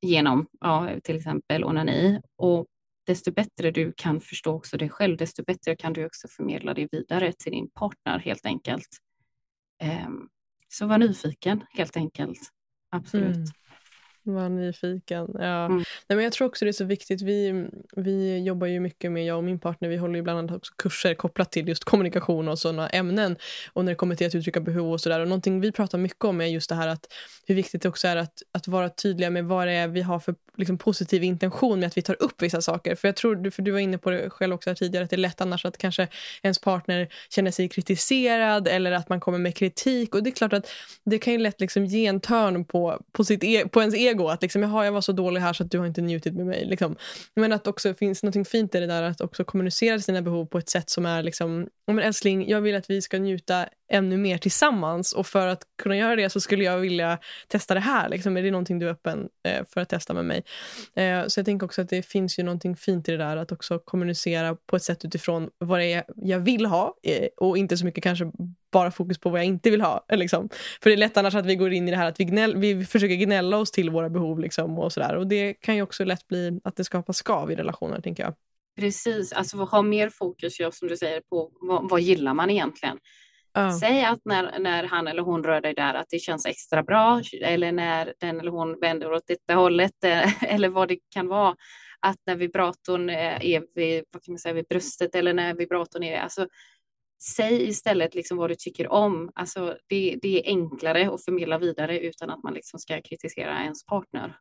genom 0.03 0.47
ja, 0.59 0.99
till 1.03 1.15
exempel 1.15 1.63
onani. 1.63 2.21
Och 2.37 2.65
desto 3.05 3.31
bättre 3.31 3.71
du 3.71 3.93
kan 3.97 4.21
förstå 4.21 4.53
också 4.53 4.77
dig 4.77 4.89
själv, 4.89 5.17
desto 5.17 5.43
bättre 5.43 5.75
kan 5.75 5.93
du 5.93 6.05
också 6.05 6.27
förmedla 6.27 6.73
det 6.73 6.87
vidare 6.91 7.33
till 7.33 7.51
din 7.51 7.69
partner 7.69 8.19
helt 8.19 8.45
enkelt. 8.45 8.87
Um, 10.07 10.29
så 10.69 10.85
var 10.85 10.97
nyfiken 10.97 11.63
helt 11.69 11.97
enkelt. 11.97 12.39
Absolut. 12.91 13.35
Mm. 13.35 13.47
Var 14.23 14.49
nyfiken. 14.49 15.27
Ja. 15.33 15.65
Mm. 15.65 15.77
Nej, 15.77 16.15
men 16.15 16.23
jag 16.23 16.33
tror 16.33 16.47
också 16.47 16.65
det 16.65 16.69
är 16.69 16.73
så 16.73 16.85
viktigt. 16.85 17.21
Vi, 17.21 17.65
vi 17.95 18.43
jobbar 18.43 18.67
ju 18.67 18.79
mycket 18.79 19.11
med, 19.11 19.25
jag 19.25 19.37
och 19.37 19.43
min 19.43 19.59
partner, 19.59 19.89
vi 19.89 19.97
håller 19.97 20.15
ju 20.15 20.21
bland 20.21 20.39
annat 20.39 20.55
också 20.55 20.73
kurser 20.77 21.13
kopplat 21.13 21.51
till 21.51 21.67
just 21.67 21.83
kommunikation 21.83 22.47
och 22.47 22.59
sådana 22.59 22.89
ämnen. 22.89 23.35
Och 23.73 23.85
när 23.85 23.91
det 23.91 23.95
kommer 23.95 24.15
till 24.15 24.27
att 24.27 24.35
uttrycka 24.35 24.59
behov 24.59 24.91
och 24.91 25.01
sådär. 25.01 25.19
Och 25.19 25.27
någonting 25.27 25.61
vi 25.61 25.71
pratar 25.71 25.97
mycket 25.97 26.23
om 26.23 26.41
är 26.41 26.45
just 26.45 26.69
det 26.69 26.75
här 26.75 26.87
att 26.87 27.07
hur 27.45 27.55
viktigt 27.55 27.81
det 27.81 27.89
också 27.89 28.07
är 28.07 28.15
att, 28.15 28.43
att 28.51 28.67
vara 28.67 28.89
tydliga 28.89 29.29
med 29.29 29.45
vad 29.45 29.67
det 29.67 29.73
är 29.73 29.87
vi 29.87 30.01
har 30.01 30.19
för 30.19 30.35
liksom, 30.57 30.77
positiv 30.77 31.23
intention 31.23 31.79
med 31.79 31.87
att 31.87 31.97
vi 31.97 32.01
tar 32.01 32.23
upp 32.23 32.41
vissa 32.41 32.61
saker. 32.61 32.95
För 32.95 33.07
jag 33.07 33.15
tror, 33.15 33.49
för 33.49 33.61
du 33.61 33.71
var 33.71 33.79
inne 33.79 33.97
på 33.97 34.09
det 34.09 34.29
själv 34.29 34.53
också 34.53 34.75
tidigare, 34.75 35.03
att 35.03 35.09
det 35.09 35.15
är 35.15 35.17
lätt 35.17 35.41
annars 35.41 35.65
att 35.65 35.77
kanske 35.77 36.07
ens 36.41 36.59
partner 36.59 37.07
känner 37.29 37.51
sig 37.51 37.69
kritiserad 37.69 38.67
eller 38.67 38.91
att 38.91 39.09
man 39.09 39.19
kommer 39.19 39.37
med 39.37 39.55
kritik. 39.55 40.15
Och 40.15 40.23
det 40.23 40.29
är 40.29 40.31
klart 40.31 40.53
att 40.53 40.69
det 41.03 41.19
kan 41.19 41.33
ju 41.33 41.39
lätt 41.39 41.61
liksom 41.61 41.85
ge 41.85 42.05
en 42.05 42.19
törn 42.19 42.65
på, 42.65 43.01
på, 43.11 43.23
sitt 43.23 43.43
e 43.43 43.67
på 43.67 43.79
ens 43.79 43.95
ego. 43.95 44.12
Att 44.21 44.41
liksom, 44.41 44.61
jaha, 44.61 44.85
jag 44.85 44.91
var 44.91 45.01
så 45.01 45.11
dålig 45.11 45.41
här 45.41 45.53
så 45.53 45.63
att 45.63 45.71
du 45.71 45.79
har 45.79 45.85
inte 45.85 46.01
njutit 46.01 46.33
med 46.33 46.45
mig. 46.45 46.65
Liksom. 46.65 46.95
Men 47.35 47.53
att 47.53 47.67
också 47.67 47.93
finns 47.93 48.23
något 48.23 48.47
fint 48.47 48.75
i 48.75 48.79
det 48.79 48.87
där 48.87 49.03
att 49.03 49.21
också 49.21 49.43
kommunicera 49.43 49.99
sina 49.99 50.21
behov 50.21 50.45
på 50.45 50.57
ett 50.57 50.69
sätt 50.69 50.89
som 50.89 51.05
är 51.05 51.23
liksom, 51.23 51.67
men 51.87 51.99
älskling, 51.99 52.49
jag 52.49 52.61
vill 52.61 52.75
att 52.75 52.89
vi 52.89 53.01
ska 53.01 53.19
njuta 53.19 53.65
ännu 53.91 54.17
mer 54.17 54.37
tillsammans 54.37 55.13
och 55.13 55.27
för 55.27 55.47
att 55.47 55.63
kunna 55.83 55.97
göra 55.97 56.15
det 56.15 56.29
så 56.29 56.39
skulle 56.39 56.63
jag 56.63 56.77
vilja 56.77 57.19
testa 57.47 57.73
det 57.73 57.79
här. 57.79 58.09
Liksom. 58.09 58.37
Är 58.37 58.43
det 58.43 58.51
någonting 58.51 58.79
du 58.79 58.87
är 58.87 58.91
öppen 58.91 59.29
eh, 59.47 59.65
för 59.73 59.81
att 59.81 59.89
testa 59.89 60.13
med 60.13 60.25
mig? 60.25 60.43
Eh, 60.95 61.27
så 61.27 61.39
jag 61.39 61.45
tänker 61.45 61.65
också 61.65 61.81
att 61.81 61.89
det 61.89 62.01
finns 62.01 62.39
ju 62.39 62.43
någonting 62.43 62.75
fint 62.75 63.09
i 63.09 63.11
det 63.11 63.17
där 63.17 63.37
att 63.37 63.51
också 63.51 63.79
kommunicera 63.79 64.57
på 64.65 64.75
ett 64.75 64.83
sätt 64.83 65.05
utifrån 65.05 65.49
vad 65.57 65.79
det 65.79 65.93
är 65.93 66.03
jag 66.15 66.39
vill 66.39 66.65
ha 66.65 66.95
eh, 67.03 67.27
och 67.37 67.57
inte 67.57 67.77
så 67.77 67.85
mycket 67.85 68.03
kanske 68.03 68.31
bara 68.73 68.91
fokus 68.91 69.17
på 69.17 69.29
vad 69.29 69.39
jag 69.39 69.45
inte 69.45 69.69
vill 69.69 69.81
ha. 69.81 70.05
Liksom. 70.09 70.49
För 70.83 70.89
det 70.89 70.95
är 70.95 70.97
lätt 70.97 71.17
annars 71.17 71.35
att 71.35 71.45
vi 71.45 71.55
går 71.55 71.73
in 71.73 71.87
i 71.87 71.91
det 71.91 71.97
här 71.97 72.07
att 72.07 72.19
vi, 72.19 72.23
gnäll, 72.23 72.57
vi 72.57 72.85
försöker 72.85 73.15
gnälla 73.15 73.57
oss 73.57 73.71
till 73.71 73.89
våra 73.89 74.09
behov 74.09 74.39
liksom, 74.39 74.79
och 74.79 74.93
sådär. 74.93 75.15
Och 75.15 75.27
det 75.27 75.53
kan 75.53 75.75
ju 75.75 75.81
också 75.81 76.05
lätt 76.05 76.27
bli 76.27 76.59
att 76.63 76.75
det 76.75 76.83
skapar 76.83 77.13
skav 77.13 77.51
i 77.51 77.55
relationer, 77.55 78.01
tänker 78.01 78.23
jag. 78.23 78.33
Precis, 78.79 79.33
alltså 79.33 79.57
ha 79.57 79.81
mer 79.81 80.09
fokus, 80.09 80.59
ja, 80.59 80.71
som 80.71 80.87
du 80.87 80.97
säger, 80.97 81.21
på 81.29 81.51
vad, 81.61 81.89
vad 81.89 82.01
gillar 82.01 82.33
man 82.33 82.49
egentligen? 82.49 82.97
Oh. 83.57 83.77
Säg 83.77 84.03
att 84.03 84.21
när, 84.25 84.59
när 84.59 84.83
han 84.83 85.07
eller 85.07 85.21
hon 85.21 85.43
rör 85.43 85.61
dig 85.61 85.73
där 85.73 85.93
att 85.93 86.09
det 86.09 86.19
känns 86.19 86.45
extra 86.45 86.83
bra 86.83 87.21
eller 87.41 87.71
när 87.71 88.13
den 88.19 88.39
eller 88.39 88.51
hon 88.51 88.79
vänder 88.79 89.11
åt 89.11 89.27
detta 89.27 89.53
hållet 89.53 90.03
eh, 90.03 90.43
eller 90.53 90.69
vad 90.69 90.87
det 90.87 90.97
kan 91.09 91.27
vara. 91.27 91.55
Att 91.99 92.17
när 92.25 92.35
vibratorn 92.35 93.09
eh, 93.09 93.45
är 93.45 93.63
vid, 93.75 94.03
vad 94.11 94.23
kan 94.23 94.33
man 94.33 94.39
säga, 94.39 94.53
vid 94.53 94.67
bröstet 94.67 95.15
eller 95.15 95.33
när 95.33 95.53
vibratorn 95.53 96.03
är, 96.03 96.19
alltså 96.19 96.47
säg 97.23 97.69
istället 97.69 98.15
liksom 98.15 98.37
vad 98.37 98.49
du 98.49 98.55
tycker 98.55 98.91
om. 98.91 99.31
Alltså 99.35 99.77
det, 99.87 100.19
det, 100.21 100.39
är 100.39 100.45
enklare 100.45 101.09
att 101.13 101.25
förmedla 101.25 101.57
vidare 101.57 101.99
utan 101.99 102.29
att 102.29 102.43
man 102.43 102.53
liksom 102.53 102.79
ska 102.79 103.01
kritisera 103.01 103.63
ens 103.63 103.85
partner. 103.85 104.35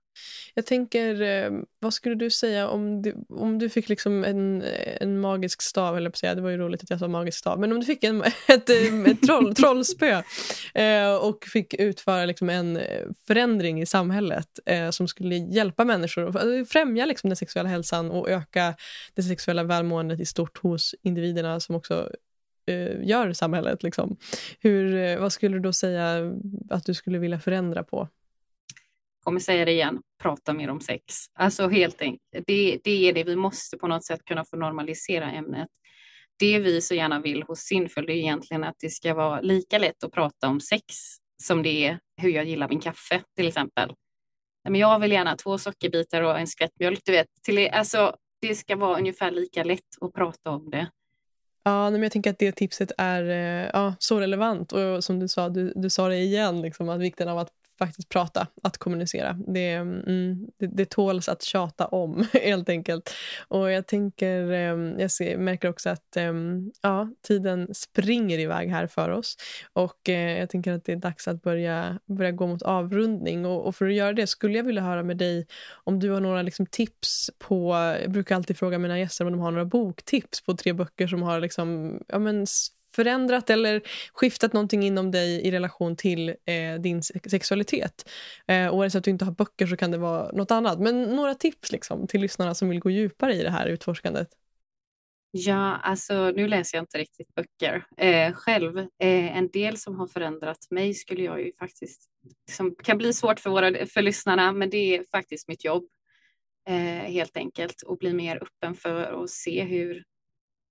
Jag 0.54 0.66
tänker, 0.66 1.22
eh, 1.22 1.50
vad 1.78 1.94
skulle 1.94 2.14
du 2.14 2.30
säga 2.30 2.68
om 2.68 3.02
du, 3.02 3.14
om 3.28 3.58
du 3.58 3.68
fick 3.68 3.88
liksom 3.88 4.24
en, 4.24 4.62
en 5.00 5.20
magisk 5.20 5.62
stav, 5.62 5.96
eller 5.96 6.10
säga, 6.10 6.34
det 6.34 6.42
var 6.42 6.50
ju 6.50 6.56
roligt 6.56 6.82
att 6.82 6.90
jag 6.90 6.98
sa 6.98 7.08
magisk 7.08 7.38
stav, 7.38 7.60
men 7.60 7.72
om 7.72 7.80
du 7.80 7.86
fick 7.86 8.04
en, 8.04 8.22
ett, 8.48 8.70
eh, 8.70 9.04
ett 9.06 9.22
troll, 9.22 9.54
trollspö 9.54 10.22
eh, 10.74 11.14
och 11.14 11.44
fick 11.44 11.74
utföra 11.74 12.24
liksom 12.24 12.50
en 12.50 12.80
förändring 13.26 13.82
i 13.82 13.86
samhället 13.86 14.48
som 14.90 15.08
skulle 15.08 15.34
hjälpa 15.34 15.84
människor 15.84 16.64
främja 16.64 17.06
liksom 17.06 17.30
den 17.30 17.36
sexuella 17.36 17.68
hälsan 17.68 18.10
och 18.10 18.30
öka 18.30 18.74
det 19.14 19.22
sexuella 19.22 19.64
välmåendet 19.64 20.20
i 20.20 20.26
stort 20.26 20.58
hos 20.58 20.94
individerna 21.02 21.60
som 21.60 21.74
också 21.74 22.10
eh, 22.66 23.08
gör 23.08 23.32
samhället. 23.32 23.82
Liksom. 23.82 24.16
Hur, 24.60 24.96
eh, 24.96 25.20
vad 25.20 25.32
skulle 25.32 25.56
du 25.56 25.60
då 25.60 25.72
säga 25.72 26.32
att 26.70 26.84
du 26.84 26.94
skulle 26.94 27.18
vilja 27.18 27.40
förändra 27.40 27.84
på? 27.84 28.08
Jag 29.18 29.24
kommer 29.24 29.40
säga 29.40 29.64
det 29.64 29.72
igen, 29.72 30.02
prata 30.22 30.52
mer 30.52 30.70
om 30.70 30.80
sex. 30.80 31.14
Alltså 31.34 31.68
helt 31.68 32.02
enkelt, 32.02 32.44
det, 32.46 32.80
det 32.84 33.08
är 33.08 33.12
det 33.12 33.24
vi 33.24 33.36
måste 33.36 33.76
på 33.76 33.86
något 33.86 34.04
sätt 34.04 34.24
kunna 34.24 34.44
få 34.44 34.56
normalisera 34.56 35.30
ämnet. 35.30 35.68
Det 36.38 36.58
vi 36.58 36.80
så 36.80 36.94
gärna 36.94 37.20
vill 37.20 37.42
hos 37.42 37.58
Sinful 37.58 38.10
är 38.10 38.14
egentligen 38.14 38.64
att 38.64 38.76
det 38.78 38.90
ska 38.90 39.14
vara 39.14 39.40
lika 39.40 39.78
lätt 39.78 40.04
att 40.04 40.12
prata 40.12 40.48
om 40.48 40.60
sex 40.60 40.84
som 41.42 41.62
det 41.62 41.86
är 41.86 41.98
hur 42.16 42.30
jag 42.30 42.44
gillar 42.44 42.68
min 42.68 42.80
kaffe 42.80 43.22
till 43.36 43.48
exempel. 43.48 43.92
Men 44.64 44.80
jag 44.80 44.98
vill 44.98 45.12
gärna 45.12 45.36
två 45.36 45.58
sockerbitar 45.58 46.22
och 46.22 46.38
en 46.38 46.46
skvätt 46.46 46.72
mjölk, 46.78 47.00
du 47.04 47.12
vet. 47.12 47.26
Till, 47.42 47.68
alltså, 47.68 48.16
det 48.40 48.54
ska 48.54 48.76
vara 48.76 48.98
ungefär 48.98 49.30
lika 49.30 49.64
lätt 49.64 49.80
att 50.00 50.12
prata 50.12 50.50
om 50.50 50.70
det. 50.70 50.90
Ja, 51.64 51.90
men 51.90 52.02
jag 52.02 52.12
tänker 52.12 52.30
att 52.30 52.38
det 52.38 52.52
tipset 52.52 52.92
är 52.98 53.22
eh, 53.30 53.70
ja, 53.72 53.94
så 53.98 54.20
relevant. 54.20 54.72
Och 54.72 55.04
som 55.04 55.18
du 55.18 55.28
sa, 55.28 55.48
du, 55.48 55.72
du 55.76 55.90
sa 55.90 56.08
det 56.08 56.16
igen, 56.16 56.62
liksom, 56.62 56.88
att 56.88 57.00
vikten 57.00 57.28
av 57.28 57.38
att 57.38 57.50
faktiskt 57.86 58.08
prata, 58.08 58.46
att 58.62 58.78
kommunicera. 58.78 59.38
Det, 59.46 59.70
mm, 59.70 60.46
det, 60.58 60.66
det 60.66 60.90
tåls 60.90 61.28
att 61.28 61.42
tjata 61.42 61.86
om, 61.86 62.26
helt 62.32 62.68
enkelt. 62.68 63.14
Och 63.48 63.70
jag 63.70 63.86
tänker, 63.86 64.52
ehm, 64.52 64.98
jag 64.98 65.10
ser, 65.10 65.38
märker 65.38 65.68
också 65.68 65.90
att 65.90 66.16
ehm, 66.16 66.72
ja, 66.82 67.08
tiden 67.26 67.74
springer 67.74 68.38
iväg 68.38 68.70
här 68.70 68.86
för 68.86 69.10
oss. 69.10 69.36
Och 69.72 70.08
eh, 70.08 70.38
jag 70.38 70.50
tänker 70.50 70.72
att 70.72 70.84
det 70.84 70.92
är 70.92 70.96
dags 70.96 71.28
att 71.28 71.42
börja, 71.42 71.98
börja 72.06 72.30
gå 72.30 72.46
mot 72.46 72.62
avrundning. 72.62 73.46
Och, 73.46 73.66
och 73.66 73.76
för 73.76 73.86
att 73.86 73.94
göra 73.94 74.12
det 74.12 74.26
skulle 74.26 74.56
jag 74.56 74.64
vilja 74.64 74.82
höra 74.82 75.02
med 75.02 75.16
dig 75.16 75.46
om 75.84 76.00
du 76.00 76.10
har 76.10 76.20
några 76.20 76.42
liksom, 76.42 76.66
tips 76.66 77.30
på, 77.38 77.74
jag 78.02 78.10
brukar 78.10 78.36
alltid 78.36 78.58
fråga 78.58 78.78
mina 78.78 78.98
gäster 78.98 79.24
om 79.24 79.32
de 79.32 79.40
har 79.40 79.50
några 79.50 79.64
boktips 79.64 80.44
på 80.44 80.54
tre 80.54 80.72
böcker 80.72 81.06
som 81.06 81.22
har 81.22 81.40
liksom, 81.40 81.98
ja, 82.08 82.18
men, 82.18 82.46
förändrat 82.94 83.50
eller 83.50 83.82
skiftat 84.12 84.52
någonting 84.52 84.82
inom 84.82 85.10
dig 85.10 85.40
i 85.40 85.50
relation 85.50 85.96
till 85.96 86.28
eh, 86.28 86.74
din 86.80 87.02
sexualitet. 87.02 88.10
Eh, 88.46 88.66
och 88.66 88.84
är 88.84 88.96
att 88.96 89.04
du 89.04 89.10
inte 89.10 89.24
har 89.24 89.32
böcker 89.32 89.66
så 89.66 89.76
kan 89.76 89.90
det 89.90 89.98
vara 89.98 90.32
något 90.32 90.50
annat. 90.50 90.80
Men 90.80 91.02
några 91.02 91.34
tips 91.34 91.72
liksom, 91.72 92.06
till 92.06 92.20
lyssnarna 92.20 92.54
som 92.54 92.68
vill 92.68 92.80
gå 92.80 92.90
djupare 92.90 93.34
i 93.34 93.42
det 93.42 93.50
här 93.50 93.66
utforskandet. 93.66 94.28
Ja, 95.34 95.76
alltså 95.76 96.30
nu 96.30 96.48
läser 96.48 96.78
jag 96.78 96.82
inte 96.82 96.98
riktigt 96.98 97.34
böcker 97.34 97.84
eh, 97.96 98.32
själv. 98.32 98.78
Eh, 98.78 99.36
en 99.36 99.50
del 99.50 99.76
som 99.76 99.98
har 99.98 100.06
förändrat 100.06 100.66
mig 100.70 100.94
skulle 100.94 101.22
jag 101.22 101.40
ju 101.40 101.52
faktiskt, 101.58 102.02
som 102.50 102.74
kan 102.74 102.98
bli 102.98 103.12
svårt 103.12 103.40
för, 103.40 103.50
våra, 103.50 103.86
för 103.86 104.02
lyssnarna, 104.02 104.52
men 104.52 104.70
det 104.70 104.96
är 104.96 105.04
faktiskt 105.10 105.48
mitt 105.48 105.64
jobb. 105.64 105.84
Eh, 106.68 107.12
helt 107.12 107.36
enkelt 107.36 107.82
och 107.82 107.98
bli 107.98 108.12
mer 108.12 108.42
öppen 108.42 108.74
för 108.74 109.22
att 109.22 109.30
se 109.30 109.62
hur 109.62 110.04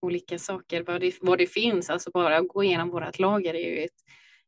olika 0.02 0.40
saker, 0.40 0.84
vad 0.84 1.02
det, 1.02 1.18
vad 1.22 1.38
det 1.38 1.48
finns. 1.48 1.90
Alltså 1.90 2.12
bara 2.12 2.38
att 2.38 2.48
gå 2.48 2.64
igenom 2.64 2.90
vårt 2.90 3.20
lager 3.20 3.54
är 3.54 3.70
ju 3.70 3.84
ett 3.84 4.02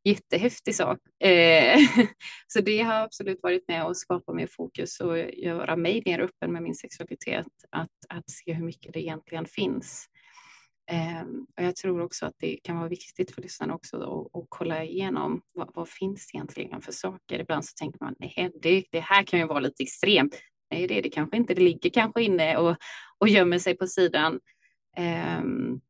jättehäftig 0.03 0.75
sak. 0.75 0.99
Eh, 1.23 1.79
så 2.47 2.61
det 2.61 2.81
har 2.81 2.93
absolut 2.93 3.39
varit 3.43 3.67
med 3.67 3.85
och 3.85 3.97
skapa 3.97 4.33
mer 4.33 4.47
fokus 4.47 4.99
och 4.99 5.17
göra 5.17 5.75
mig 5.75 6.03
mer 6.05 6.19
öppen 6.19 6.53
med 6.53 6.63
min 6.63 6.75
sexualitet. 6.75 7.47
Att, 7.69 7.89
att 8.09 8.29
se 8.29 8.53
hur 8.53 8.65
mycket 8.65 8.93
det 8.93 8.99
egentligen 8.99 9.45
finns. 9.45 10.07
Eh, 10.91 11.21
och 11.57 11.63
jag 11.63 11.75
tror 11.75 12.01
också 12.01 12.25
att 12.25 12.35
det 12.39 12.59
kan 12.63 12.77
vara 12.77 12.89
viktigt 12.89 13.31
för 13.31 13.41
lyssnarna 13.41 13.75
också 13.75 14.29
att, 14.33 14.45
kolla 14.49 14.83
igenom 14.83 15.41
vad, 15.53 15.71
vad 15.73 15.89
finns 15.89 16.29
egentligen 16.33 16.81
för 16.81 16.91
saker. 16.91 17.39
Ibland 17.39 17.65
så 17.65 17.71
tänker 17.79 17.99
man 18.01 18.15
nej, 18.19 18.51
det, 18.61 18.83
det 18.91 18.99
här 18.99 19.23
kan 19.23 19.39
ju 19.39 19.45
vara 19.45 19.59
lite 19.59 19.83
extremt. 19.83 20.39
Nej, 20.71 20.87
det 20.87 20.97
är 20.97 21.01
det 21.01 21.09
kanske 21.09 21.37
inte. 21.37 21.53
Det 21.53 21.61
ligger 21.61 21.89
kanske 21.89 22.23
inne 22.23 22.57
och, 22.57 22.75
och 23.19 23.27
gömmer 23.27 23.59
sig 23.59 23.77
på 23.77 23.87
sidan. 23.87 24.39
Ehm, 24.97 25.81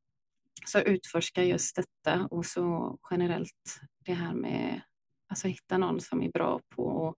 så 0.65 0.79
utforska 0.79 1.43
just 1.43 1.75
detta 1.75 2.27
och 2.31 2.45
så 2.45 2.97
generellt 3.09 3.79
det 4.05 4.13
här 4.13 4.33
med 4.33 4.81
alltså 5.27 5.47
hitta 5.47 5.77
någon 5.77 5.99
som 6.01 6.21
är 6.21 6.31
bra 6.31 6.61
på 6.69 7.09
att 7.09 7.15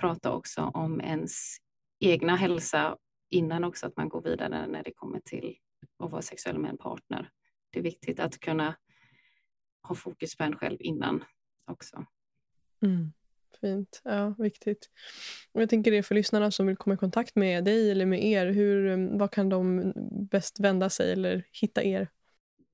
prata 0.00 0.32
också 0.32 0.62
om 0.62 1.00
ens 1.00 1.56
egna 2.00 2.36
hälsa 2.36 2.96
innan 3.30 3.64
också 3.64 3.86
att 3.86 3.96
man 3.96 4.08
går 4.08 4.22
vidare 4.22 4.66
när 4.66 4.82
det 4.82 4.92
kommer 4.92 5.20
till 5.20 5.56
att 5.98 6.10
vara 6.10 6.22
sexuell 6.22 6.58
med 6.58 6.70
en 6.70 6.78
partner. 6.78 7.30
Det 7.70 7.78
är 7.78 7.82
viktigt 7.82 8.20
att 8.20 8.40
kunna 8.40 8.76
ha 9.88 9.94
fokus 9.94 10.36
på 10.36 10.44
en 10.44 10.56
själv 10.56 10.76
innan 10.80 11.24
också. 11.70 12.06
Mm. 12.82 13.12
Fint. 13.64 14.00
Ja, 14.04 14.34
viktigt. 14.38 14.90
Och 15.52 15.62
jag 15.62 15.68
tänker 15.70 15.90
det 15.90 16.02
för 16.02 16.14
lyssnarna 16.14 16.50
som 16.50 16.66
vill 16.66 16.76
komma 16.76 16.94
i 16.94 16.98
kontakt 16.98 17.36
med 17.36 17.64
dig 17.64 17.90
eller 17.90 18.06
med 18.06 18.24
er. 18.24 18.46
Hur, 18.46 18.86
mm, 18.86 19.18
vad 19.18 19.30
kan 19.30 19.48
de 19.48 19.92
bäst 20.30 20.60
vända 20.60 20.90
sig 20.90 21.12
eller 21.12 21.44
hitta 21.52 21.82
er? 21.82 22.08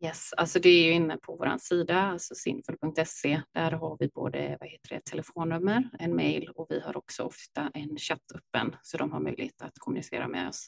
Yes, 0.04 0.32
alltså 0.36 0.60
det 0.60 0.68
är 0.68 0.84
ju 0.84 0.92
inne 0.92 1.16
på 1.16 1.36
vår 1.36 1.58
sida, 1.58 2.00
alltså 2.00 2.34
sinful.se. 2.34 3.42
Där 3.54 3.70
har 3.70 3.96
vi 4.00 4.08
både 4.08 4.56
vad 4.60 4.68
heter 4.68 4.88
det, 4.88 5.00
telefonnummer, 5.04 5.90
en 5.98 6.16
mail 6.16 6.48
och 6.54 6.66
vi 6.70 6.80
har 6.80 6.96
också 6.96 7.22
ofta 7.22 7.70
en 7.74 7.96
chatt 7.96 8.32
öppen 8.34 8.76
så 8.82 8.96
de 8.96 9.12
har 9.12 9.20
möjlighet 9.20 9.62
att 9.62 9.78
kommunicera 9.78 10.28
med 10.28 10.48
oss. 10.48 10.66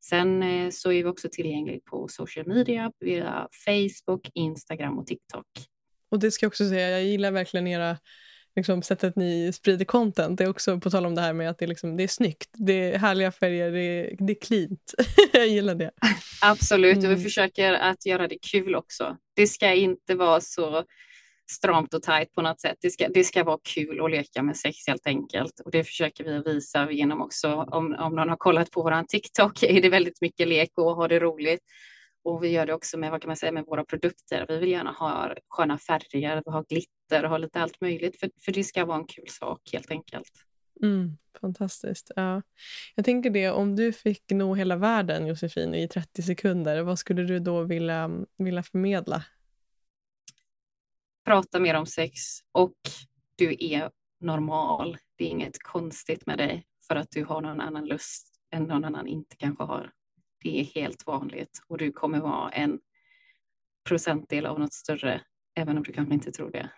Sen 0.00 0.42
eh, 0.42 0.70
så 0.70 0.92
är 0.92 1.02
vi 1.02 1.10
också 1.10 1.28
tillgängliga 1.32 1.80
på 1.84 2.08
social 2.08 2.46
media 2.46 2.92
via 3.00 3.48
Facebook, 3.64 4.30
Instagram 4.34 4.98
och 4.98 5.06
TikTok. 5.06 5.46
Och 6.10 6.18
det 6.18 6.30
ska 6.30 6.44
jag 6.44 6.50
också 6.50 6.68
säga, 6.68 6.90
jag 6.90 7.04
gillar 7.04 7.30
verkligen 7.30 7.66
era 7.66 7.96
liksom, 8.56 8.82
sättet 8.82 9.16
ni 9.16 9.52
sprider 9.52 9.84
content. 9.84 10.38
Det 10.38 10.44
är 10.44 10.48
också 10.48 10.80
på 10.80 10.90
tal 10.90 11.06
om 11.06 11.14
det 11.14 11.20
här 11.20 11.32
med 11.32 11.50
att 11.50 11.58
det, 11.58 11.66
liksom, 11.66 11.96
det 11.96 12.02
är 12.02 12.08
snyggt. 12.08 12.50
Det 12.52 12.92
är 12.92 12.98
härliga 12.98 13.32
färger, 13.32 13.72
det 13.72 13.80
är, 13.80 14.16
det 14.18 14.32
är 14.32 14.40
cleant. 14.40 14.94
jag 15.32 15.48
gillar 15.48 15.74
det. 15.74 15.90
Absolut, 16.42 16.96
mm. 16.96 17.04
och 17.04 17.10
vi 17.10 17.14
mm. 17.14 17.24
försöker 17.24 17.72
att 17.72 18.06
göra 18.06 18.28
det 18.28 18.38
kul 18.52 18.74
också. 18.74 19.16
Det 19.36 19.46
ska 19.46 19.74
inte 19.74 20.14
vara 20.14 20.40
så 20.40 20.84
stramt 21.50 21.94
och 21.94 22.02
tajt 22.02 22.32
på 22.32 22.42
något 22.42 22.60
sätt. 22.60 22.76
Det 22.80 22.90
ska, 22.90 23.08
det 23.08 23.24
ska 23.24 23.44
vara 23.44 23.58
kul 23.62 24.04
att 24.04 24.10
leka 24.10 24.42
med 24.42 24.56
sex 24.56 24.76
helt 24.86 25.06
enkelt. 25.06 25.60
Och 25.64 25.70
det 25.70 25.84
försöker 25.84 26.24
vi 26.24 26.42
visa 26.52 26.90
genom 26.90 27.22
också, 27.22 27.54
om, 27.54 27.96
om 27.98 28.14
någon 28.14 28.28
har 28.28 28.36
kollat 28.36 28.70
på 28.70 28.82
våran 28.82 29.06
TikTok, 29.06 29.62
är 29.62 29.82
det 29.82 29.88
väldigt 29.88 30.20
mycket 30.20 30.48
lek 30.48 30.70
och 30.76 30.96
ha 30.96 31.08
det 31.08 31.18
roligt. 31.18 31.60
Och 32.24 32.44
vi 32.44 32.48
gör 32.48 32.66
det 32.66 32.74
också 32.74 32.98
med, 32.98 33.10
vad 33.10 33.20
kan 33.20 33.28
man 33.28 33.36
säga, 33.36 33.52
med 33.52 33.64
våra 33.66 33.84
produkter. 33.84 34.46
Vi 34.48 34.58
vill 34.58 34.70
gärna 34.70 34.92
ha 34.92 35.34
sköna 35.48 35.78
färger, 35.78 36.42
ha 36.46 36.62
glitter 36.68 37.24
och 37.24 37.30
ha 37.30 37.38
lite 37.38 37.60
allt 37.60 37.80
möjligt. 37.80 38.20
För, 38.20 38.30
för 38.44 38.52
det 38.52 38.64
ska 38.64 38.84
vara 38.84 38.98
en 38.98 39.06
kul 39.06 39.28
sak 39.28 39.60
helt 39.72 39.90
enkelt. 39.90 40.32
Mm, 40.82 41.16
fantastiskt. 41.40 42.10
Ja. 42.16 42.42
Jag 42.94 43.04
tänker 43.04 43.30
det, 43.30 43.50
om 43.50 43.76
du 43.76 43.92
fick 43.92 44.30
nå 44.30 44.54
hela 44.54 44.76
världen 44.76 45.26
Josefin 45.26 45.74
i 45.74 45.88
30 45.88 46.22
sekunder, 46.22 46.82
vad 46.82 46.98
skulle 46.98 47.22
du 47.22 47.38
då 47.38 47.62
vilja, 47.62 48.10
vilja 48.38 48.62
förmedla? 48.62 49.24
Prata 51.24 51.60
mer 51.60 51.74
om 51.74 51.86
sex 51.86 52.20
och 52.52 52.74
du 53.36 53.56
är 53.58 53.90
normal. 54.20 54.96
Det 55.16 55.24
är 55.24 55.28
inget 55.28 55.62
konstigt 55.62 56.26
med 56.26 56.38
dig 56.38 56.66
för 56.88 56.96
att 56.96 57.10
du 57.10 57.24
har 57.24 57.40
någon 57.40 57.60
annan 57.60 57.86
lust 57.86 58.28
än 58.50 58.62
någon 58.62 58.84
annan 58.84 59.06
inte 59.06 59.36
kanske 59.36 59.64
har. 59.64 59.90
Det 60.42 60.60
är 60.60 60.64
helt 60.64 61.06
vanligt 61.06 61.62
och 61.68 61.78
du 61.78 61.92
kommer 61.92 62.20
vara 62.20 62.50
en 62.50 62.80
procentdel 63.84 64.46
av 64.46 64.60
något 64.60 64.72
större, 64.72 65.20
även 65.54 65.76
om 65.76 65.82
du 65.82 65.92
kanske 65.92 66.14
inte 66.14 66.32
tror 66.32 66.50
det. 66.50 66.70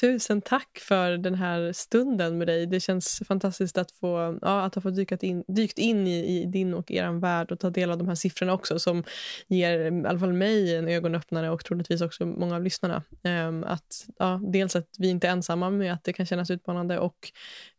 Tusen 0.00 0.42
tack 0.42 0.78
för 0.78 1.16
den 1.16 1.34
här 1.34 1.72
stunden 1.72 2.38
med 2.38 2.46
dig. 2.46 2.66
Det 2.66 2.80
känns 2.80 3.22
fantastiskt 3.28 3.78
att, 3.78 3.92
få, 3.92 4.38
ja, 4.42 4.62
att 4.62 4.74
ha 4.74 4.82
fått 4.82 4.96
dykat 4.96 5.22
in, 5.22 5.44
dykt 5.48 5.78
in 5.78 6.06
i, 6.06 6.40
i, 6.40 6.44
din 6.46 6.74
och 6.74 6.90
er 6.90 7.20
värld 7.20 7.52
och 7.52 7.60
ta 7.60 7.70
del 7.70 7.90
av 7.90 7.98
de 7.98 8.08
här 8.08 8.14
siffrorna 8.14 8.52
också 8.52 8.78
som 8.78 9.04
ger 9.46 9.78
i 9.78 10.06
alla 10.06 10.18
fall 10.18 10.32
mig 10.32 10.76
en 10.76 10.88
ögonöppnare 10.88 11.50
och 11.50 11.64
troligtvis 11.64 12.00
också 12.00 12.26
många 12.26 12.56
av 12.56 12.62
lyssnarna. 12.62 13.02
Um, 13.24 13.64
att, 13.64 14.06
ja, 14.18 14.40
dels 14.42 14.76
att 14.76 14.88
vi 14.98 15.08
inte 15.08 15.28
är 15.28 15.32
ensamma 15.32 15.70
med 15.70 15.92
att 15.92 16.04
det 16.04 16.12
kan 16.12 16.26
kännas 16.26 16.50
utmanande 16.50 16.98
och 16.98 17.32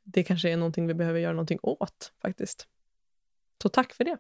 det 0.03 0.24
kanske 0.24 0.49
är 0.49 0.57
någonting 0.57 0.88
vi 0.88 0.93
behöver 0.93 1.19
göra 1.19 1.34
någonting 1.34 1.59
åt 1.61 2.11
faktiskt. 2.21 2.67
Så 3.61 3.69
tack 3.69 3.93
för 3.93 4.03
det. 4.03 4.17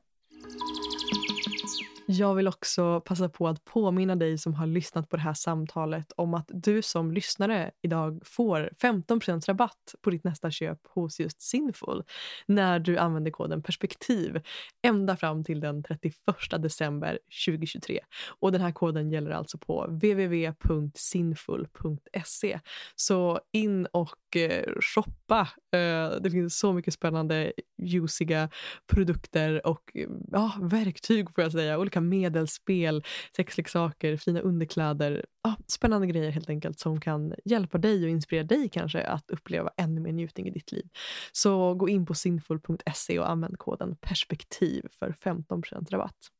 Jag 2.05 2.35
vill 2.35 2.47
också 2.47 3.01
passa 3.01 3.29
på 3.29 3.47
att 3.47 3.65
påminna 3.65 4.15
dig 4.15 4.37
som 4.37 4.53
har 4.53 4.67
lyssnat 4.67 5.09
på 5.09 5.15
det 5.15 5.21
här 5.21 5.33
samtalet 5.33 6.11
om 6.15 6.33
att 6.33 6.49
du 6.53 6.81
som 6.81 7.11
lyssnare 7.11 7.71
idag 7.81 8.21
får 8.25 8.69
15% 8.81 9.47
rabatt 9.47 9.95
på 10.01 10.09
ditt 10.09 10.23
nästa 10.23 10.51
köp 10.51 10.87
hos 10.87 11.19
just 11.19 11.41
Sinful 11.41 12.03
när 12.45 12.79
du 12.79 12.97
använder 12.97 13.31
koden 13.31 13.63
perspektiv 13.63 14.41
ända 14.81 15.17
fram 15.17 15.43
till 15.43 15.59
den 15.59 15.83
31 15.83 16.15
december 16.59 17.19
2023. 17.45 17.99
Och 18.39 18.51
Den 18.51 18.61
här 18.61 18.71
koden 18.71 19.11
gäller 19.11 19.31
alltså 19.31 19.57
på 19.57 19.85
www.sinful.se. 19.85 22.59
Så 22.95 23.39
in 23.51 23.85
och 23.85 24.37
eh, 24.37 24.73
shoppa. 24.81 25.41
Eh, 25.71 26.11
det 26.21 26.31
finns 26.31 26.59
så 26.59 26.73
mycket 26.73 26.93
spännande, 26.93 27.53
ljusiga 27.85 28.49
produkter 28.87 29.67
och 29.67 29.91
ja, 30.31 30.51
verktyg 30.61 31.33
får 31.35 31.43
jag 31.43 31.51
säga 31.51 31.79
olika 31.79 32.01
medelspel, 32.01 33.03
sexleksaker, 33.35 34.17
fina 34.17 34.39
underkläder. 34.39 35.25
Ja, 35.43 35.55
spännande 35.67 36.07
grejer 36.07 36.31
helt 36.31 36.49
enkelt 36.49 36.79
som 36.79 37.01
kan 37.01 37.33
hjälpa 37.45 37.77
dig 37.77 38.03
och 38.03 38.09
inspirera 38.09 38.43
dig 38.43 38.69
kanske 38.69 39.03
att 39.03 39.31
uppleva 39.31 39.69
ännu 39.77 40.01
mer 40.01 40.11
njutning 40.11 40.47
i 40.47 40.51
ditt 40.51 40.71
liv. 40.71 40.85
Så 41.31 41.73
gå 41.73 41.89
in 41.89 42.05
på 42.05 42.13
sinful.se 42.13 43.19
och 43.19 43.29
använd 43.29 43.59
koden 43.59 43.95
perspektiv 43.95 44.85
för 44.99 45.15
15% 45.23 45.91
rabatt. 45.91 46.32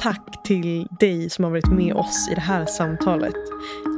Tack 0.00 0.42
till 0.44 0.86
dig 0.90 1.30
som 1.30 1.44
har 1.44 1.50
varit 1.50 1.70
med 1.70 1.94
oss 1.94 2.28
i 2.32 2.34
det 2.34 2.40
här 2.40 2.66
samtalet. 2.66 3.34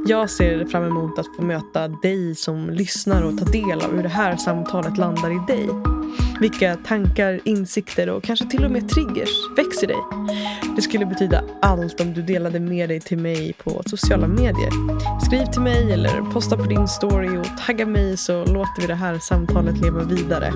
Jag 0.07 0.29
ser 0.29 0.65
fram 0.65 0.83
emot 0.83 1.19
att 1.19 1.35
få 1.35 1.41
möta 1.41 1.87
dig 1.87 2.35
som 2.35 2.69
lyssnar 2.69 3.23
och 3.23 3.37
ta 3.37 3.45
del 3.45 3.81
av 3.81 3.95
hur 3.95 4.03
det 4.03 4.09
här 4.09 4.37
samtalet 4.37 4.97
landar 4.97 5.31
i 5.31 5.55
dig. 5.55 5.69
Vilka 6.39 6.75
tankar, 6.75 7.39
insikter 7.43 8.09
och 8.09 8.23
kanske 8.23 8.49
till 8.49 8.65
och 8.65 8.71
med 8.71 8.89
triggers 8.89 9.29
växer 9.57 9.87
dig. 9.87 9.97
Det 10.75 10.81
skulle 10.81 11.05
betyda 11.05 11.43
allt 11.61 12.01
om 12.01 12.13
du 12.13 12.21
delade 12.21 12.59
med 12.59 12.89
dig 12.89 12.99
till 12.99 13.17
mig 13.17 13.53
på 13.63 13.83
sociala 13.85 14.27
medier. 14.27 14.71
Skriv 15.25 15.45
till 15.45 15.61
mig 15.61 15.91
eller 15.91 16.21
posta 16.21 16.57
på 16.57 16.63
din 16.63 16.87
story 16.87 17.37
och 17.37 17.65
tagga 17.65 17.85
mig 17.85 18.17
så 18.17 18.45
låter 18.45 18.81
vi 18.81 18.87
det 18.87 18.95
här 18.95 19.19
samtalet 19.19 19.77
leva 19.77 20.03
vidare. 20.03 20.53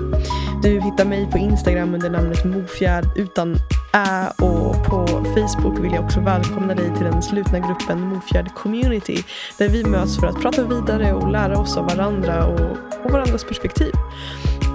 Du 0.62 0.80
hittar 0.80 1.04
mig 1.04 1.30
på 1.32 1.38
Instagram 1.38 1.94
under 1.94 2.10
namnet 2.10 2.44
Mofjärd 2.44 3.04
utan 3.16 3.56
Eh, 3.96 4.26
och 4.28 4.84
på 4.84 5.06
Facebook 5.06 5.78
vill 5.78 5.92
jag 5.92 6.04
också 6.04 6.20
välkomna 6.20 6.74
dig 6.74 6.94
till 6.94 7.04
den 7.04 7.22
slutna 7.22 7.58
gruppen 7.58 8.00
Mofjärd 8.00 8.54
Community 8.54 9.16
där 9.58 9.68
vi 9.68 9.84
möts 9.84 10.20
för 10.20 10.26
att 10.26 10.40
prata 10.40 10.64
vidare 10.64 11.12
och 11.12 11.30
lära 11.30 11.58
oss 11.58 11.76
av 11.76 11.84
varandra 11.84 12.46
och, 12.46 12.76
och 13.04 13.10
varandras 13.10 13.44
perspektiv. 13.44 13.92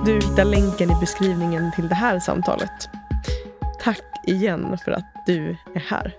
Du 0.06 0.14
hittar 0.14 0.46
länken 0.46 0.92
i 0.92 1.00
beskrivningen 1.00 1.72
till 1.76 1.90
det 1.90 1.96
här 1.96 2.20
samtalet. 2.20 2.90
Tack 3.84 4.02
igen 4.28 4.78
för 4.86 4.92
att 4.92 5.24
du 5.26 5.58
är 5.76 5.80
här. 5.80 6.14